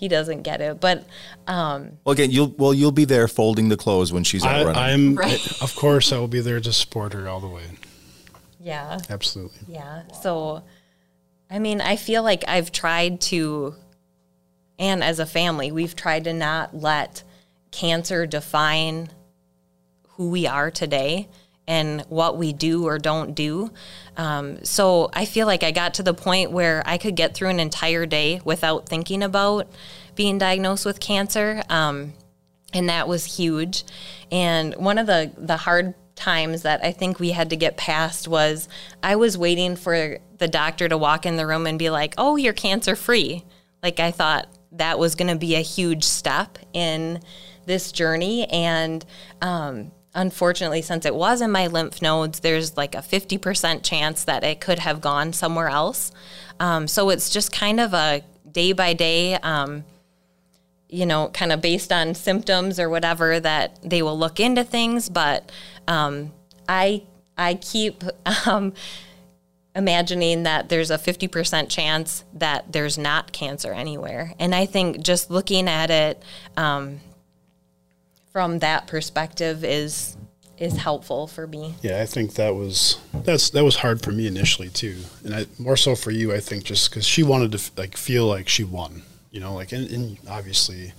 he 0.00 0.08
doesn't 0.08 0.42
get 0.42 0.62
it. 0.62 0.80
But 0.80 1.06
um, 1.46 1.98
well, 2.04 2.14
again, 2.14 2.30
you'll 2.30 2.54
well 2.56 2.72
you'll 2.72 2.90
be 2.90 3.04
there 3.04 3.28
folding 3.28 3.68
the 3.68 3.76
clothes 3.76 4.14
when 4.14 4.24
she's 4.24 4.44
out 4.44 4.56
I, 4.56 4.64
running. 4.64 4.82
I'm 4.82 5.14
right. 5.14 5.62
of 5.62 5.76
course 5.76 6.10
I 6.10 6.18
will 6.18 6.26
be 6.26 6.40
there 6.40 6.58
to 6.58 6.72
support 6.72 7.12
her 7.12 7.28
all 7.28 7.38
the 7.38 7.48
way. 7.48 7.64
Yeah, 8.58 8.98
absolutely. 9.10 9.58
Yeah. 9.68 10.08
So, 10.22 10.62
I 11.50 11.58
mean, 11.58 11.82
I 11.82 11.96
feel 11.96 12.22
like 12.22 12.44
I've 12.48 12.72
tried 12.72 13.20
to, 13.22 13.74
and 14.78 15.04
as 15.04 15.18
a 15.18 15.26
family, 15.26 15.70
we've 15.70 15.96
tried 15.96 16.24
to 16.24 16.32
not 16.32 16.74
let 16.74 17.22
cancer 17.70 18.26
define 18.26 19.10
who 20.16 20.30
we 20.30 20.46
are 20.46 20.70
today 20.70 21.28
and 21.70 22.00
what 22.08 22.36
we 22.36 22.52
do 22.52 22.84
or 22.88 22.98
don't 22.98 23.32
do. 23.36 23.70
Um, 24.16 24.64
so 24.64 25.08
I 25.12 25.24
feel 25.24 25.46
like 25.46 25.62
I 25.62 25.70
got 25.70 25.94
to 25.94 26.02
the 26.02 26.12
point 26.12 26.50
where 26.50 26.82
I 26.84 26.98
could 26.98 27.14
get 27.14 27.32
through 27.32 27.50
an 27.50 27.60
entire 27.60 28.06
day 28.06 28.40
without 28.44 28.88
thinking 28.88 29.22
about 29.22 29.68
being 30.16 30.36
diagnosed 30.36 30.84
with 30.84 30.98
cancer. 30.98 31.62
Um, 31.68 32.14
and 32.74 32.88
that 32.88 33.06
was 33.06 33.24
huge. 33.24 33.84
And 34.32 34.74
one 34.74 34.98
of 34.98 35.06
the, 35.06 35.30
the 35.38 35.56
hard 35.56 35.94
times 36.16 36.62
that 36.62 36.84
I 36.84 36.90
think 36.90 37.20
we 37.20 37.30
had 37.30 37.50
to 37.50 37.56
get 37.56 37.76
past 37.76 38.26
was 38.26 38.68
I 39.00 39.14
was 39.14 39.38
waiting 39.38 39.76
for 39.76 40.18
the 40.38 40.48
doctor 40.48 40.88
to 40.88 40.98
walk 40.98 41.24
in 41.24 41.36
the 41.36 41.46
room 41.46 41.68
and 41.68 41.78
be 41.78 41.88
like, 41.88 42.14
oh, 42.18 42.34
you're 42.34 42.52
cancer 42.52 42.96
free. 42.96 43.44
Like 43.80 44.00
I 44.00 44.10
thought 44.10 44.48
that 44.72 44.98
was 44.98 45.14
going 45.14 45.30
to 45.30 45.38
be 45.38 45.54
a 45.54 45.60
huge 45.60 46.02
step 46.02 46.58
in 46.72 47.20
this 47.66 47.92
journey. 47.92 48.48
And 48.48 49.04
um, 49.40 49.92
unfortunately, 50.14 50.82
since 50.82 51.04
it 51.04 51.14
was 51.14 51.40
in 51.40 51.50
my 51.50 51.66
lymph 51.66 52.02
nodes, 52.02 52.40
there's 52.40 52.76
like 52.76 52.94
a 52.94 52.98
50% 52.98 53.82
chance 53.82 54.24
that 54.24 54.44
it 54.44 54.60
could 54.60 54.80
have 54.80 55.00
gone 55.00 55.32
somewhere 55.32 55.68
else. 55.68 56.12
Um, 56.58 56.88
so 56.88 57.10
it's 57.10 57.30
just 57.30 57.52
kind 57.52 57.80
of 57.80 57.94
a 57.94 58.22
day 58.50 58.72
by 58.72 58.92
day, 58.92 59.34
um, 59.34 59.84
you 60.88 61.06
know, 61.06 61.28
kind 61.28 61.52
of 61.52 61.60
based 61.60 61.92
on 61.92 62.14
symptoms 62.14 62.80
or 62.80 62.90
whatever 62.90 63.38
that 63.40 63.78
they 63.82 64.02
will 64.02 64.18
look 64.18 64.40
into 64.40 64.64
things. 64.64 65.08
But 65.08 65.50
um, 65.86 66.32
I 66.68 67.04
I 67.38 67.54
keep 67.54 68.02
um, 68.46 68.72
imagining 69.74 70.42
that 70.42 70.68
there's 70.68 70.90
a 70.90 70.98
50% 70.98 71.68
chance 71.68 72.24
that 72.34 72.72
there's 72.72 72.98
not 72.98 73.32
cancer 73.32 73.72
anywhere. 73.72 74.34
And 74.38 74.54
I 74.54 74.66
think 74.66 75.00
just 75.00 75.30
looking 75.30 75.68
at 75.68 75.90
it 75.90 76.22
um, 76.56 77.00
from 78.32 78.60
that 78.60 78.86
perspective 78.86 79.64
is 79.64 80.16
is 80.58 80.76
helpful 80.76 81.26
for 81.26 81.46
me. 81.46 81.74
Yeah, 81.82 82.02
I 82.02 82.06
think 82.06 82.34
that 82.34 82.54
was 82.54 82.98
that's 83.12 83.50
that 83.50 83.64
was 83.64 83.76
hard 83.76 84.02
for 84.02 84.12
me 84.12 84.26
initially 84.26 84.68
too, 84.68 84.98
and 85.24 85.34
I, 85.34 85.46
more 85.58 85.76
so 85.76 85.96
for 85.96 86.10
you. 86.10 86.32
I 86.32 86.40
think 86.40 86.64
just 86.64 86.90
because 86.90 87.06
she 87.06 87.22
wanted 87.22 87.52
to 87.52 87.70
like 87.76 87.96
feel 87.96 88.26
like 88.26 88.48
she 88.48 88.64
won, 88.64 89.02
you 89.30 89.40
know, 89.40 89.54
like 89.54 89.72
and, 89.72 89.90
and 89.90 90.18
obviously 90.28 90.92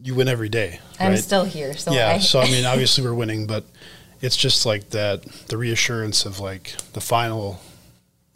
you 0.00 0.14
win 0.14 0.28
every 0.28 0.48
day. 0.48 0.80
I'm 1.00 1.16
still 1.16 1.44
here, 1.44 1.76
so 1.76 1.92
yeah. 1.92 2.10
I, 2.10 2.18
so 2.18 2.40
I 2.40 2.44
mean, 2.44 2.64
obviously 2.66 3.02
we're 3.04 3.14
winning, 3.14 3.46
but 3.46 3.64
it's 4.20 4.36
just 4.36 4.64
like 4.64 4.90
that 4.90 5.24
the 5.48 5.56
reassurance 5.56 6.24
of 6.24 6.38
like 6.40 6.76
the 6.92 7.00
final, 7.00 7.60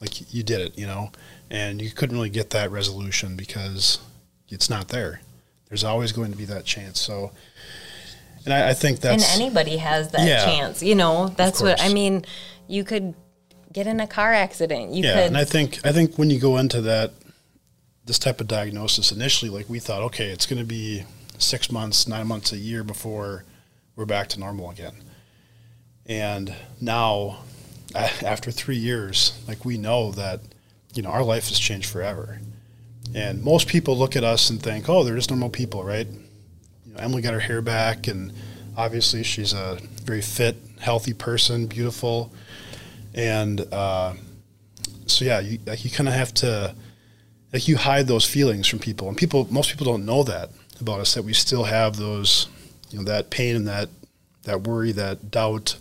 like 0.00 0.34
you 0.34 0.42
did 0.42 0.60
it, 0.60 0.76
you 0.76 0.86
know, 0.86 1.12
and 1.50 1.80
you 1.80 1.90
couldn't 1.90 2.16
really 2.16 2.30
get 2.30 2.50
that 2.50 2.70
resolution 2.70 3.36
because 3.36 4.00
it's 4.48 4.68
not 4.68 4.88
there. 4.88 5.20
There's 5.68 5.84
always 5.84 6.12
going 6.12 6.32
to 6.32 6.38
be 6.38 6.46
that 6.46 6.64
chance. 6.64 7.00
So 7.00 7.32
and 8.44 8.54
I, 8.54 8.70
I 8.70 8.74
think 8.74 9.04
and 9.04 9.22
anybody 9.22 9.76
has 9.76 10.10
that 10.12 10.26
Yeah. 10.26 10.44
chance. 10.44 10.82
You 10.82 10.94
know, 10.94 11.28
that's 11.28 11.60
what 11.60 11.80
I 11.80 11.92
mean. 11.92 12.24
You 12.66 12.84
could 12.84 13.14
get 13.72 13.86
in 13.86 14.00
a 14.00 14.06
car 14.06 14.32
accident. 14.32 14.92
You 14.92 15.04
yeah. 15.04 15.14
could. 15.14 15.24
And 15.24 15.36
I 15.36 15.44
think 15.44 15.84
I 15.84 15.92
think 15.92 16.16
when 16.16 16.30
you 16.30 16.38
go 16.38 16.56
into 16.56 16.80
that 16.82 17.12
this 18.04 18.18
type 18.18 18.40
of 18.40 18.48
diagnosis 18.48 19.12
initially, 19.12 19.50
like 19.50 19.68
we 19.68 19.78
thought, 19.78 20.02
okay, 20.02 20.30
it's 20.30 20.46
going 20.46 20.58
to 20.58 20.66
be 20.66 21.04
six 21.36 21.70
months, 21.70 22.08
nine 22.08 22.26
months, 22.26 22.52
a 22.52 22.56
year 22.56 22.82
before 22.82 23.44
we're 23.96 24.06
back 24.06 24.28
to 24.28 24.40
normal 24.40 24.70
again. 24.70 24.94
And 26.06 26.54
now, 26.80 27.40
after 27.94 28.50
three 28.50 28.78
years, 28.78 29.38
like 29.46 29.64
we 29.64 29.76
know 29.76 30.12
that 30.12 30.40
you 30.94 31.02
know 31.02 31.10
our 31.10 31.22
life 31.22 31.48
has 31.48 31.58
changed 31.58 31.90
forever. 31.90 32.40
And 33.14 33.42
most 33.42 33.68
people 33.68 33.96
look 33.96 34.16
at 34.16 34.24
us 34.24 34.50
and 34.50 34.62
think, 34.62 34.88
oh, 34.88 35.02
they're 35.02 35.16
just 35.16 35.30
normal 35.30 35.50
people, 35.50 35.82
right? 35.82 36.06
You 36.86 36.92
know, 36.92 36.98
Emily 36.98 37.22
got 37.22 37.34
her 37.34 37.40
hair 37.40 37.62
back, 37.62 38.06
and 38.06 38.32
obviously 38.76 39.22
she's 39.22 39.52
a 39.52 39.78
very 40.04 40.20
fit, 40.20 40.56
healthy 40.80 41.14
person, 41.14 41.66
beautiful, 41.66 42.32
and 43.14 43.60
uh, 43.72 44.14
so 45.06 45.24
yeah, 45.24 45.40
you 45.40 45.58
like 45.66 45.84
you 45.84 45.90
kind 45.90 46.08
of 46.08 46.14
have 46.14 46.32
to 46.34 46.74
like 47.52 47.66
you 47.66 47.76
hide 47.76 48.06
those 48.06 48.24
feelings 48.24 48.68
from 48.68 48.78
people, 48.78 49.08
and 49.08 49.16
people 49.16 49.48
most 49.50 49.70
people 49.70 49.86
don't 49.86 50.04
know 50.04 50.22
that 50.22 50.50
about 50.80 51.00
us 51.00 51.14
that 51.14 51.22
we 51.22 51.32
still 51.32 51.64
have 51.64 51.96
those, 51.96 52.46
you 52.90 52.98
know, 52.98 53.04
that 53.04 53.30
pain 53.30 53.56
and 53.56 53.66
that 53.66 53.88
that 54.44 54.62
worry, 54.62 54.92
that 54.92 55.30
doubt, 55.30 55.76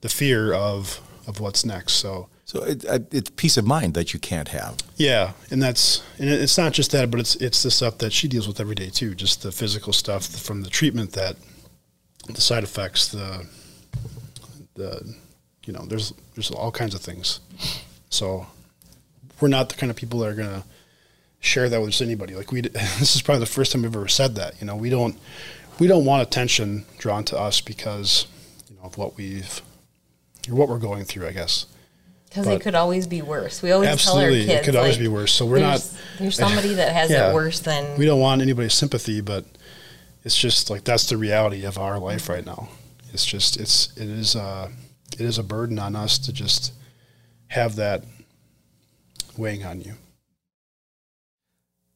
the 0.00 0.08
fear 0.08 0.52
of 0.52 1.00
of 1.26 1.40
what's 1.40 1.64
next. 1.64 1.94
So. 1.94 2.28
So 2.48 2.62
it, 2.64 2.82
it- 2.84 3.12
it's 3.12 3.30
peace 3.36 3.58
of 3.58 3.66
mind 3.66 3.92
that 3.92 4.14
you 4.14 4.18
can't 4.20 4.48
have. 4.48 4.78
Yeah, 4.96 5.32
and 5.50 5.62
that's 5.62 6.02
and 6.18 6.30
it's 6.30 6.56
not 6.56 6.72
just 6.72 6.90
that, 6.92 7.10
but 7.10 7.20
it's 7.20 7.34
it's 7.36 7.62
the 7.62 7.70
stuff 7.70 7.98
that 7.98 8.10
she 8.12 8.26
deals 8.26 8.48
with 8.48 8.58
every 8.58 8.74
day 8.74 8.88
too. 8.88 9.14
Just 9.14 9.42
the 9.42 9.52
physical 9.52 9.92
stuff 9.92 10.24
from 10.26 10.62
the 10.62 10.70
treatment 10.70 11.12
that 11.12 11.36
the 12.26 12.40
side 12.40 12.64
effects, 12.64 13.08
the 13.08 13.46
the 14.74 15.14
you 15.66 15.74
know, 15.74 15.84
there's 15.86 16.14
there's 16.34 16.50
all 16.50 16.72
kinds 16.72 16.94
of 16.94 17.02
things. 17.02 17.40
So 18.08 18.46
we're 19.40 19.48
not 19.48 19.68
the 19.68 19.74
kind 19.74 19.90
of 19.90 19.96
people 19.96 20.20
that 20.20 20.28
are 20.30 20.34
gonna 20.34 20.64
share 21.40 21.68
that 21.68 21.80
with 21.82 21.90
just 21.90 22.00
anybody. 22.02 22.34
Like 22.34 22.50
we, 22.50 22.60
this 23.00 23.14
is 23.14 23.20
probably 23.20 23.40
the 23.40 23.46
first 23.46 23.72
time 23.72 23.82
we've 23.82 23.94
ever 23.94 24.08
said 24.08 24.36
that. 24.36 24.58
You 24.58 24.66
know, 24.66 24.74
we 24.76 24.88
don't 24.88 25.18
we 25.78 25.86
don't 25.86 26.06
want 26.06 26.22
attention 26.22 26.86
drawn 26.96 27.24
to 27.24 27.38
us 27.38 27.60
because 27.60 28.26
you 28.70 28.76
know 28.76 28.84
of 28.84 28.96
what 28.96 29.18
we've 29.18 29.60
or 30.48 30.54
what 30.54 30.70
we're 30.70 30.78
going 30.78 31.04
through. 31.04 31.26
I 31.26 31.32
guess. 31.32 31.66
Because 32.28 32.46
it 32.46 32.60
could 32.60 32.74
always 32.74 33.06
be 33.06 33.22
worse. 33.22 33.62
We 33.62 33.72
always 33.72 33.88
Absolutely, 33.88 34.40
tell 34.44 34.50
our 34.50 34.52
it 34.52 34.56
kids 34.56 34.64
could 34.66 34.76
always 34.76 34.94
like, 34.96 35.00
be 35.00 35.08
worse. 35.08 35.32
So 35.32 35.46
we're 35.46 35.60
not- 35.60 35.80
there's, 35.80 35.94
There's 36.18 36.36
somebody 36.36 36.74
that 36.74 36.92
has 36.92 37.10
Yeah. 37.10 37.30
it 37.30 37.34
worse 37.34 37.60
than 37.60 37.96
we 37.98 38.04
don't 38.04 38.20
want 38.20 38.42
anybody's 38.42 38.74
sympathy, 38.74 39.20
but 39.20 39.44
it's 40.24 40.36
just 40.36 40.68
like 40.68 40.84
that's 40.84 41.08
the 41.08 41.16
reality 41.16 41.64
of 41.64 41.78
our 41.78 41.98
life 41.98 42.28
right 42.28 42.44
now. 42.44 42.68
It's 43.12 43.24
just 43.24 43.56
it's 43.58 43.96
it 43.96 44.08
is 44.08 44.36
uh 44.36 44.68
it 45.14 45.20
is 45.22 45.38
a 45.38 45.42
burden 45.42 45.78
on 45.78 45.96
us 45.96 46.18
to 46.18 46.32
just 46.32 46.72
have 47.48 47.76
that 47.76 48.04
weighing 49.36 49.64
on 49.64 49.80
you. 49.80 49.94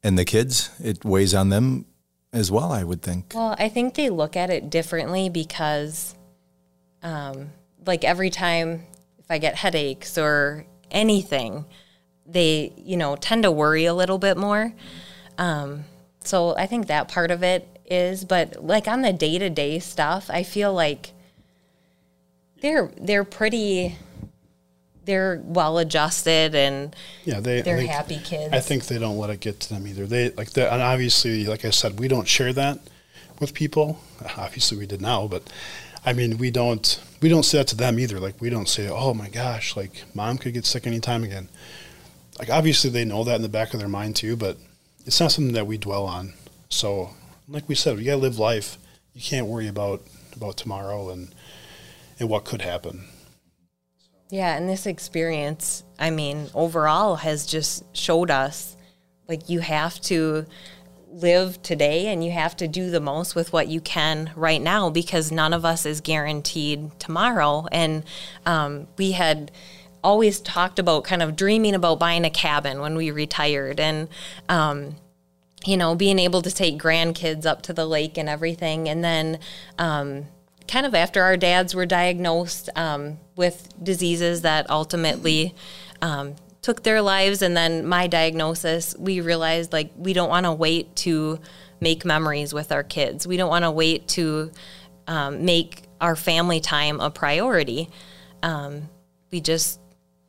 And 0.03 0.18
the 0.18 0.24
kids, 0.24 0.70
it 0.83 1.05
weighs 1.05 1.35
on 1.35 1.49
them 1.51 1.85
as 2.33 2.51
well, 2.51 2.72
I 2.72 2.83
would 2.85 3.03
think. 3.03 3.33
Well, 3.35 3.55
I 3.59 3.68
think 3.68 3.95
they 3.95 4.09
look 4.11 4.37
at 4.37 4.51
it 4.51 4.70
differently 4.70 5.28
because, 5.28 6.14
um, 7.03 7.51
like 7.87 8.03
every 8.05 8.30
time 8.30 8.85
if 9.25 9.31
I 9.31 9.39
get 9.39 9.55
headaches 9.57 10.18
or 10.18 10.64
anything, 10.91 11.64
they, 12.27 12.73
you 12.77 12.97
know, 12.97 13.16
tend 13.16 13.43
to 13.45 13.51
worry 13.51 13.85
a 13.85 13.95
little 13.95 14.18
bit 14.18 14.37
more. 14.37 14.73
Um, 15.39 15.85
so 16.25 16.55
I 16.57 16.66
think 16.66 16.87
that 16.89 17.09
part 17.09 17.31
of 17.31 17.43
it 17.43 17.66
is, 17.87 18.25
but 18.25 18.64
like 18.64 18.87
on 18.89 19.03
the 19.03 19.12
day 19.12 19.39
to 19.39 19.51
day 19.51 19.79
stuff, 19.79 20.31
I 20.31 20.43
feel 20.43 20.73
like 20.73 21.12
they're 22.61 22.93
they're 23.01 23.25
pretty, 23.25 23.97
they're 25.05 25.43
well 25.45 25.79
adjusted 25.79 26.55
and 26.55 26.95
Yeah, 27.25 27.41
they 27.41 27.61
they're 27.62 27.79
think- 27.79 27.91
happy 27.91 28.18
kids. 28.23 28.53
I 28.53 28.61
think 28.61 28.87
they 28.87 28.99
don't 28.99 29.18
let 29.18 29.31
it 29.31 29.41
get 29.41 29.59
to 29.61 29.75
them 29.75 29.87
either. 29.87 30.07
They 30.07 30.31
like 30.31 30.51
that, 30.53 30.73
and 30.73 30.81
obviously, 30.83 31.45
like 31.47 31.64
I 31.64 31.70
said, 31.70 31.99
we 31.99 32.09
don't 32.09 32.29
share 32.29 32.53
that 32.53 32.79
with 33.41 33.53
people. 33.55 33.99
Obviously, 34.37 34.79
we 34.79 34.87
did 34.87 35.01
now, 35.03 35.27
but 35.27 35.43
I 36.05 36.13
mean, 36.13 36.39
we 36.39 36.51
don't 36.51 37.01
we 37.21 37.29
don't 37.29 37.45
say 37.45 37.59
that 37.59 37.69
to 37.69 37.77
them 37.77 37.99
either. 37.99 38.19
Like 38.19 38.41
we 38.41 38.51
don't 38.51 38.69
say, 38.69 38.89
"Oh 38.89 39.15
my 39.15 39.29
gosh, 39.29 39.77
like 39.77 40.05
mom 40.15 40.39
could 40.39 40.55
get 40.55 40.67
sick 40.67 40.87
anytime 40.87 41.23
again." 41.25 41.49
Like 42.39 42.51
obviously, 42.51 42.91
they 42.91 43.05
know 43.05 43.25
that 43.25 43.37
in 43.37 43.43
the 43.43 43.49
back 43.49 43.73
of 43.73 43.81
their 43.81 43.89
mind 43.89 44.17
too, 44.17 44.37
but 44.37 44.57
it's 45.07 45.21
not 45.21 45.33
something 45.33 45.55
that 45.55 45.67
we 45.67 45.79
dwell 45.79 46.05
on. 46.05 46.35
So, 46.69 47.11
like 47.49 47.69
we 47.69 47.75
said, 47.75 47.97
we 47.97 48.05
gotta 48.05 48.19
live 48.19 48.39
life. 48.39 48.79
You 49.15 49.21
can't 49.21 49.47
worry 49.47 49.69
about 49.69 50.03
about 50.35 50.57
tomorrow 50.57 51.11
and 51.11 51.35
and 52.19 52.29
what 52.29 52.45
could 52.45 52.63
happen. 52.63 53.05
Yeah, 54.31 54.57
and 54.57 54.69
this 54.69 54.87
experience, 54.87 55.85
I 55.99 56.11
mean, 56.11 56.49
overall 56.55 57.17
has 57.17 57.47
just 57.47 57.85
showed 57.95 58.31
us 58.31 58.77
like 59.29 59.49
you 59.49 59.61
have 59.61 60.01
to 60.03 60.47
live 61.13 61.63
today 61.63 62.07
and 62.09 62.25
you 62.25 62.31
have 62.33 62.57
to 62.57 62.67
do 62.67 62.91
the 62.91 63.01
most 63.01 63.35
with 63.35 63.53
what 63.53 63.69
you 63.69 63.81
can 63.81 64.31
right 64.35 64.61
now 64.61 64.91
because 64.91 65.31
none 65.31 65.53
of 65.53 65.65
us 65.65 65.85
is 65.85 66.01
guaranteed 66.01 66.99
tomorrow. 66.99 67.67
And 67.71 68.05
um, 68.47 68.89
we 68.97 69.13
had 69.13 69.51
always 70.03 70.41
talked 70.41 70.79
about 70.79 71.05
kind 71.05 71.23
of 71.23 71.37
dreaming 71.37 71.75
about 71.75 71.99
buying 71.99 72.25
a 72.25 72.31
cabin 72.31 72.81
when 72.81 72.97
we 72.97 73.11
retired 73.11 73.79
and 73.79 74.09
um, 74.49 74.97
you 75.65 75.77
know 75.77 75.95
being 75.95 76.19
able 76.19 76.43
to 76.43 76.51
take 76.51 76.77
grandkids 76.77 77.47
up 77.47 77.63
to 77.63 77.73
the 77.73 77.87
lake 77.87 78.19
and 78.19 78.29
everything 78.29 78.89
and 78.89 79.05
then 79.05 79.39
um, 79.79 80.25
kind 80.67 80.87
of 80.87 80.95
after 80.95 81.23
our 81.23 81.37
dads 81.37 81.75
were 81.75 81.87
diagnosed 81.87 82.69
um, 82.75 83.19
with 83.37 83.69
diseases 83.83 84.43
that 84.43 84.69
ultimately 84.69 85.55
um, 86.01 86.35
took 86.63 86.83
their 86.83 87.03
lives 87.03 87.43
and 87.43 87.57
then 87.57 87.87
my 87.87 88.07
diagnosis 88.07 88.97
we 88.99 89.21
realized 89.21 89.73
like 89.73 89.91
we 89.97 90.13
don't 90.13 90.29
want 90.29 90.47
to 90.47 90.53
wait 90.53 90.95
to 90.97 91.39
make 91.81 92.05
memories 92.05 92.55
with 92.55 92.73
our 92.73 92.83
kids 92.83 93.27
we 93.27 93.37
don't 93.37 93.51
want 93.51 93.65
to 93.65 93.71
wait 93.71 94.07
to 94.09 94.51
um, 95.07 95.45
make 95.45 95.83
our 96.01 96.17
family 96.17 96.61
time 96.61 97.01
a 97.01 97.11
priority 97.11 97.91
um, 98.43 98.89
we 99.31 99.41
just 99.41 99.81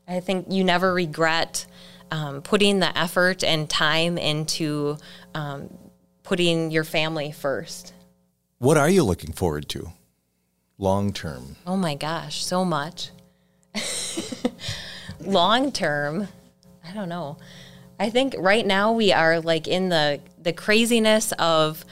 i 0.07 0.19
think 0.19 0.47
you 0.49 0.63
never 0.63 0.93
regret 0.93 1.65
um, 2.11 2.41
putting 2.41 2.79
the 2.79 2.97
effort 2.97 3.43
and 3.43 3.69
time 3.69 4.17
into 4.17 4.97
um, 5.33 5.69
putting 6.23 6.71
your 6.71 6.83
family 6.83 7.31
first 7.31 7.93
What 8.59 8.77
are 8.77 8.89
you 8.89 9.03
looking 9.03 9.33
forward 9.33 9.67
to 9.69 9.91
long 10.77 11.11
term? 11.11 11.55
Oh 11.67 11.75
my 11.75 11.95
gosh, 11.95 12.43
so 12.45 12.63
much. 12.63 13.09
Long 15.25 15.71
term, 15.71 16.27
I 16.87 16.93
don't 16.93 17.09
know. 17.09 17.37
I 17.99 18.09
think 18.09 18.35
right 18.37 18.65
now 18.65 18.91
we 18.91 19.13
are 19.13 19.39
like 19.39 19.67
in 19.67 19.89
the 19.89 20.19
the 20.41 20.53
craziness 20.53 21.31
of 21.33 21.85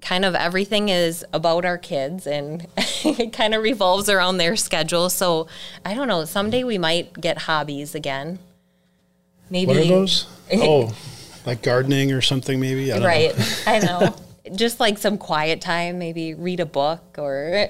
kind 0.00 0.24
of 0.24 0.34
everything 0.34 0.88
is 0.88 1.24
about 1.32 1.64
our 1.64 1.78
kids 1.78 2.26
and 2.26 2.66
it 2.76 3.32
kind 3.32 3.54
of 3.54 3.62
revolves 3.62 4.08
around 4.08 4.38
their 4.38 4.56
schedule. 4.56 5.10
So, 5.10 5.46
I 5.84 5.94
don't 5.94 6.08
know, 6.08 6.24
someday 6.24 6.64
we 6.64 6.78
might 6.78 7.20
get 7.20 7.38
hobbies 7.38 7.94
again. 7.94 8.38
Maybe 9.50 9.66
What 9.66 9.76
are 9.78 9.84
those? 9.84 10.26
oh, 10.52 10.94
like 11.44 11.62
gardening 11.62 12.12
or 12.12 12.20
something 12.20 12.60
maybe. 12.60 12.92
I 12.92 12.96
don't 12.96 13.06
Right. 13.06 13.62
I 13.66 13.78
know. 13.78 14.16
just 14.54 14.80
like 14.80 14.98
some 14.98 15.18
quiet 15.18 15.60
time, 15.60 15.98
maybe 15.98 16.34
read 16.34 16.60
a 16.60 16.66
book 16.66 17.16
or. 17.18 17.68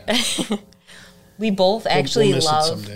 we 1.39 1.51
both 1.51 1.87
actually 1.87 2.33
we'll 2.33 2.45
love 2.45 2.87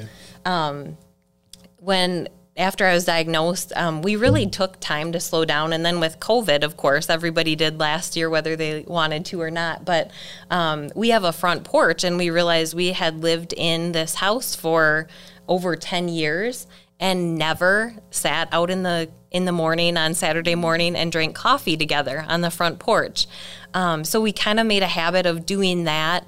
when 1.85 2.29
after 2.57 2.87
I 2.87 2.95
was 2.95 3.05
diagnosed, 3.05 3.73
um, 3.75 4.01
we 4.01 4.15
really 4.15 4.47
took 4.47 4.79
time 4.79 5.13
to 5.13 5.21
slow 5.21 5.45
down. 5.45 5.73
And 5.73 5.85
then 5.85 5.99
with 5.99 6.21
COVID, 6.21 6.63
of 6.63 6.77
course, 6.77 7.11
everybody 7.11 7.57
did 7.57 7.81
last 7.81 8.17
year, 8.17 8.31
whether 8.31 8.55
they 8.55 8.85
wanted 8.87 9.25
to 9.27 9.41
or 9.41 9.51
not. 9.51 9.85
But 9.85 10.13
um, 10.51 10.91
we 10.95 11.09
have 11.09 11.25
a 11.25 11.33
front 11.33 11.65
porch, 11.65 12.05
and 12.05 12.17
we 12.17 12.31
realized 12.31 12.75
we 12.75 12.93
had 12.93 13.23
lived 13.23 13.55
in 13.57 13.93
this 13.93 14.15
house 14.15 14.55
for 14.55 15.09
over 15.49 15.75
10 15.75 16.09
years 16.09 16.67
and 17.01 17.37
never 17.37 17.95
sat 18.11 18.49
out 18.53 18.71
in 18.71 18.85
the 18.85 19.11
in 19.33 19.47
the 19.47 19.53
morning 19.53 19.97
on 19.97 20.15
Saturday 20.15 20.55
morning 20.55 20.95
and 20.95 21.11
drank 21.11 21.35
coffee 21.35 21.77
together 21.77 22.25
on 22.29 22.41
the 22.41 22.53
front 22.53 22.79
porch. 22.79 23.27
Um, 23.75 24.05
so 24.05 24.21
we 24.21 24.31
kind 24.31 24.61
of 24.61 24.67
made 24.67 24.85
a 24.85 24.87
habit 24.87 25.27
of 25.27 25.45
doing 25.45 25.85
that 25.85 26.25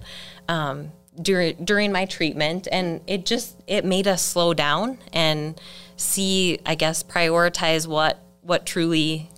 um, 0.48 0.90
during 1.20 1.56
during 1.64 1.92
my 1.92 2.04
treatment, 2.04 2.68
and 2.70 3.00
it 3.06 3.26
just 3.26 3.56
it 3.66 3.84
made 3.84 4.06
us 4.06 4.22
slow 4.24 4.54
down 4.54 4.98
and 5.12 5.60
see, 5.96 6.58
I 6.66 6.74
guess, 6.74 7.02
prioritize 7.02 7.86
what 7.86 8.20
what 8.42 8.66
truly 8.66 9.28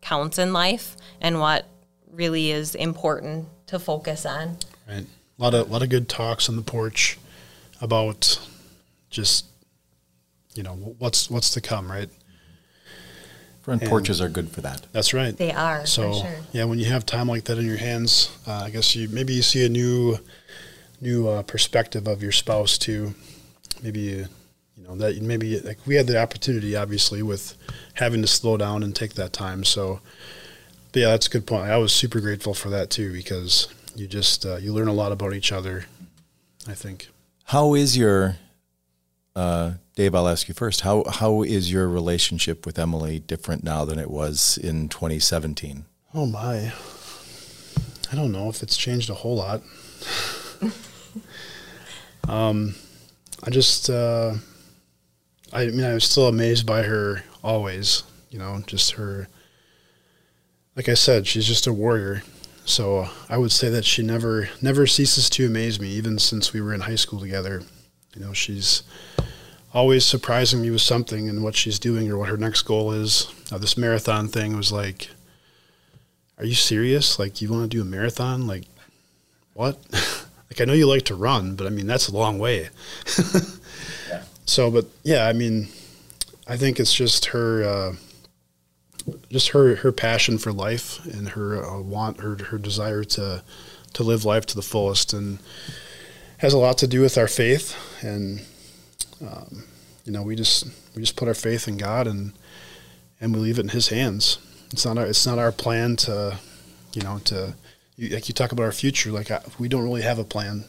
counts 0.00 0.38
in 0.38 0.52
life 0.52 0.96
and 1.20 1.38
what 1.40 1.66
really 2.10 2.50
is 2.50 2.74
important 2.74 3.46
to 3.66 3.78
focus 3.78 4.26
on. 4.26 4.58
Right. 4.88 5.06
A 5.38 5.42
lot 5.42 5.54
of 5.54 5.68
a 5.68 5.72
lot 5.72 5.82
of 5.82 5.88
good 5.88 6.08
talks 6.08 6.48
on 6.48 6.56
the 6.56 6.62
porch 6.62 7.18
about 7.80 8.38
just 9.10 9.46
you 10.54 10.62
know 10.62 10.72
what's 10.98 11.30
what's 11.30 11.50
to 11.50 11.60
come, 11.60 11.90
right? 11.90 12.08
Front 13.62 13.82
And- 13.82 13.88
porches 13.90 14.20
are 14.20 14.28
good 14.28 14.50
for 14.50 14.60
that. 14.62 14.82
That's 14.92 15.14
right. 15.14 15.36
They 15.36 15.52
are 15.52 15.86
So 15.86 16.12
for 16.14 16.18
sure. 16.26 16.36
yeah, 16.52 16.64
when 16.64 16.80
you 16.80 16.86
have 16.86 17.06
time 17.06 17.28
like 17.28 17.44
that 17.44 17.58
in 17.58 17.66
your 17.66 17.76
hands, 17.76 18.28
uh, 18.46 18.62
I 18.66 18.70
guess 18.70 18.96
you 18.96 19.08
maybe 19.08 19.34
you 19.34 19.42
see 19.42 19.64
a 19.64 19.68
new 19.68 20.18
new 21.02 21.28
uh, 21.28 21.42
perspective 21.42 22.06
of 22.06 22.22
your 22.22 22.32
spouse 22.32 22.78
too. 22.78 23.14
Maybe 23.82 24.00
you, 24.00 24.26
you 24.76 24.84
know 24.84 24.94
that 24.96 25.20
maybe 25.20 25.60
like 25.60 25.78
we 25.86 25.96
had 25.96 26.06
the 26.06 26.20
opportunity 26.20 26.76
obviously 26.76 27.22
with 27.22 27.56
having 27.94 28.22
to 28.22 28.28
slow 28.28 28.56
down 28.56 28.82
and 28.82 28.94
take 28.94 29.14
that 29.14 29.32
time. 29.32 29.64
So 29.64 30.00
but 30.92 31.00
yeah, 31.00 31.08
that's 31.08 31.26
a 31.26 31.30
good 31.30 31.46
point. 31.46 31.70
I 31.70 31.78
was 31.78 31.92
super 31.92 32.20
grateful 32.20 32.54
for 32.54 32.68
that 32.68 32.90
too 32.90 33.12
because 33.12 33.68
you 33.96 34.06
just 34.06 34.46
uh, 34.46 34.56
you 34.56 34.72
learn 34.72 34.88
a 34.88 34.92
lot 34.92 35.10
about 35.10 35.34
each 35.34 35.50
other. 35.50 35.86
I 36.68 36.74
think. 36.74 37.08
How 37.46 37.74
is 37.74 37.96
your 37.96 38.36
uh, 39.34 39.72
Dave? 39.96 40.14
I'll 40.14 40.28
ask 40.28 40.48
you 40.48 40.54
first. 40.54 40.82
How 40.82 41.04
how 41.10 41.42
is 41.42 41.72
your 41.72 41.88
relationship 41.88 42.64
with 42.64 42.78
Emily 42.78 43.18
different 43.18 43.64
now 43.64 43.84
than 43.84 43.98
it 43.98 44.10
was 44.10 44.58
in 44.58 44.88
2017? 44.88 45.86
Oh 46.14 46.26
my. 46.26 46.72
I 48.12 48.14
don't 48.14 48.30
know 48.30 48.50
if 48.50 48.62
it's 48.62 48.76
changed 48.76 49.08
a 49.08 49.14
whole 49.14 49.36
lot. 49.36 49.62
um, 52.28 52.74
I 53.42 53.50
just, 53.50 53.90
uh, 53.90 54.34
I 55.52 55.66
mean, 55.66 55.84
I 55.84 55.94
was 55.94 56.04
still 56.04 56.28
amazed 56.28 56.66
by 56.66 56.82
her 56.82 57.24
always, 57.42 58.04
you 58.30 58.38
know, 58.38 58.62
just 58.66 58.92
her, 58.92 59.28
like 60.76 60.88
I 60.88 60.94
said, 60.94 61.26
she's 61.26 61.46
just 61.46 61.66
a 61.66 61.72
warrior. 61.72 62.22
So 62.64 63.08
I 63.28 63.38
would 63.38 63.52
say 63.52 63.68
that 63.70 63.84
she 63.84 64.02
never, 64.02 64.48
never 64.60 64.86
ceases 64.86 65.28
to 65.30 65.46
amaze 65.46 65.80
me, 65.80 65.88
even 65.88 66.18
since 66.18 66.52
we 66.52 66.60
were 66.60 66.72
in 66.72 66.82
high 66.82 66.94
school 66.94 67.18
together. 67.18 67.62
You 68.14 68.24
know, 68.24 68.32
she's 68.32 68.82
always 69.74 70.04
surprising 70.04 70.62
me 70.62 70.70
with 70.70 70.80
something 70.80 71.28
and 71.28 71.42
what 71.42 71.56
she's 71.56 71.78
doing 71.78 72.10
or 72.10 72.18
what 72.18 72.28
her 72.28 72.36
next 72.36 72.62
goal 72.62 72.92
is. 72.92 73.26
Uh, 73.50 73.58
this 73.58 73.76
marathon 73.76 74.28
thing 74.28 74.56
was 74.56 74.70
like, 74.70 75.08
are 76.38 76.44
you 76.44 76.54
serious? 76.54 77.18
Like, 77.18 77.42
you 77.42 77.50
want 77.50 77.70
to 77.70 77.76
do 77.76 77.82
a 77.82 77.84
marathon? 77.84 78.46
Like, 78.46 78.64
what? 79.54 79.78
like, 80.52 80.60
I 80.60 80.64
know 80.64 80.74
you 80.74 80.86
like 80.86 81.04
to 81.06 81.14
run, 81.14 81.56
but 81.56 81.66
I 81.66 81.70
mean, 81.70 81.86
that's 81.86 82.08
a 82.08 82.12
long 82.12 82.38
way. 82.38 82.68
So, 84.44 84.70
but 84.70 84.86
yeah, 85.02 85.26
I 85.26 85.32
mean, 85.32 85.68
I 86.46 86.56
think 86.56 86.80
it's 86.80 86.92
just 86.92 87.26
her, 87.26 87.62
uh, 87.64 87.92
just 89.30 89.48
her, 89.50 89.76
her 89.76 89.92
passion 89.92 90.38
for 90.38 90.52
life 90.52 91.04
and 91.06 91.30
her 91.30 91.64
uh, 91.64 91.80
want, 91.80 92.20
her, 92.20 92.36
her 92.36 92.58
desire 92.58 93.04
to, 93.04 93.42
to 93.94 94.02
live 94.02 94.24
life 94.24 94.46
to 94.46 94.56
the 94.56 94.62
fullest 94.62 95.12
and 95.12 95.38
has 96.38 96.52
a 96.52 96.58
lot 96.58 96.78
to 96.78 96.86
do 96.86 97.00
with 97.00 97.16
our 97.16 97.28
faith. 97.28 97.76
And, 98.02 98.42
um, 99.26 99.64
you 100.04 100.12
know, 100.12 100.22
we 100.22 100.34
just, 100.34 100.66
we 100.94 101.02
just 101.02 101.16
put 101.16 101.28
our 101.28 101.34
faith 101.34 101.68
in 101.68 101.76
God 101.76 102.06
and, 102.06 102.32
and 103.20 103.32
we 103.34 103.40
leave 103.40 103.58
it 103.58 103.62
in 103.62 103.68
his 103.68 103.88
hands. 103.88 104.38
It's 104.72 104.84
not 104.84 104.98
our, 104.98 105.06
it's 105.06 105.26
not 105.26 105.38
our 105.38 105.52
plan 105.52 105.96
to, 105.96 106.38
you 106.92 107.02
know, 107.02 107.20
to, 107.24 107.54
you, 107.96 108.08
like 108.10 108.28
you 108.28 108.34
talk 108.34 108.52
about 108.52 108.64
our 108.64 108.72
future, 108.72 109.10
like 109.10 109.30
I, 109.30 109.40
we 109.58 109.68
don't 109.68 109.84
really 109.84 110.02
have 110.02 110.18
a 110.18 110.24
plan, 110.24 110.64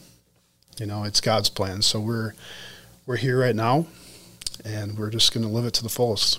you 0.78 0.86
know, 0.86 1.04
it's 1.04 1.20
God's 1.20 1.50
plan. 1.50 1.82
So 1.82 2.00
we're, 2.00 2.34
we're 3.06 3.16
here 3.16 3.38
right 3.40 3.54
now 3.54 3.86
and 4.64 4.98
we're 4.98 5.10
just 5.10 5.32
going 5.32 5.46
to 5.46 5.52
live 5.52 5.64
it 5.64 5.74
to 5.74 5.82
the 5.82 5.88
fullest. 5.88 6.38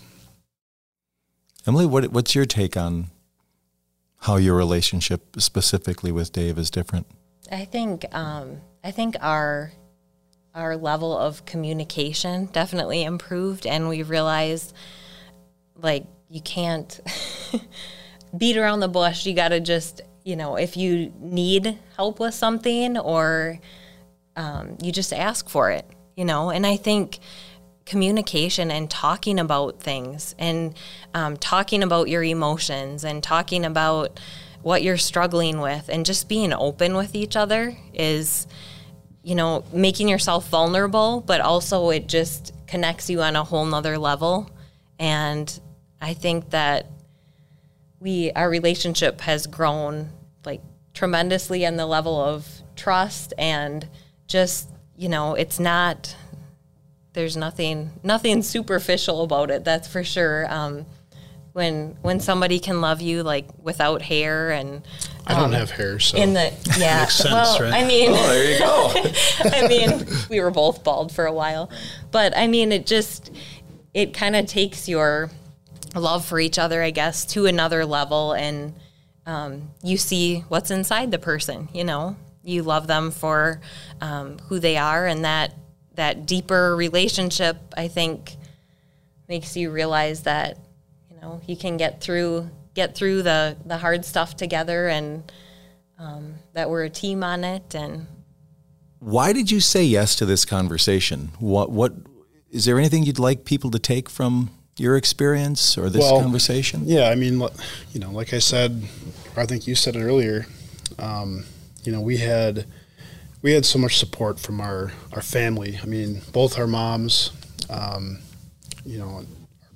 Emily, 1.67 1.85
what 1.85 2.11
what's 2.11 2.35
your 2.35 2.45
take 2.45 2.77
on 2.77 3.07
how 4.19 4.35
your 4.35 4.55
relationship 4.55 5.39
specifically 5.39 6.11
with 6.11 6.31
Dave 6.31 6.57
is 6.57 6.69
different? 6.69 7.07
I 7.51 7.65
think 7.65 8.05
um, 8.15 8.61
I 8.83 8.91
think 8.91 9.15
our 9.19 9.71
our 10.53 10.77
level 10.77 11.17
of 11.17 11.45
communication 11.45 12.45
definitely 12.47 13.03
improved, 13.03 13.65
and 13.65 13.89
we 13.89 14.03
realized 14.03 14.73
like 15.75 16.05
you 16.29 16.41
can't 16.41 16.99
beat 18.37 18.57
around 18.57 18.79
the 18.79 18.87
bush. 18.87 19.25
You 19.25 19.33
got 19.33 19.49
to 19.49 19.59
just 19.59 20.01
you 20.25 20.35
know 20.35 20.57
if 20.57 20.75
you 20.75 21.13
need 21.21 21.79
help 21.95 22.19
with 22.19 22.33
something 22.33 22.97
or 22.97 23.61
um, 24.35 24.77
you 24.81 24.91
just 24.91 25.13
ask 25.13 25.49
for 25.49 25.71
it. 25.71 25.85
You 26.15 26.25
know, 26.25 26.49
and 26.49 26.65
I 26.65 26.77
think 26.77 27.19
communication 27.85 28.71
and 28.71 28.89
talking 28.89 29.37
about 29.39 29.79
things 29.79 30.33
and 30.39 30.73
um, 31.13 31.37
talking 31.37 31.83
about 31.83 32.09
your 32.09 32.23
emotions 32.23 33.03
and 33.03 33.21
talking 33.21 33.63
about 33.63 34.19
what 34.63 34.81
you're 34.81 34.97
struggling 34.97 35.59
with 35.59 35.87
and 35.89 36.05
just 36.05 36.27
being 36.27 36.51
open 36.51 36.95
with 36.95 37.13
each 37.13 37.35
other 37.35 37.77
is 37.93 38.47
you 39.21 39.35
know 39.35 39.63
making 39.71 40.09
yourself 40.09 40.49
vulnerable 40.49 41.21
but 41.21 41.41
also 41.41 41.91
it 41.91 42.07
just 42.07 42.53
connects 42.65 43.07
you 43.07 43.21
on 43.21 43.35
a 43.35 43.43
whole 43.43 43.65
nother 43.65 43.99
level 43.99 44.49
and 44.97 45.59
i 46.01 46.11
think 46.11 46.49
that 46.49 46.89
we 48.05 48.31
our 48.33 48.49
relationship 48.49 49.19
has 49.21 49.47
grown 49.47 50.11
like 50.45 50.61
tremendously 50.93 51.65
on 51.65 51.75
the 51.75 51.87
level 51.87 52.21
of 52.21 52.47
trust 52.75 53.33
and 53.39 53.89
just 54.27 54.69
you 54.95 55.09
know 55.09 55.33
it's 55.33 55.59
not 55.59 56.15
there's 57.13 57.35
nothing 57.35 57.89
nothing 58.03 58.43
superficial 58.43 59.23
about 59.23 59.49
it 59.49 59.63
that's 59.63 59.87
for 59.87 60.03
sure 60.03 60.45
um, 60.53 60.85
when 61.53 61.97
when 62.03 62.19
somebody 62.19 62.59
can 62.59 62.79
love 62.79 63.01
you 63.01 63.23
like 63.23 63.47
without 63.59 64.03
hair 64.03 64.51
and 64.51 64.83
I 65.25 65.33
don't 65.39 65.53
have 65.53 65.71
hair, 65.71 65.97
so 65.99 66.15
in 66.15 66.33
the 66.33 66.53
yeah 66.77 66.99
Makes 66.99 67.15
sense, 67.15 67.31
well 67.31 67.59
right? 67.61 67.73
i 67.73 67.87
mean 67.87 68.11
there 68.11 68.51
you 68.53 68.59
go. 68.59 68.91
I 69.39 69.67
mean, 69.67 70.05
we 70.29 70.39
were 70.39 70.51
both 70.51 70.83
bald 70.83 71.11
for 71.11 71.25
a 71.25 71.33
while, 71.33 71.71
but 72.11 72.37
I 72.37 72.45
mean, 72.45 72.71
it 72.71 72.85
just 72.85 73.31
it 73.95 74.13
kind 74.13 74.35
of 74.35 74.45
takes 74.45 74.87
your 74.87 75.31
love 75.95 76.25
for 76.25 76.39
each 76.39 76.59
other, 76.59 76.81
I 76.81 76.91
guess, 76.91 77.25
to 77.27 77.45
another 77.45 77.85
level, 77.85 78.33
and 78.33 78.73
um, 79.25 79.71
you 79.83 79.97
see 79.97 80.41
what's 80.49 80.71
inside 80.71 81.11
the 81.11 81.19
person. 81.19 81.69
You 81.73 81.83
know, 81.83 82.15
you 82.43 82.63
love 82.63 82.87
them 82.87 83.11
for 83.11 83.61
um, 84.01 84.37
who 84.47 84.59
they 84.59 84.77
are, 84.77 85.05
and 85.05 85.25
that 85.25 85.53
that 85.95 86.25
deeper 86.25 86.75
relationship, 86.75 87.57
I 87.77 87.87
think, 87.87 88.35
makes 89.27 89.55
you 89.55 89.71
realize 89.71 90.23
that 90.23 90.57
you 91.09 91.19
know 91.21 91.41
you 91.47 91.55
can 91.55 91.77
get 91.77 92.01
through 92.01 92.49
get 92.73 92.95
through 92.95 93.23
the 93.23 93.57
the 93.65 93.77
hard 93.77 94.05
stuff 94.05 94.35
together, 94.35 94.87
and 94.87 95.31
um, 95.97 96.35
that 96.53 96.69
we're 96.69 96.83
a 96.83 96.89
team 96.89 97.23
on 97.23 97.43
it, 97.43 97.73
and 97.73 98.07
Why 98.99 99.33
did 99.33 99.49
you 99.51 99.59
say 99.59 99.83
yes 99.83 100.15
to 100.15 100.25
this 100.25 100.45
conversation? 100.45 101.31
What 101.39 101.71
what 101.71 101.93
is 102.51 102.65
there 102.65 102.77
anything 102.77 103.03
you'd 103.03 103.19
like 103.19 103.45
people 103.45 103.71
to 103.71 103.79
take 103.79 104.09
from 104.09 104.51
your 104.77 104.97
experience 104.97 105.77
or 105.77 105.89
this 105.89 106.01
Well, 106.01 106.21
conversation? 106.21 106.83
Yeah, 106.85 107.09
I 107.09 107.15
mean, 107.15 107.41
you 107.93 107.99
know, 107.99 108.11
like 108.11 108.33
I 108.33 108.39
said, 108.39 108.83
or 109.35 109.43
I 109.43 109.45
think 109.45 109.67
you 109.67 109.75
said 109.75 109.95
it 109.95 110.01
earlier. 110.01 110.47
Um, 110.99 111.45
you 111.83 111.91
know, 111.91 112.01
we 112.01 112.17
had 112.17 112.65
we 113.41 113.51
had 113.51 113.65
so 113.65 113.79
much 113.79 113.97
support 113.97 114.39
from 114.39 114.59
our 114.59 114.91
our 115.13 115.21
family. 115.21 115.79
I 115.81 115.85
mean, 115.85 116.21
both 116.33 116.57
our 116.59 116.67
moms, 116.67 117.31
um, 117.69 118.19
you 118.85 118.97
know, 118.97 119.07
our 119.07 119.23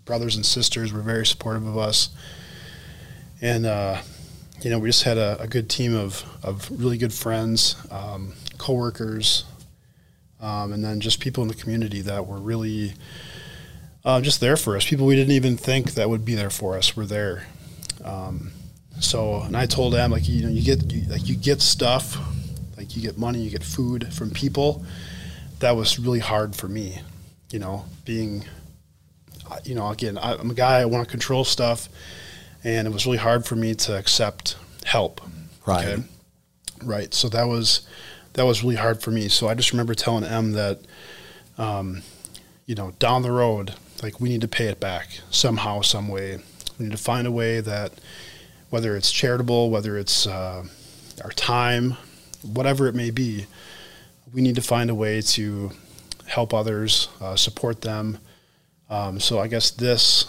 brothers 0.05 0.35
and 0.35 0.45
sisters 0.45 0.91
were 0.91 1.01
very 1.01 1.25
supportive 1.25 1.65
of 1.65 1.77
us, 1.77 2.09
and 3.41 3.65
uh, 3.65 4.01
you 4.61 4.69
know, 4.69 4.79
we 4.79 4.89
just 4.89 5.03
had 5.03 5.17
a, 5.17 5.39
a 5.41 5.47
good 5.47 5.69
team 5.69 5.95
of 5.95 6.25
of 6.43 6.69
really 6.71 6.97
good 6.97 7.13
friends, 7.13 7.75
um, 7.91 8.33
coworkers, 8.57 9.45
um, 10.41 10.73
and 10.73 10.83
then 10.83 10.99
just 10.99 11.19
people 11.19 11.41
in 11.43 11.47
the 11.47 11.55
community 11.55 12.01
that 12.01 12.25
were 12.27 12.39
really 12.39 12.93
uh, 14.05 14.21
just 14.21 14.39
there 14.39 14.57
for 14.57 14.75
us. 14.75 14.85
People 14.85 15.05
we 15.05 15.15
didn't 15.15 15.33
even 15.33 15.57
think 15.57 15.93
that 15.95 16.09
would 16.09 16.23
be 16.25 16.35
there 16.35 16.49
for 16.49 16.77
us 16.77 16.95
were 16.95 17.05
there. 17.05 17.47
Um, 18.03 18.51
So, 18.99 19.41
and 19.41 19.55
I 19.55 19.65
told 19.65 19.95
Em 19.95 20.11
like 20.11 20.27
you 20.27 20.43
know 20.43 20.49
you 20.49 20.61
get 20.61 20.91
you, 20.91 21.07
like 21.09 21.27
you 21.27 21.35
get 21.35 21.61
stuff, 21.61 22.17
like 22.77 22.95
you 22.95 23.01
get 23.01 23.17
money, 23.17 23.39
you 23.39 23.49
get 23.49 23.63
food 23.63 24.13
from 24.13 24.29
people. 24.29 24.83
That 25.59 25.75
was 25.75 25.97
really 25.99 26.19
hard 26.19 26.55
for 26.55 26.67
me, 26.67 27.01
you 27.49 27.59
know, 27.59 27.85
being, 28.05 28.45
uh, 29.49 29.59
you 29.63 29.75
know, 29.75 29.89
again 29.89 30.17
I'm 30.17 30.51
a 30.51 30.53
guy 30.53 30.79
I 30.81 30.85
want 30.85 31.05
to 31.05 31.09
control 31.09 31.45
stuff, 31.45 31.87
and 32.63 32.87
it 32.87 32.91
was 32.91 33.05
really 33.05 33.17
hard 33.19 33.45
for 33.45 33.55
me 33.55 33.73
to 33.75 33.97
accept 33.97 34.57
help. 34.85 35.21
Right. 35.65 35.87
Okay? 35.87 36.03
Right. 36.83 37.13
So 37.13 37.29
that 37.29 37.47
was 37.47 37.87
that 38.33 38.45
was 38.45 38.63
really 38.63 38.75
hard 38.75 39.01
for 39.01 39.11
me. 39.11 39.29
So 39.29 39.47
I 39.47 39.53
just 39.55 39.71
remember 39.71 39.93
telling 39.93 40.23
Em 40.25 40.51
that, 40.53 40.79
um, 41.57 42.01
you 42.65 42.75
know, 42.75 42.91
down 42.99 43.21
the 43.21 43.31
road, 43.31 43.75
like 44.03 44.19
we 44.19 44.29
need 44.29 44.41
to 44.41 44.47
pay 44.47 44.65
it 44.65 44.79
back 44.79 45.19
somehow, 45.29 45.81
some 45.81 46.07
way. 46.07 46.39
We 46.77 46.85
need 46.85 46.91
to 46.91 46.97
find 46.97 47.27
a 47.27 47.31
way 47.31 47.61
that, 47.61 47.93
whether 48.69 48.95
it's 48.95 49.11
charitable, 49.11 49.69
whether 49.69 49.97
it's 49.97 50.27
uh, 50.27 50.63
our 51.23 51.31
time, 51.31 51.97
whatever 52.41 52.87
it 52.87 52.95
may 52.95 53.11
be, 53.11 53.45
we 54.33 54.41
need 54.41 54.55
to 54.55 54.61
find 54.61 54.89
a 54.89 54.95
way 54.95 55.21
to 55.21 55.71
help 56.27 56.53
others, 56.53 57.09
uh, 57.19 57.35
support 57.35 57.81
them. 57.81 58.19
Um, 58.89 59.19
so 59.19 59.39
I 59.39 59.47
guess 59.47 59.71
this 59.71 60.25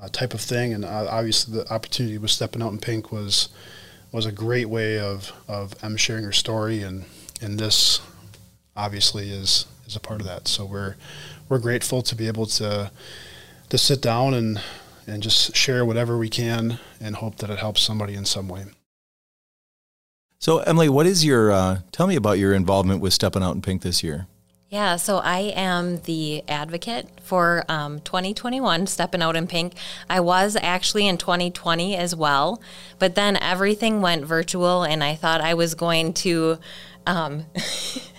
uh, 0.00 0.08
type 0.08 0.34
of 0.34 0.40
thing, 0.40 0.72
and 0.74 0.84
uh, 0.84 1.06
obviously 1.10 1.54
the 1.54 1.72
opportunity 1.72 2.18
with 2.18 2.30
stepping 2.30 2.62
out 2.62 2.72
in 2.72 2.78
pink 2.78 3.12
was 3.12 3.48
was 4.10 4.26
a 4.26 4.32
great 4.32 4.68
way 4.68 4.98
of 4.98 5.32
of 5.48 5.74
Em 5.82 5.96
sharing 5.96 6.24
her 6.24 6.32
story, 6.32 6.82
and 6.82 7.04
and 7.40 7.58
this 7.58 8.00
obviously 8.76 9.30
is 9.30 9.66
is 9.86 9.96
a 9.96 10.00
part 10.00 10.20
of 10.20 10.26
that. 10.26 10.48
So 10.48 10.64
we're 10.64 10.96
we're 11.52 11.58
grateful 11.58 12.00
to 12.00 12.16
be 12.16 12.28
able 12.28 12.46
to 12.46 12.90
to 13.68 13.76
sit 13.76 14.00
down 14.00 14.32
and 14.32 14.58
and 15.06 15.22
just 15.22 15.54
share 15.54 15.84
whatever 15.84 16.16
we 16.16 16.30
can 16.30 16.78
and 16.98 17.16
hope 17.16 17.36
that 17.36 17.50
it 17.50 17.58
helps 17.58 17.82
somebody 17.82 18.14
in 18.14 18.24
some 18.24 18.48
way. 18.48 18.64
So, 20.38 20.60
Emily, 20.60 20.88
what 20.88 21.06
is 21.06 21.24
your, 21.24 21.52
uh, 21.52 21.80
tell 21.92 22.06
me 22.06 22.16
about 22.16 22.38
your 22.38 22.54
involvement 22.54 23.00
with 23.00 23.12
Stepping 23.12 23.42
Out 23.42 23.54
in 23.54 23.62
Pink 23.62 23.82
this 23.82 24.02
year. 24.02 24.26
Yeah, 24.70 24.96
so 24.96 25.18
I 25.18 25.52
am 25.54 26.00
the 26.02 26.42
advocate 26.48 27.08
for 27.22 27.64
um, 27.68 28.00
2021 28.00 28.86
Stepping 28.86 29.22
Out 29.22 29.36
in 29.36 29.46
Pink. 29.46 29.74
I 30.08 30.20
was 30.20 30.56
actually 30.60 31.06
in 31.06 31.18
2020 31.18 31.96
as 31.96 32.16
well, 32.16 32.62
but 32.98 33.14
then 33.14 33.36
everything 33.36 34.00
went 34.00 34.24
virtual, 34.24 34.84
and 34.84 35.04
I 35.04 35.16
thought 35.16 35.40
I 35.40 35.54
was 35.54 35.74
going 35.74 36.14
to. 36.14 36.58
Um, 37.06 37.44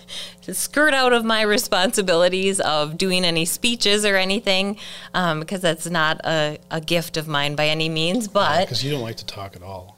to 0.44 0.54
skirt 0.54 0.94
out 0.94 1.14
of 1.14 1.24
my 1.24 1.42
responsibilities 1.42 2.60
of 2.60 2.98
doing 2.98 3.26
any 3.26 3.46
speeches 3.46 4.06
or 4.06 4.16
anything 4.16 4.78
because 5.12 5.14
um, 5.14 5.62
that's 5.62 5.90
not 5.90 6.20
a, 6.26 6.58
a 6.70 6.82
gift 6.82 7.18
of 7.18 7.28
mine 7.28 7.56
by 7.56 7.68
any 7.68 7.90
means 7.90 8.28
but 8.28 8.66
because 8.66 8.84
you 8.84 8.92
don't 8.92 9.02
like 9.02 9.18
to 9.18 9.26
talk 9.26 9.56
at 9.56 9.64
all. 9.64 9.98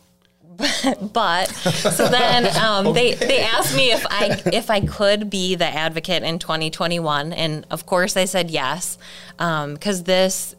But 1.14 1.48
so 1.48 2.08
then 2.08 2.46
um, 2.64 2.94
they 2.94 3.14
they 3.16 3.42
asked 3.42 3.76
me 3.76 3.92
if 3.92 4.06
I 4.10 4.42
if 4.54 4.70
I 4.70 4.80
could 4.82 5.30
be 5.30 5.56
the 5.56 5.66
advocate 5.66 6.24
in 6.24 6.40
2021, 6.40 7.34
and 7.34 7.66
of 7.70 7.86
course 7.86 8.16
I 8.16 8.26
said 8.26 8.50
yes, 8.50 8.98
because 9.38 10.00
um, 10.00 10.04
this 10.06 10.56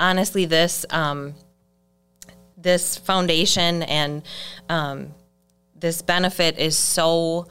honestly 0.00 0.46
this 0.46 0.84
um, 0.90 1.34
this 2.56 2.96
foundation 2.96 3.82
and 3.84 4.22
um, 4.68 5.14
this 5.78 6.02
benefit 6.02 6.58
is 6.58 6.76
so 6.76 7.46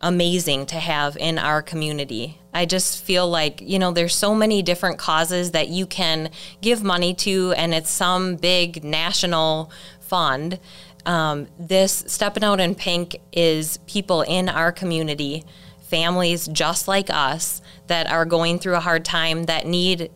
amazing 0.00 0.66
to 0.66 0.76
have 0.76 1.16
in 1.16 1.38
our 1.38 1.60
community. 1.60 2.38
I 2.54 2.66
just 2.66 3.04
feel 3.04 3.28
like, 3.28 3.60
you 3.60 3.78
know, 3.78 3.90
there's 3.90 4.14
so 4.14 4.34
many 4.34 4.62
different 4.62 4.98
causes 4.98 5.50
that 5.50 5.68
you 5.68 5.86
can 5.86 6.30
give 6.60 6.82
money 6.82 7.14
to, 7.14 7.52
and 7.56 7.74
it's 7.74 7.90
some 7.90 8.36
big 8.36 8.84
national 8.84 9.70
fund. 10.00 10.60
Um, 11.04 11.48
this 11.58 12.04
Stepping 12.06 12.44
Out 12.44 12.60
in 12.60 12.74
Pink 12.74 13.16
is 13.32 13.78
people 13.86 14.22
in 14.22 14.48
our 14.48 14.72
community, 14.72 15.44
families 15.80 16.46
just 16.48 16.86
like 16.86 17.10
us 17.10 17.60
that 17.86 18.10
are 18.10 18.24
going 18.24 18.58
through 18.58 18.76
a 18.76 18.80
hard 18.80 19.04
time 19.04 19.44
that 19.44 19.66
need 19.66 20.10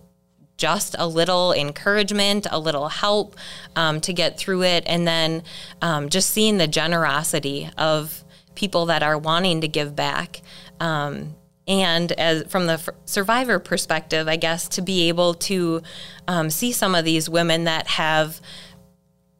just 0.58 0.94
a 0.98 1.06
little 1.08 1.52
encouragement, 1.52 2.46
a 2.50 2.58
little 2.58 2.88
help 2.88 3.36
um, 3.74 4.00
to 4.00 4.12
get 4.12 4.38
through 4.38 4.62
it, 4.62 4.84
and 4.86 5.08
then 5.08 5.42
um, 5.80 6.08
just 6.08 6.30
seeing 6.30 6.58
the 6.58 6.68
generosity 6.68 7.68
of 7.76 8.22
people 8.54 8.86
that 8.86 9.02
are 9.02 9.18
wanting 9.18 9.60
to 9.60 9.68
give 9.68 9.94
back. 9.96 10.40
Um, 10.80 11.34
and 11.66 12.10
as 12.12 12.44
from 12.50 12.66
the 12.66 12.92
survivor 13.04 13.58
perspective, 13.58 14.28
I 14.28 14.36
guess 14.36 14.68
to 14.70 14.82
be 14.82 15.08
able 15.08 15.34
to 15.34 15.82
um, 16.26 16.50
see 16.50 16.72
some 16.72 16.94
of 16.94 17.04
these 17.04 17.28
women 17.28 17.64
that 17.64 17.86
have 17.86 18.40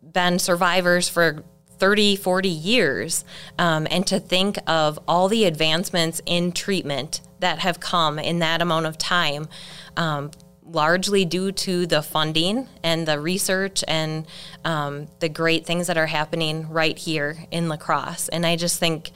been 0.03 0.39
survivors 0.39 1.09
for 1.09 1.43
30, 1.79 2.15
40 2.15 2.49
years, 2.49 3.25
um, 3.59 3.89
and 3.91 4.07
to 4.07 4.21
think 4.21 4.57
of 4.69 5.01
all 5.09 5.27
the 5.27 5.45
advancements 5.47 6.23
in 6.27 6.53
treatment 6.53 7.23
that 7.41 7.59
have 7.59 7.81
come 7.81 8.21
in 8.21 8.39
that 8.39 8.63
amount 8.63 8.87
of 8.87 8.97
time, 8.97 9.49
um, 9.97 10.31
largely 10.73 11.25
due 11.25 11.53
to 11.53 11.87
the 11.87 12.03
funding 12.03 12.67
and 12.83 13.07
the 13.07 13.21
research 13.21 13.85
and 13.87 14.27
um, 14.65 15.09
the 15.21 15.29
great 15.29 15.67
things 15.67 15.87
that 15.87 15.99
are 15.99 16.07
happening 16.07 16.69
right 16.69 16.99
here 16.99 17.37
in 17.51 17.69
La 17.69 17.77
Crosse. 17.77 18.29
And 18.29 18.47
I 18.47 18.57
just 18.57 18.79
think 18.81 19.11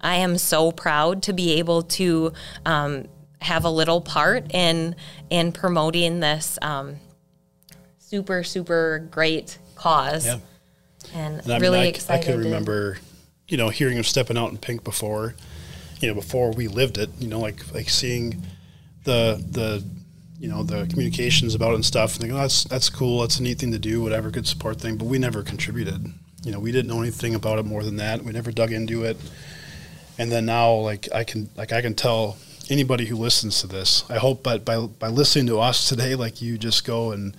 I 0.00 0.16
am 0.16 0.38
so 0.38 0.72
proud 0.72 1.22
to 1.24 1.32
be 1.32 1.54
able 1.54 1.82
to 1.82 2.32
um, 2.66 3.06
have 3.40 3.64
a 3.64 3.70
little 3.70 4.00
part 4.00 4.52
in 4.54 4.94
in 5.30 5.52
promoting 5.52 6.20
this 6.20 6.58
um, 6.62 6.96
super 7.98 8.44
super 8.44 9.06
great 9.10 9.58
cause. 9.74 10.26
Yeah. 10.26 10.38
And, 11.14 11.40
And 11.40 11.52
I 11.52 11.58
really 11.58 11.78
mean, 11.78 11.86
I, 11.86 11.88
excited. 11.88 12.22
I 12.22 12.32
can 12.32 12.40
remember, 12.40 12.98
you 13.48 13.56
know, 13.56 13.68
hearing 13.68 13.98
of 13.98 14.06
stepping 14.06 14.38
out 14.38 14.50
in 14.50 14.58
pink 14.58 14.84
before, 14.84 15.34
you 16.00 16.08
know, 16.08 16.14
before 16.14 16.52
we 16.52 16.68
lived 16.68 16.98
it. 16.98 17.10
You 17.18 17.28
know, 17.28 17.40
like 17.40 17.72
like 17.74 17.88
seeing 17.88 18.42
the 19.04 19.42
the 19.50 19.84
you 20.42 20.48
know 20.48 20.64
the 20.64 20.86
communications 20.88 21.54
about 21.54 21.70
it 21.70 21.76
and 21.76 21.84
stuff, 21.84 22.14
and 22.14 22.22
thinking, 22.22 22.36
oh, 22.36 22.42
that's 22.42 22.64
that's 22.64 22.90
cool, 22.90 23.20
that's 23.20 23.38
a 23.38 23.42
neat 23.44 23.60
thing 23.60 23.70
to 23.70 23.78
do, 23.78 24.02
whatever, 24.02 24.28
good 24.28 24.48
support 24.48 24.80
thing. 24.80 24.96
But 24.96 25.04
we 25.04 25.16
never 25.16 25.44
contributed. 25.44 26.12
You 26.42 26.50
know, 26.50 26.58
we 26.58 26.72
didn't 26.72 26.88
know 26.88 27.00
anything 27.00 27.36
about 27.36 27.60
it 27.60 27.64
more 27.64 27.84
than 27.84 27.98
that. 27.98 28.24
We 28.24 28.32
never 28.32 28.50
dug 28.50 28.72
into 28.72 29.04
it. 29.04 29.16
And 30.18 30.32
then 30.32 30.44
now, 30.46 30.74
like 30.74 31.08
I 31.14 31.22
can 31.22 31.48
like 31.56 31.72
I 31.72 31.80
can 31.80 31.94
tell 31.94 32.38
anybody 32.68 33.06
who 33.06 33.14
listens 33.14 33.60
to 33.60 33.68
this. 33.68 34.02
I 34.10 34.18
hope, 34.18 34.42
but 34.42 34.64
by 34.64 34.80
by 34.80 35.06
listening 35.06 35.46
to 35.46 35.60
us 35.60 35.88
today, 35.88 36.16
like 36.16 36.42
you 36.42 36.58
just 36.58 36.84
go 36.84 37.12
and 37.12 37.36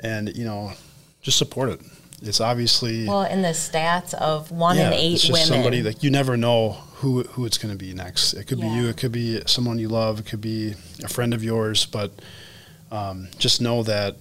and 0.00 0.34
you 0.34 0.46
know 0.46 0.72
just 1.20 1.36
support 1.36 1.68
it. 1.68 1.80
It's 2.22 2.40
obviously 2.40 3.06
well, 3.06 3.22
in 3.22 3.42
the 3.42 3.48
stats 3.48 4.12
of 4.14 4.50
one 4.50 4.76
yeah, 4.76 4.88
in 4.88 4.92
eight 4.94 5.12
it's 5.14 5.22
just 5.22 5.32
women. 5.32 5.46
somebody 5.46 5.82
like 5.82 6.02
you 6.02 6.10
never 6.10 6.36
know 6.36 6.70
who 6.96 7.22
who 7.22 7.44
it's 7.46 7.58
going 7.58 7.72
to 7.72 7.78
be 7.78 7.94
next. 7.94 8.32
It 8.34 8.44
could 8.48 8.58
Yeah. 8.58 8.68
be 8.68 8.74
you. 8.74 8.88
It 8.88 8.96
could 8.96 9.12
be 9.12 9.40
someone 9.46 9.78
you 9.78 9.88
love. 9.88 10.18
It 10.20 10.26
could 10.26 10.40
be 10.40 10.74
a 11.04 11.08
friend 11.08 11.32
of 11.32 11.44
yours. 11.44 11.86
But 11.86 12.12
um, 12.90 13.28
just 13.38 13.60
know 13.60 13.82
that 13.84 14.16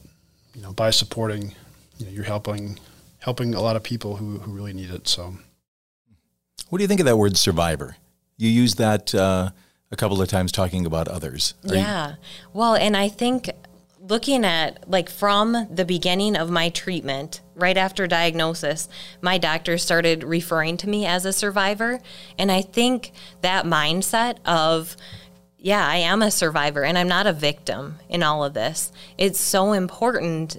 you 0.53 0.61
know 0.61 0.73
by 0.73 0.91
supporting, 0.91 1.55
you 1.97 2.05
know, 2.05 2.11
you're 2.11 2.23
helping 2.25 2.77
helping 3.19 3.55
a 3.55 3.61
lot 3.61 3.75
of 3.75 3.81
people 3.83 4.17
who 4.17 4.37
who 4.39 4.51
really 4.51 4.73
need 4.73 4.91
it. 4.91 5.07
So 5.07 5.35
What 6.69 6.77
do 6.77 6.83
you 6.83 6.87
think 6.87 6.99
of 6.99 7.05
that 7.07 7.17
word 7.17 7.35
survivor? 7.37 7.97
You 8.37 8.49
use 8.49 8.75
that 8.75 9.15
uh, 9.15 9.49
a 9.91 9.95
couple 9.95 10.21
of 10.21 10.27
times 10.29 10.51
talking 10.51 10.85
about 10.85 11.07
others. 11.07 11.55
Are 11.67 11.73
you- 11.73 11.81
Yeah. 11.81 12.15
Well, 12.53 12.75
and 12.75 12.95
I 12.95 13.09
think 13.09 13.49
looking 13.99 14.45
at 14.45 14.87
like 14.89 15.09
from 15.09 15.67
the 15.73 15.83
beginning 15.85 16.35
of 16.37 16.49
my 16.51 16.69
treatment, 16.69 17.41
right 17.57 17.77
after 17.77 18.07
diagnosis, 18.07 18.87
my 19.21 19.37
doctor 19.37 19.77
started 19.77 20.23
referring 20.23 20.77
to 20.77 20.89
me 20.89 21.05
as 21.05 21.25
a 21.25 21.33
survivor. 21.33 21.99
And 22.37 22.51
I 22.51 22.61
think 22.61 23.11
that 23.41 23.65
mindset 23.65 24.37
of, 24.45 24.95
yeah, 25.57 25.85
I 25.85 25.97
am 25.97 26.21
a 26.21 26.31
survivor 26.31 26.83
and 26.83 26.97
I'm 26.97 27.07
not 27.07 27.27
a 27.27 27.33
victim 27.33 27.95
in 28.07 28.23
all 28.23 28.43
of 28.43 28.53
this. 28.53 28.91
It's 29.17 29.39
so 29.39 29.73
important 29.73 30.57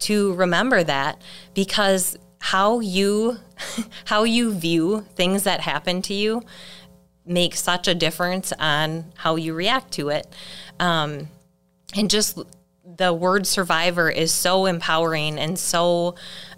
to 0.00 0.32
remember 0.34 0.84
that 0.84 1.20
because 1.54 2.16
how 2.40 2.78
you 2.78 3.36
how 4.04 4.22
you 4.22 4.52
view 4.52 5.04
things 5.16 5.42
that 5.42 5.60
happen 5.60 6.02
to 6.02 6.14
you 6.14 6.42
makes 7.26 7.60
such 7.60 7.88
a 7.88 7.94
difference 7.94 8.52
on 8.58 9.04
how 9.16 9.36
you 9.36 9.52
react 9.54 9.92
to 9.92 10.08
it. 10.08 10.26
Um, 10.80 11.28
and 11.94 12.08
just 12.08 12.38
the 12.98 13.12
word 13.12 13.46
survivor 13.46 14.10
is 14.10 14.32
so 14.32 14.66
empowering 14.66 15.38
and 15.38 15.58
so, 15.58 16.14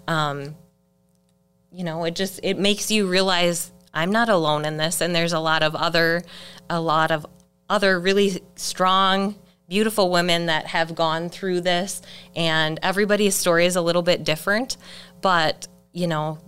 um, 0.07 0.55
you 1.71 1.83
know, 1.83 2.03
it 2.03 2.15
just 2.15 2.39
it 2.43 2.59
makes 2.59 2.91
you 2.91 3.07
realize 3.07 3.71
I'm 3.93 4.11
not 4.11 4.29
alone 4.29 4.65
in 4.65 4.77
this, 4.77 5.01
and 5.01 5.15
there's 5.15 5.33
a 5.33 5.39
lot 5.39 5.63
of 5.63 5.75
other, 5.75 6.23
a 6.69 6.79
lot 6.79 7.11
of 7.11 7.25
other 7.69 7.99
really 7.99 8.41
strong. 8.55 9.35
Beautiful 9.67 10.09
women 10.09 10.47
that 10.47 10.67
have 10.67 10.95
gone 10.95 11.29
through 11.29 11.61
this, 11.61 12.01
and 12.35 12.77
everybody's 12.83 13.35
story 13.35 13.65
is 13.65 13.77
a 13.77 13.81
little 13.81 14.01
bit 14.01 14.25
different, 14.25 14.75
but 15.21 15.67
you 15.93 16.07
know, 16.07 16.39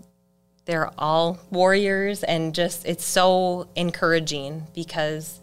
they're 0.66 0.90
all 0.98 1.40
warriors 1.50 2.24
and 2.24 2.56
just 2.56 2.86
it's 2.86 3.06
so 3.06 3.68
encouraging 3.76 4.64
because 4.74 5.40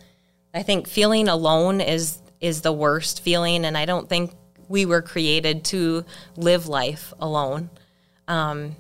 I 0.54 0.62
think 0.62 0.88
feeling 0.88 1.28
alone 1.28 1.80
is 1.80 2.18
is 2.40 2.62
the 2.62 2.72
worst 2.72 3.22
feeling 3.22 3.64
and 3.64 3.76
I 3.76 3.84
don't 3.84 4.08
think 4.08 4.32
we 4.70 4.86
were 4.86 5.02
created 5.02 5.64
to 5.64 6.04
live 6.36 6.68
life 6.68 7.12
alone. 7.20 7.68
Um, 8.28 8.76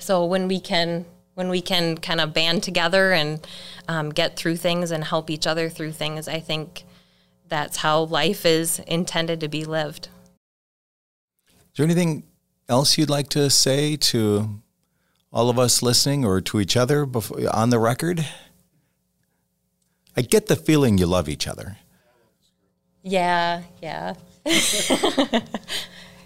so 0.00 0.26
when 0.26 0.48
we 0.48 0.60
can 0.60 1.06
when 1.34 1.48
we 1.48 1.62
can 1.62 1.96
kind 1.96 2.20
of 2.20 2.34
band 2.34 2.62
together 2.62 3.12
and 3.12 3.46
um, 3.88 4.10
get 4.10 4.36
through 4.36 4.56
things 4.56 4.90
and 4.90 5.04
help 5.04 5.30
each 5.30 5.46
other 5.46 5.70
through 5.70 5.92
things, 5.92 6.28
I 6.28 6.40
think 6.40 6.84
that's 7.48 7.78
how 7.78 8.02
life 8.02 8.44
is 8.44 8.80
intended 8.80 9.40
to 9.40 9.48
be 9.48 9.64
lived. 9.64 10.08
Is 11.48 11.76
there 11.76 11.86
anything 11.86 12.24
else 12.68 12.98
you'd 12.98 13.08
like 13.08 13.28
to 13.30 13.48
say 13.48 13.96
to 13.96 14.60
all 15.32 15.48
of 15.48 15.58
us 15.58 15.82
listening 15.82 16.24
or 16.24 16.40
to 16.42 16.60
each 16.60 16.76
other 16.76 17.06
before, 17.06 17.38
on 17.54 17.70
the 17.70 17.78
record? 17.78 18.26
I 20.16 20.22
get 20.22 20.48
the 20.48 20.56
feeling 20.56 20.98
you 20.98 21.06
love 21.06 21.28
each 21.28 21.46
other. 21.46 21.78
Yeah, 23.02 23.62
yeah. 23.80 24.14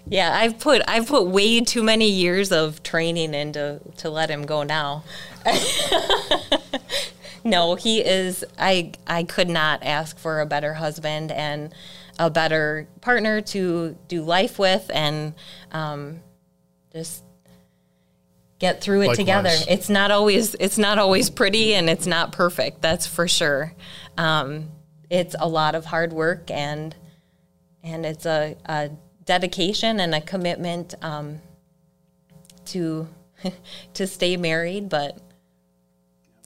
yeah, 0.07 0.35
I've 0.37 0.59
put 0.59 0.81
I've 0.87 1.07
put 1.07 1.27
way 1.27 1.61
too 1.61 1.83
many 1.83 2.09
years 2.09 2.51
of 2.51 2.83
training 2.83 3.33
into 3.33 3.81
to 3.97 4.09
let 4.09 4.29
him 4.29 4.45
go 4.45 4.63
now. 4.63 5.03
no, 7.43 7.75
he 7.75 7.99
is 7.99 8.45
I 8.57 8.93
I 9.05 9.23
could 9.23 9.49
not 9.49 9.83
ask 9.83 10.17
for 10.17 10.41
a 10.41 10.45
better 10.45 10.75
husband 10.75 11.31
and 11.31 11.73
a 12.17 12.29
better 12.29 12.87
partner 13.01 13.41
to 13.41 13.97
do 14.07 14.23
life 14.23 14.57
with 14.57 14.89
and 14.93 15.33
um, 15.71 16.21
just 16.93 17.23
get 18.59 18.81
through 18.81 19.01
it 19.01 19.07
Likewise. 19.07 19.17
together. 19.17 19.55
It's 19.67 19.89
not 19.89 20.11
always 20.11 20.55
it's 20.55 20.77
not 20.77 20.97
always 20.97 21.29
pretty 21.29 21.73
and 21.73 21.89
it's 21.89 22.07
not 22.07 22.31
perfect. 22.31 22.81
That's 22.81 23.05
for 23.05 23.27
sure. 23.27 23.73
Um, 24.17 24.69
it's 25.09 25.35
a 25.39 25.47
lot 25.47 25.75
of 25.75 25.85
hard 25.85 26.13
work 26.13 26.49
and 26.49 26.95
and 27.85 28.05
it's 28.05 28.25
a, 28.25 28.57
a 28.65 28.89
dedication 29.23 29.99
and 29.99 30.13
a 30.13 30.19
commitment 30.19 30.95
um, 31.01 31.39
to 32.65 33.07
to 33.93 34.07
stay 34.07 34.35
married, 34.35 34.89
but 34.89 35.17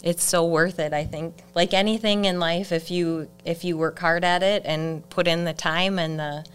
it's 0.03 0.23
so 0.23 0.45
worth 0.45 0.79
it. 0.79 0.93
I 0.93 1.05
think, 1.05 1.41
like 1.55 1.73
anything 1.73 2.25
in 2.25 2.39
life, 2.39 2.71
if 2.71 2.91
you 2.91 3.29
if 3.45 3.63
you 3.63 3.77
work 3.77 3.97
hard 3.97 4.23
at 4.23 4.43
it 4.43 4.63
and 4.65 5.09
put 5.09 5.27
in 5.27 5.45
the 5.45 5.53
time 5.53 5.97
and 5.97 6.19
the 6.19 6.45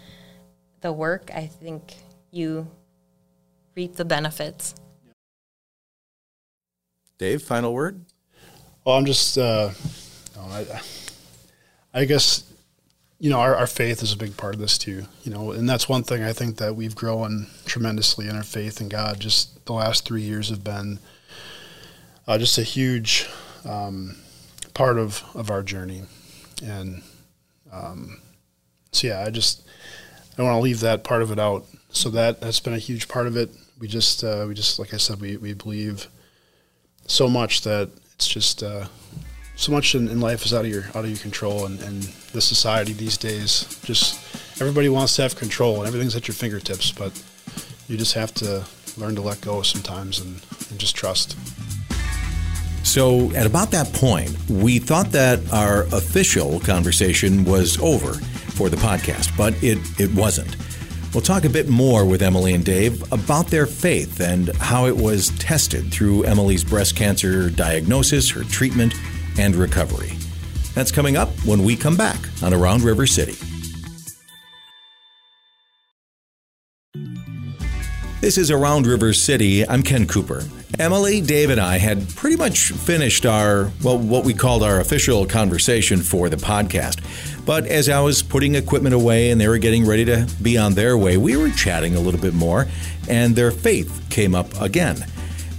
the 0.83 0.93
work, 0.93 1.31
I 1.35 1.47
think 1.47 1.95
you 2.31 2.69
reap 3.75 3.97
the 3.97 4.05
benefits. 4.05 4.75
Dave, 7.17 7.43
final 7.43 7.73
word. 7.73 8.05
Well, 8.85 8.97
I'm 8.97 9.07
just, 9.07 9.39
uh, 9.39 9.71
I, 10.39 10.81
I 11.95 12.05
guess 12.05 12.45
you 13.19 13.31
know, 13.31 13.41
our, 13.41 13.55
our 13.55 13.67
faith 13.67 14.03
is 14.03 14.13
a 14.13 14.19
big 14.19 14.37
part 14.37 14.55
of 14.55 14.61
this 14.61 14.77
too, 14.77 15.07
you 15.23 15.33
know, 15.33 15.53
and 15.53 15.69
that's 15.69 15.89
one 15.89 16.03
thing 16.03 16.23
I 16.23 16.33
think 16.33 16.57
that 16.57 16.77
we've 16.77 16.95
grown 16.95 17.47
tremendously 17.65 18.29
in 18.29 18.37
our 18.37 18.43
faith 18.43 18.81
in 18.81 18.89
God. 18.89 19.21
Just 19.21 19.65
the 19.67 19.73
last 19.73 20.05
three 20.05 20.23
years 20.23 20.51
have 20.51 20.65
been 20.65 20.99
uh, 22.27 22.39
just 22.39 22.59
a 22.59 22.63
huge 22.63 23.29
um, 23.65 24.17
part 24.75 24.99
of, 24.99 25.23
of 25.35 25.51
our 25.51 25.63
journey. 25.63 26.03
And 26.63 27.03
um, 27.73 28.21
so, 28.93 29.07
yeah, 29.07 29.25
I 29.25 29.31
just, 29.31 29.67
I 30.37 30.43
want 30.43 30.57
to 30.57 30.61
leave 30.61 30.81
that 30.81 31.05
part 31.05 31.23
of 31.23 31.31
it 31.31 31.39
out. 31.39 31.65
So 31.91 32.11
that, 32.11 32.41
that's 32.41 32.61
been 32.61 32.75
a 32.75 32.79
huge 32.79 33.09
part 33.09 33.27
of 33.27 33.37
it. 33.37 33.51
We 33.79 33.89
just, 33.89 34.25
uh, 34.25 34.45
we 34.49 34.55
just, 34.55 34.79
like 34.79 34.93
I 34.93 34.99
said, 34.99 35.21
we, 35.21 35.37
we 35.37 35.55
believe 35.55 36.09
so 37.07 37.29
much 37.29 37.63
that 37.63 37.91
it's 38.15 38.27
just, 38.27 38.63
uh, 38.63 38.87
so 39.57 39.73
much 39.73 39.95
in, 39.95 40.09
in, 40.09 40.21
life 40.21 40.45
is 40.45 40.53
out 40.53 40.65
of 40.65 40.71
your 40.71 40.85
out 40.95 41.05
of 41.05 41.09
your 41.09 41.19
control, 41.19 41.67
and, 41.67 41.81
and 41.81 42.03
the 42.33 42.41
society 42.41 42.93
these 42.93 43.17
days 43.17 43.81
just 43.85 44.21
everybody 44.61 44.89
wants 44.89 45.17
to 45.17 45.23
have 45.23 45.37
control, 45.37 45.79
and 45.79 45.87
everything's 45.87 46.17
at 46.17 46.29
your 46.29 46.35
fingertips, 46.35 46.93
but 46.93 47.13
you 47.89 47.97
just 47.97 48.15
have 48.15 48.33
to 48.35 48.65
learn 48.97 49.15
to 49.15 49.23
let 49.23 49.41
go 49.41 49.63
sometimes 49.63 50.21
and, 50.21 50.41
and 50.71 50.79
just 50.79 50.95
trust. 50.95 51.37
So, 52.85 53.33
at 53.33 53.47
about 53.47 53.71
that 53.71 53.93
point, 53.95 54.37
we 54.49 54.79
thought 54.79 55.11
that 55.13 55.41
our 55.53 55.85
official 55.85 56.61
conversation 56.61 57.45
was 57.45 57.79
over 57.81 58.13
for 58.13 58.69
the 58.69 58.77
podcast, 58.77 59.37
but 59.37 59.55
it, 59.63 59.79
it 59.99 60.15
wasn't. 60.15 60.57
We'll 61.15 61.23
talk 61.23 61.45
a 61.45 61.49
bit 61.49 61.69
more 61.69 62.05
with 62.05 62.23
Emily 62.23 62.55
and 62.55 62.65
Dave 62.65 63.01
about 63.13 63.47
their 63.47 63.67
faith 63.67 64.21
and 64.21 64.55
how 64.57 64.87
it 64.87 64.97
was 64.97 65.31
tested 65.39 65.93
through 65.93 66.25
Emily's 66.25 66.63
breast 66.63 66.95
cancer 66.95 67.49
diagnosis, 67.51 68.31
her 68.31 68.45
treatment, 68.45 68.95
and 69.39 69.55
recovery. 69.55 70.13
That's 70.75 70.91
coming 70.91 71.17
up 71.17 71.31
when 71.45 71.63
we 71.65 71.77
come 71.77 71.97
back 71.97 72.19
on 72.43 72.53
Around 72.53 72.83
River 72.83 73.07
City. 73.07 73.37
This 78.21 78.39
is 78.39 78.51
Around 78.51 78.87
River 78.87 79.13
City. 79.13 79.69
I'm 79.69 79.83
Ken 79.83 80.07
Cooper. 80.07 80.45
Emily, 80.79 81.21
Dave, 81.21 81.51
and 81.51 81.61
I 81.61 81.79
had 81.79 82.09
pretty 82.17 82.37
much 82.37 82.73
finished 82.73 83.27
our, 83.27 83.71
well, 83.83 83.99
what 83.99 84.25
we 84.25 84.35
called 84.35 84.63
our 84.63 84.81
official 84.81 85.27
conversation 85.27 86.01
for 86.01 86.29
the 86.29 86.37
podcast. 86.37 87.05
But 87.45 87.67
as 87.67 87.89
I 87.89 88.01
was 88.01 88.23
putting 88.23 88.55
equipment 88.55 88.95
away 88.95 89.31
and 89.31 89.41
they 89.41 89.47
were 89.47 89.59
getting 89.59 89.87
ready 89.87 90.05
to 90.07 90.27
be 90.43 90.57
on 90.57 90.73
their 90.73 90.97
way, 90.97 91.17
we 91.17 91.37
were 91.37 91.51
chatting 91.51 91.95
a 91.95 92.01
little 92.01 92.21
bit 92.21 92.35
more, 92.35 92.67
and 93.09 93.37
their 93.37 93.51
faith 93.51 94.07
came 94.11 94.35
up 94.35 94.61
again. 94.61 95.05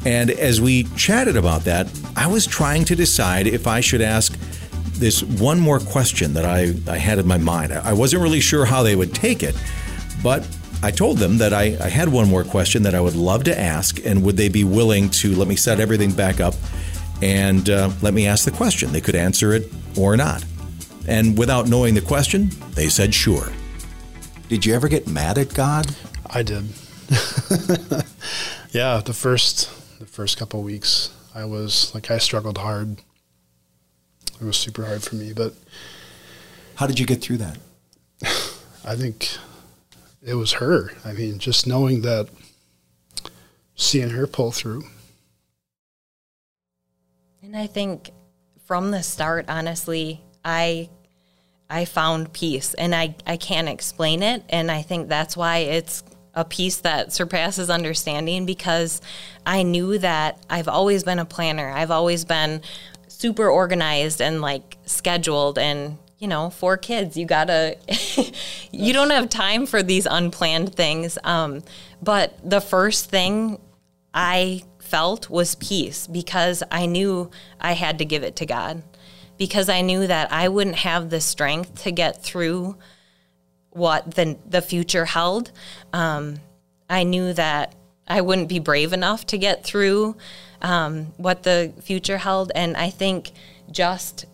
And 0.06 0.30
as 0.30 0.62
we 0.62 0.84
chatted 0.96 1.36
about 1.36 1.64
that, 1.64 1.88
I 2.16 2.28
was 2.28 2.46
trying 2.46 2.86
to 2.86 2.96
decide 2.96 3.48
if 3.48 3.66
I 3.66 3.82
should 3.82 4.02
ask 4.02 4.38
this 4.94 5.24
one 5.24 5.60
more 5.60 5.80
question 5.80 6.34
that 6.36 6.46
I, 6.46 6.74
I 6.88 6.98
had 6.98 7.20
in 7.20 7.28
my 7.28 7.40
mind. 7.40 7.74
I 7.74 7.94
wasn't 7.94 8.22
really 8.22 8.40
sure 8.40 8.66
how 8.66 8.84
they 8.84 8.96
would 8.96 9.14
take 9.14 9.44
it, 9.44 9.56
but 10.24 10.48
I 10.84 10.92
told 10.92 11.18
them 11.18 11.40
that 11.40 11.54
I, 11.54 11.78
I 11.82 11.90
had 11.90 12.10
one 12.10 12.30
more 12.30 12.44
question 12.44 12.84
that 12.84 12.94
I 12.94 13.02
would 13.02 13.16
love 13.16 13.44
to 13.46 13.60
ask, 13.60 14.06
and 14.06 14.24
would 14.24 14.38
they 14.38 14.50
be 14.50 14.64
willing 14.64 15.10
to 15.12 15.36
let 15.36 15.48
me 15.48 15.56
set 15.56 15.80
everything 15.80 16.12
back 16.12 16.40
up 16.40 16.54
and 17.22 17.68
uh, 17.70 17.90
let 18.04 18.14
me 18.14 18.28
ask 18.28 18.46
the 18.46 18.52
question? 18.52 18.92
They 18.92 19.02
could 19.02 19.16
answer 19.16 19.54
it 19.54 19.72
or 19.98 20.16
not. 20.16 20.46
And 21.08 21.38
without 21.38 21.68
knowing 21.68 21.96
the 21.96 22.02
question, 22.02 22.52
they 22.76 22.90
said 22.90 23.14
sure. 23.14 23.52
Did 24.50 24.66
you 24.66 24.76
ever 24.76 24.88
get 24.88 25.08
mad 25.08 25.40
at 25.40 25.54
God? 25.54 25.96
I 26.30 26.44
did. 26.44 26.66
yeah, 28.72 29.02
the 29.04 29.16
first 29.16 29.72
the 30.00 30.06
first 30.06 30.38
couple 30.38 30.62
weeks. 30.64 31.14
I 31.34 31.46
was 31.46 31.94
like 31.94 32.12
I 32.12 32.18
struggled 32.18 32.58
hard. 32.58 33.02
It 34.40 34.44
was 34.44 34.58
super 34.58 34.86
hard 34.86 35.04
for 35.04 35.16
me, 35.16 35.34
but 35.34 35.54
how 36.76 36.88
did 36.88 37.00
you 37.00 37.06
get 37.06 37.22
through 37.22 37.38
that? 37.38 37.58
I 38.86 38.96
think 38.96 39.38
it 40.22 40.36
was 40.36 40.54
her. 40.54 40.92
I 41.04 41.14
mean, 41.14 41.40
just 41.40 41.68
knowing 41.68 42.02
that 42.02 42.28
seeing 43.76 44.10
her 44.10 44.28
pull 44.28 44.52
through. 44.52 44.84
And 47.42 47.56
I 47.56 47.68
think 47.68 48.12
from 48.66 48.92
the 48.92 49.04
start, 49.04 49.46
honestly, 49.48 50.22
I 50.44 50.90
I 51.70 51.86
found 51.86 52.32
peace 52.34 52.74
and 52.76 52.94
I, 52.94 53.16
I 53.26 53.38
can't 53.38 53.68
explain 53.68 54.22
it. 54.22 54.44
And 54.50 54.70
I 54.70 54.82
think 54.82 55.10
that's 55.10 55.36
why 55.36 55.58
it's 55.60 56.04
a 56.36 56.44
peace 56.44 56.78
that 56.78 57.14
surpasses 57.14 57.70
understanding 57.70 58.46
because 58.46 59.02
I 59.46 59.64
knew 59.64 59.98
that 60.00 60.44
I've 60.50 60.68
always 60.68 61.04
been 61.04 61.20
a 61.20 61.26
planner. 61.26 61.70
I've 61.70 61.92
always 61.92 62.26
been 62.26 62.62
super 63.08 63.48
organized 63.48 64.22
and 64.22 64.42
like 64.42 64.78
scheduled 64.86 65.58
and 65.58 65.98
you 66.20 66.28
know 66.28 66.50
four 66.50 66.78
kids. 66.78 67.16
You 67.16 67.26
gotta 67.26 67.78
you 68.72 68.94
don't 68.94 69.12
have 69.12 69.30
time 69.30 69.66
for 69.66 69.82
these 69.82 70.06
unplanned 70.06 70.76
things. 70.76 71.18
Um, 71.24 71.64
but 72.02 72.38
the 72.44 72.62
first 72.62 73.10
thing 73.10 73.60
i 74.14 74.64
felt 74.80 75.30
was 75.30 75.56
peace 75.56 76.08
because 76.08 76.64
i 76.72 76.86
knew 76.86 77.30
i 77.60 77.74
had 77.74 77.98
to 77.98 78.06
give 78.06 78.24
it 78.24 78.36
to 78.38 78.46
god. 78.46 78.84
Because 79.38 79.68
i 79.68 79.82
knew 79.82 80.08
that 80.08 80.32
i 80.32 80.48
wouldn't 80.48 80.78
have 80.78 81.10
the 81.10 81.22
strength 81.22 81.84
to 81.84 81.92
get 81.92 82.22
through 82.24 82.78
what 83.76 84.16
the 84.16 84.38
the 84.48 84.62
future 84.62 85.06
held. 85.06 85.52
Um, 85.94 86.40
I 86.90 87.04
knew 87.04 87.34
that 87.34 87.76
I 88.08 88.22
wouldn't 88.22 88.50
be 88.50 88.60
brave 88.60 88.94
enough 88.94 89.26
to 89.28 89.38
get 89.38 89.64
through 89.64 90.16
um, 90.62 91.14
what 91.18 91.44
the 91.44 91.74
future 91.82 92.18
held, 92.18 92.52
and 92.56 92.78
I 92.78 92.90
think 92.90 93.32
just 93.70 94.26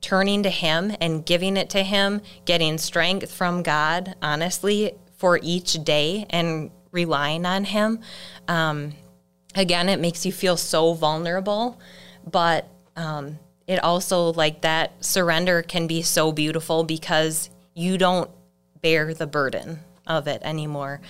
turning 0.00 0.42
to 0.42 0.50
Him 0.50 0.94
and 1.00 1.24
giving 1.24 1.56
it 1.56 1.70
to 1.70 1.82
Him, 1.82 2.20
getting 2.44 2.78
strength 2.78 3.32
from 3.32 3.62
God, 3.62 4.14
honestly, 4.20 4.92
for 5.16 5.38
each 5.42 5.82
day, 5.84 6.26
and 6.30 6.70
relying 6.92 7.46
on 7.46 7.64
Him. 7.64 8.00
Um, 8.48 8.92
again, 9.54 9.88
it 9.88 10.00
makes 10.00 10.26
you 10.26 10.32
feel 10.32 10.56
so 10.56 10.92
vulnerable, 10.92 11.80
but 12.30 12.68
um, 12.96 13.38
it 13.66 13.82
also 13.82 14.32
like 14.32 14.60
that 14.60 15.02
surrender 15.04 15.62
can 15.62 15.86
be 15.86 16.02
so 16.02 16.32
beautiful 16.32 16.84
because 16.84 17.48
you 17.74 17.96
don't 17.96 18.30
bear 18.82 19.14
the 19.14 19.26
burden 19.26 19.80
of 20.06 20.26
it 20.26 20.42
anymore. 20.42 21.00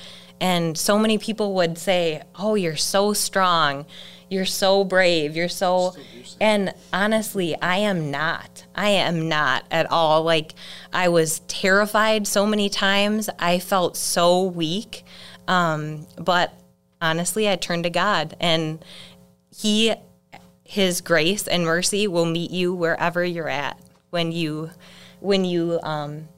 And 0.41 0.77
so 0.77 0.99
many 0.99 1.19
people 1.19 1.55
would 1.55 1.77
say, 1.79 2.23
Oh, 2.39 2.55
you're 2.55 2.77
so 2.77 3.13
strong. 3.13 3.87
You're 4.31 4.47
so 4.47 4.85
brave. 4.85 5.37
You're 5.37 5.49
so. 5.49 5.95
And 6.41 6.73
honestly, 6.93 7.61
I 7.61 7.79
am 7.79 8.11
not. 8.11 8.65
I 8.75 8.91
am 8.91 9.29
not 9.29 9.65
at 9.71 9.91
all. 9.91 10.23
Like, 10.23 10.55
I 10.93 11.09
was 11.09 11.41
terrified 11.41 12.27
so 12.27 12.47
many 12.47 12.69
times. 12.69 13.29
I 13.39 13.59
felt 13.59 13.97
so 13.97 14.45
weak. 14.45 15.05
Um, 15.49 16.07
but 16.17 16.55
honestly, 17.03 17.49
I 17.49 17.57
turned 17.57 17.85
to 17.85 17.91
God 17.91 18.37
and 18.41 18.85
He, 19.55 19.95
His 20.63 21.01
grace 21.01 21.49
and 21.49 21.65
mercy 21.65 22.07
will 22.07 22.27
meet 22.27 22.53
you 22.53 22.73
wherever 22.73 23.25
you're 23.25 23.49
at 23.49 23.81
when 24.11 24.31
you, 24.31 24.71
when 25.19 25.45
you 25.45 25.81
um, 25.83 26.29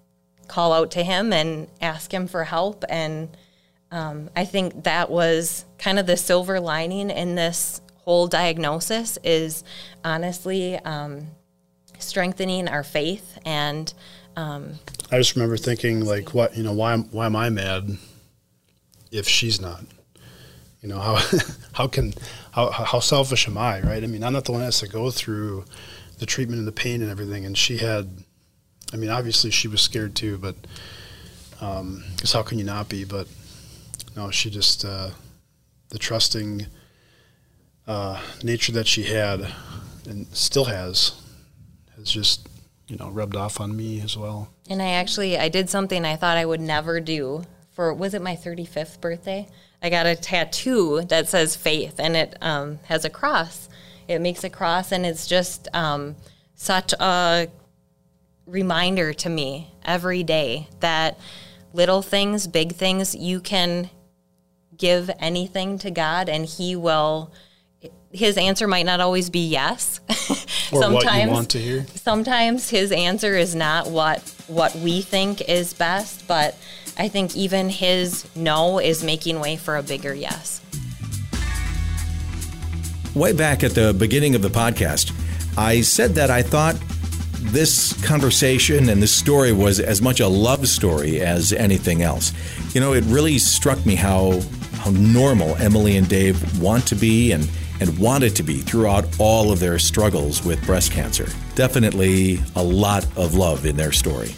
call 0.53 0.75
out 0.75 0.91
to 0.91 1.03
Him 1.03 1.33
and 1.33 1.67
ask 1.81 2.13
Him 2.13 2.27
for 2.27 2.45
help. 2.45 2.85
And 2.91 3.35
um, 3.91 4.29
I 4.37 4.45
think 4.45 4.85
that 4.85 5.11
was 5.11 5.65
kind 5.79 5.99
of 5.99 6.07
the 6.07 6.19
silver 6.19 6.61
lining 6.61 7.09
in 7.11 7.37
this 7.37 7.81
whole 8.05 8.27
diagnosis 8.27 9.19
is 9.25 9.65
honestly 10.05 10.77
um, 10.81 11.29
strengthening 11.99 12.69
our 12.69 12.83
faith 12.83 13.39
and. 13.47 13.93
Um, 14.37 14.75
I 15.11 15.19
just 15.19 15.37
remember 15.37 15.57
thinking 15.57 16.05
like, 16.05 16.33
what 16.33 16.57
you 16.57 16.63
know, 16.63 16.73
why 16.73 16.97
why 16.97 17.27
am 17.27 17.37
I 17.37 17.51
mad 17.51 17.99
if 19.11 19.29
she's 19.29 19.61
not? 19.61 19.85
You 20.81 20.89
know 20.89 20.99
how 20.99 21.19
how 21.73 21.87
can 21.87 22.15
how 22.53 22.71
how 22.71 23.01
selfish 23.01 23.47
am 23.47 23.59
I, 23.59 23.81
right? 23.81 24.03
I 24.03 24.07
mean, 24.07 24.25
I'm 24.25 24.33
not 24.33 24.47
the 24.47 24.53
one 24.53 24.63
that 24.63 24.67
has 24.67 24.81
to 24.81 24.89
go 24.89 25.11
through 25.11 25.65
the 26.19 26.27
treatment 26.27 26.59
and 26.59 26.69
the 26.69 26.73
pain 26.73 27.03
and 27.03 27.11
everything, 27.11 27.45
and 27.45 27.57
she 27.57 27.79
had. 27.79 28.25
I 28.93 28.97
mean, 28.97 29.11
obviously 29.11 29.51
she 29.51 29.69
was 29.69 29.81
scared 29.81 30.15
too, 30.15 30.39
but 30.39 30.57
because 31.51 31.81
um, 31.81 32.05
how 32.33 32.43
can 32.43 32.59
you 32.59 32.65
not 32.65 32.89
be? 32.89 33.05
But 33.05 33.27
no, 34.17 34.31
she 34.31 34.51
just 34.51 34.85
uh, 34.85 35.11
the 35.89 35.99
trusting 35.99 36.67
uh, 37.87 38.21
nature 38.43 38.73
that 38.73 38.87
she 38.87 39.05
had 39.05 39.53
and 40.07 40.27
still 40.35 40.65
has 40.65 41.21
has 41.97 42.11
just 42.11 42.49
you 42.89 42.97
know 42.97 43.09
rubbed 43.11 43.37
off 43.37 43.61
on 43.61 43.77
me 43.77 44.01
as 44.01 44.17
well. 44.17 44.53
And 44.69 44.83
I 44.83 44.91
actually 44.91 45.39
I 45.39 45.49
did 45.49 45.71
something 45.71 46.05
I 46.05 46.17
thought 46.17 46.37
I 46.37 46.45
would 46.45 46.61
never 46.61 47.01
do 47.01 47.45
for 47.71 47.93
was 47.95 48.15
it 48.15 48.23
my 48.23 48.37
35th 48.37 49.01
birthday? 49.01 49.49
I 49.83 49.91
got 49.91 50.07
a 50.07 50.15
tattoo 50.15 51.03
that 51.09 51.29
says 51.29 51.57
faith 51.57 51.99
and 51.99 52.17
it 52.17 52.37
um, 52.41 52.79
has 52.85 53.05
a 53.05 53.11
cross. 53.11 53.69
It 54.07 54.21
makes 54.21 54.45
a 54.45 54.51
cross 54.51 54.93
and 54.93 55.05
it's 55.07 55.27
just 55.27 55.69
um, 55.73 56.17
such 56.55 56.93
a 57.01 57.49
reminder 58.53 59.15
to 59.15 59.31
me 59.31 59.73
every 59.83 60.23
day 60.23 60.69
that 60.81 61.19
little 61.73 62.03
things, 62.03 62.47
big 62.47 62.75
things, 62.75 63.15
you 63.15 63.41
can 63.41 63.89
give 64.77 65.11
anything 65.19 65.79
to 65.79 65.91
God 65.91 66.29
and 66.29 66.45
He 66.45 66.77
will 66.77 67.33
his 68.13 68.37
answer 68.37 68.69
might 68.69 68.85
not 68.85 69.01
always 69.01 69.31
be 69.31 69.49
yes. 69.49 70.01
or 70.71 70.83
sometimes, 70.83 70.93
what 70.93 71.23
you 71.25 71.31
want 71.31 71.51
to 71.51 71.59
hear. 71.59 71.87
Sometimes 71.95 72.69
his 72.69 72.93
answer 72.93 73.35
is 73.37 73.55
not 73.55 73.91
what 73.91 74.21
what 74.49 74.75
we 74.77 75.01
think 75.01 75.41
is 75.49 75.73
best, 75.73 76.29
but 76.29 76.55
I 76.99 77.09
think 77.09 77.35
even 77.35 77.71
his 77.71 78.27
no 78.37 78.79
is 78.79 79.03
making 79.03 79.41
way 79.41 79.57
for 79.57 79.77
a 79.77 79.83
bigger 79.83 80.13
yes. 80.13 80.61
Way 83.15 83.33
back 83.33 83.65
at 83.65 83.75
the 83.75 83.95
beginning 83.99 84.35
of 84.35 84.43
the 84.43 84.51
podcast, 84.51 85.13
I 85.57 85.81
said 85.81 86.15
that 86.17 86.31
I 86.31 86.43
thought 86.43 86.77
this 87.51 87.93
conversation 88.05 88.89
and 88.89 89.03
this 89.03 89.13
story 89.13 89.53
was 89.53 89.81
as 89.81 90.01
much 90.01 90.21
a 90.21 90.29
love 90.29 90.67
story 90.69 91.21
as 91.21 91.53
anything 91.53 92.03
else. 92.03 92.33
You 92.75 92.81
know, 92.81 92.93
it 92.93 93.05
really 93.05 93.39
struck 93.39 93.85
me 93.85 93.95
how 93.95 94.41
how 94.75 94.91
normal 94.91 95.57
Emily 95.57 95.97
and 95.97 96.09
Dave 96.09 96.61
want 96.61 96.87
to 96.89 96.95
be 96.95 97.33
and 97.33 97.49
and 97.81 97.99
wanted 97.99 98.37
to 98.37 98.43
be 98.43 98.59
throughout 98.61 99.05
all 99.19 99.51
of 99.51 99.59
their 99.59 99.79
struggles 99.79 100.45
with 100.45 100.65
breast 100.65 100.93
cancer. 100.93 101.27
Definitely 101.55 102.41
a 102.55 102.63
lot 102.63 103.05
of 103.17 103.35
love 103.35 103.67
in 103.67 103.77
their 103.77 103.93
story. 103.93 104.35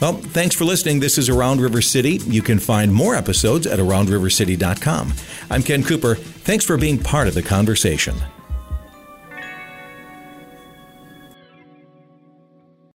Well, 0.00 0.14
thanks 0.14 0.54
for 0.54 0.64
listening. 0.64 1.00
This 1.00 1.18
is 1.18 1.28
Around 1.28 1.60
River 1.60 1.82
City. 1.82 2.20
You 2.24 2.42
can 2.42 2.58
find 2.58 2.92
more 2.92 3.14
episodes 3.14 3.66
at 3.66 3.78
aroundrivercity.com. 3.78 5.12
I'm 5.50 5.62
Ken 5.62 5.82
Cooper. 5.82 6.14
Thanks 6.14 6.64
for 6.64 6.78
being 6.78 6.98
part 6.98 7.28
of 7.28 7.34
the 7.34 7.42
conversation. 7.42 8.14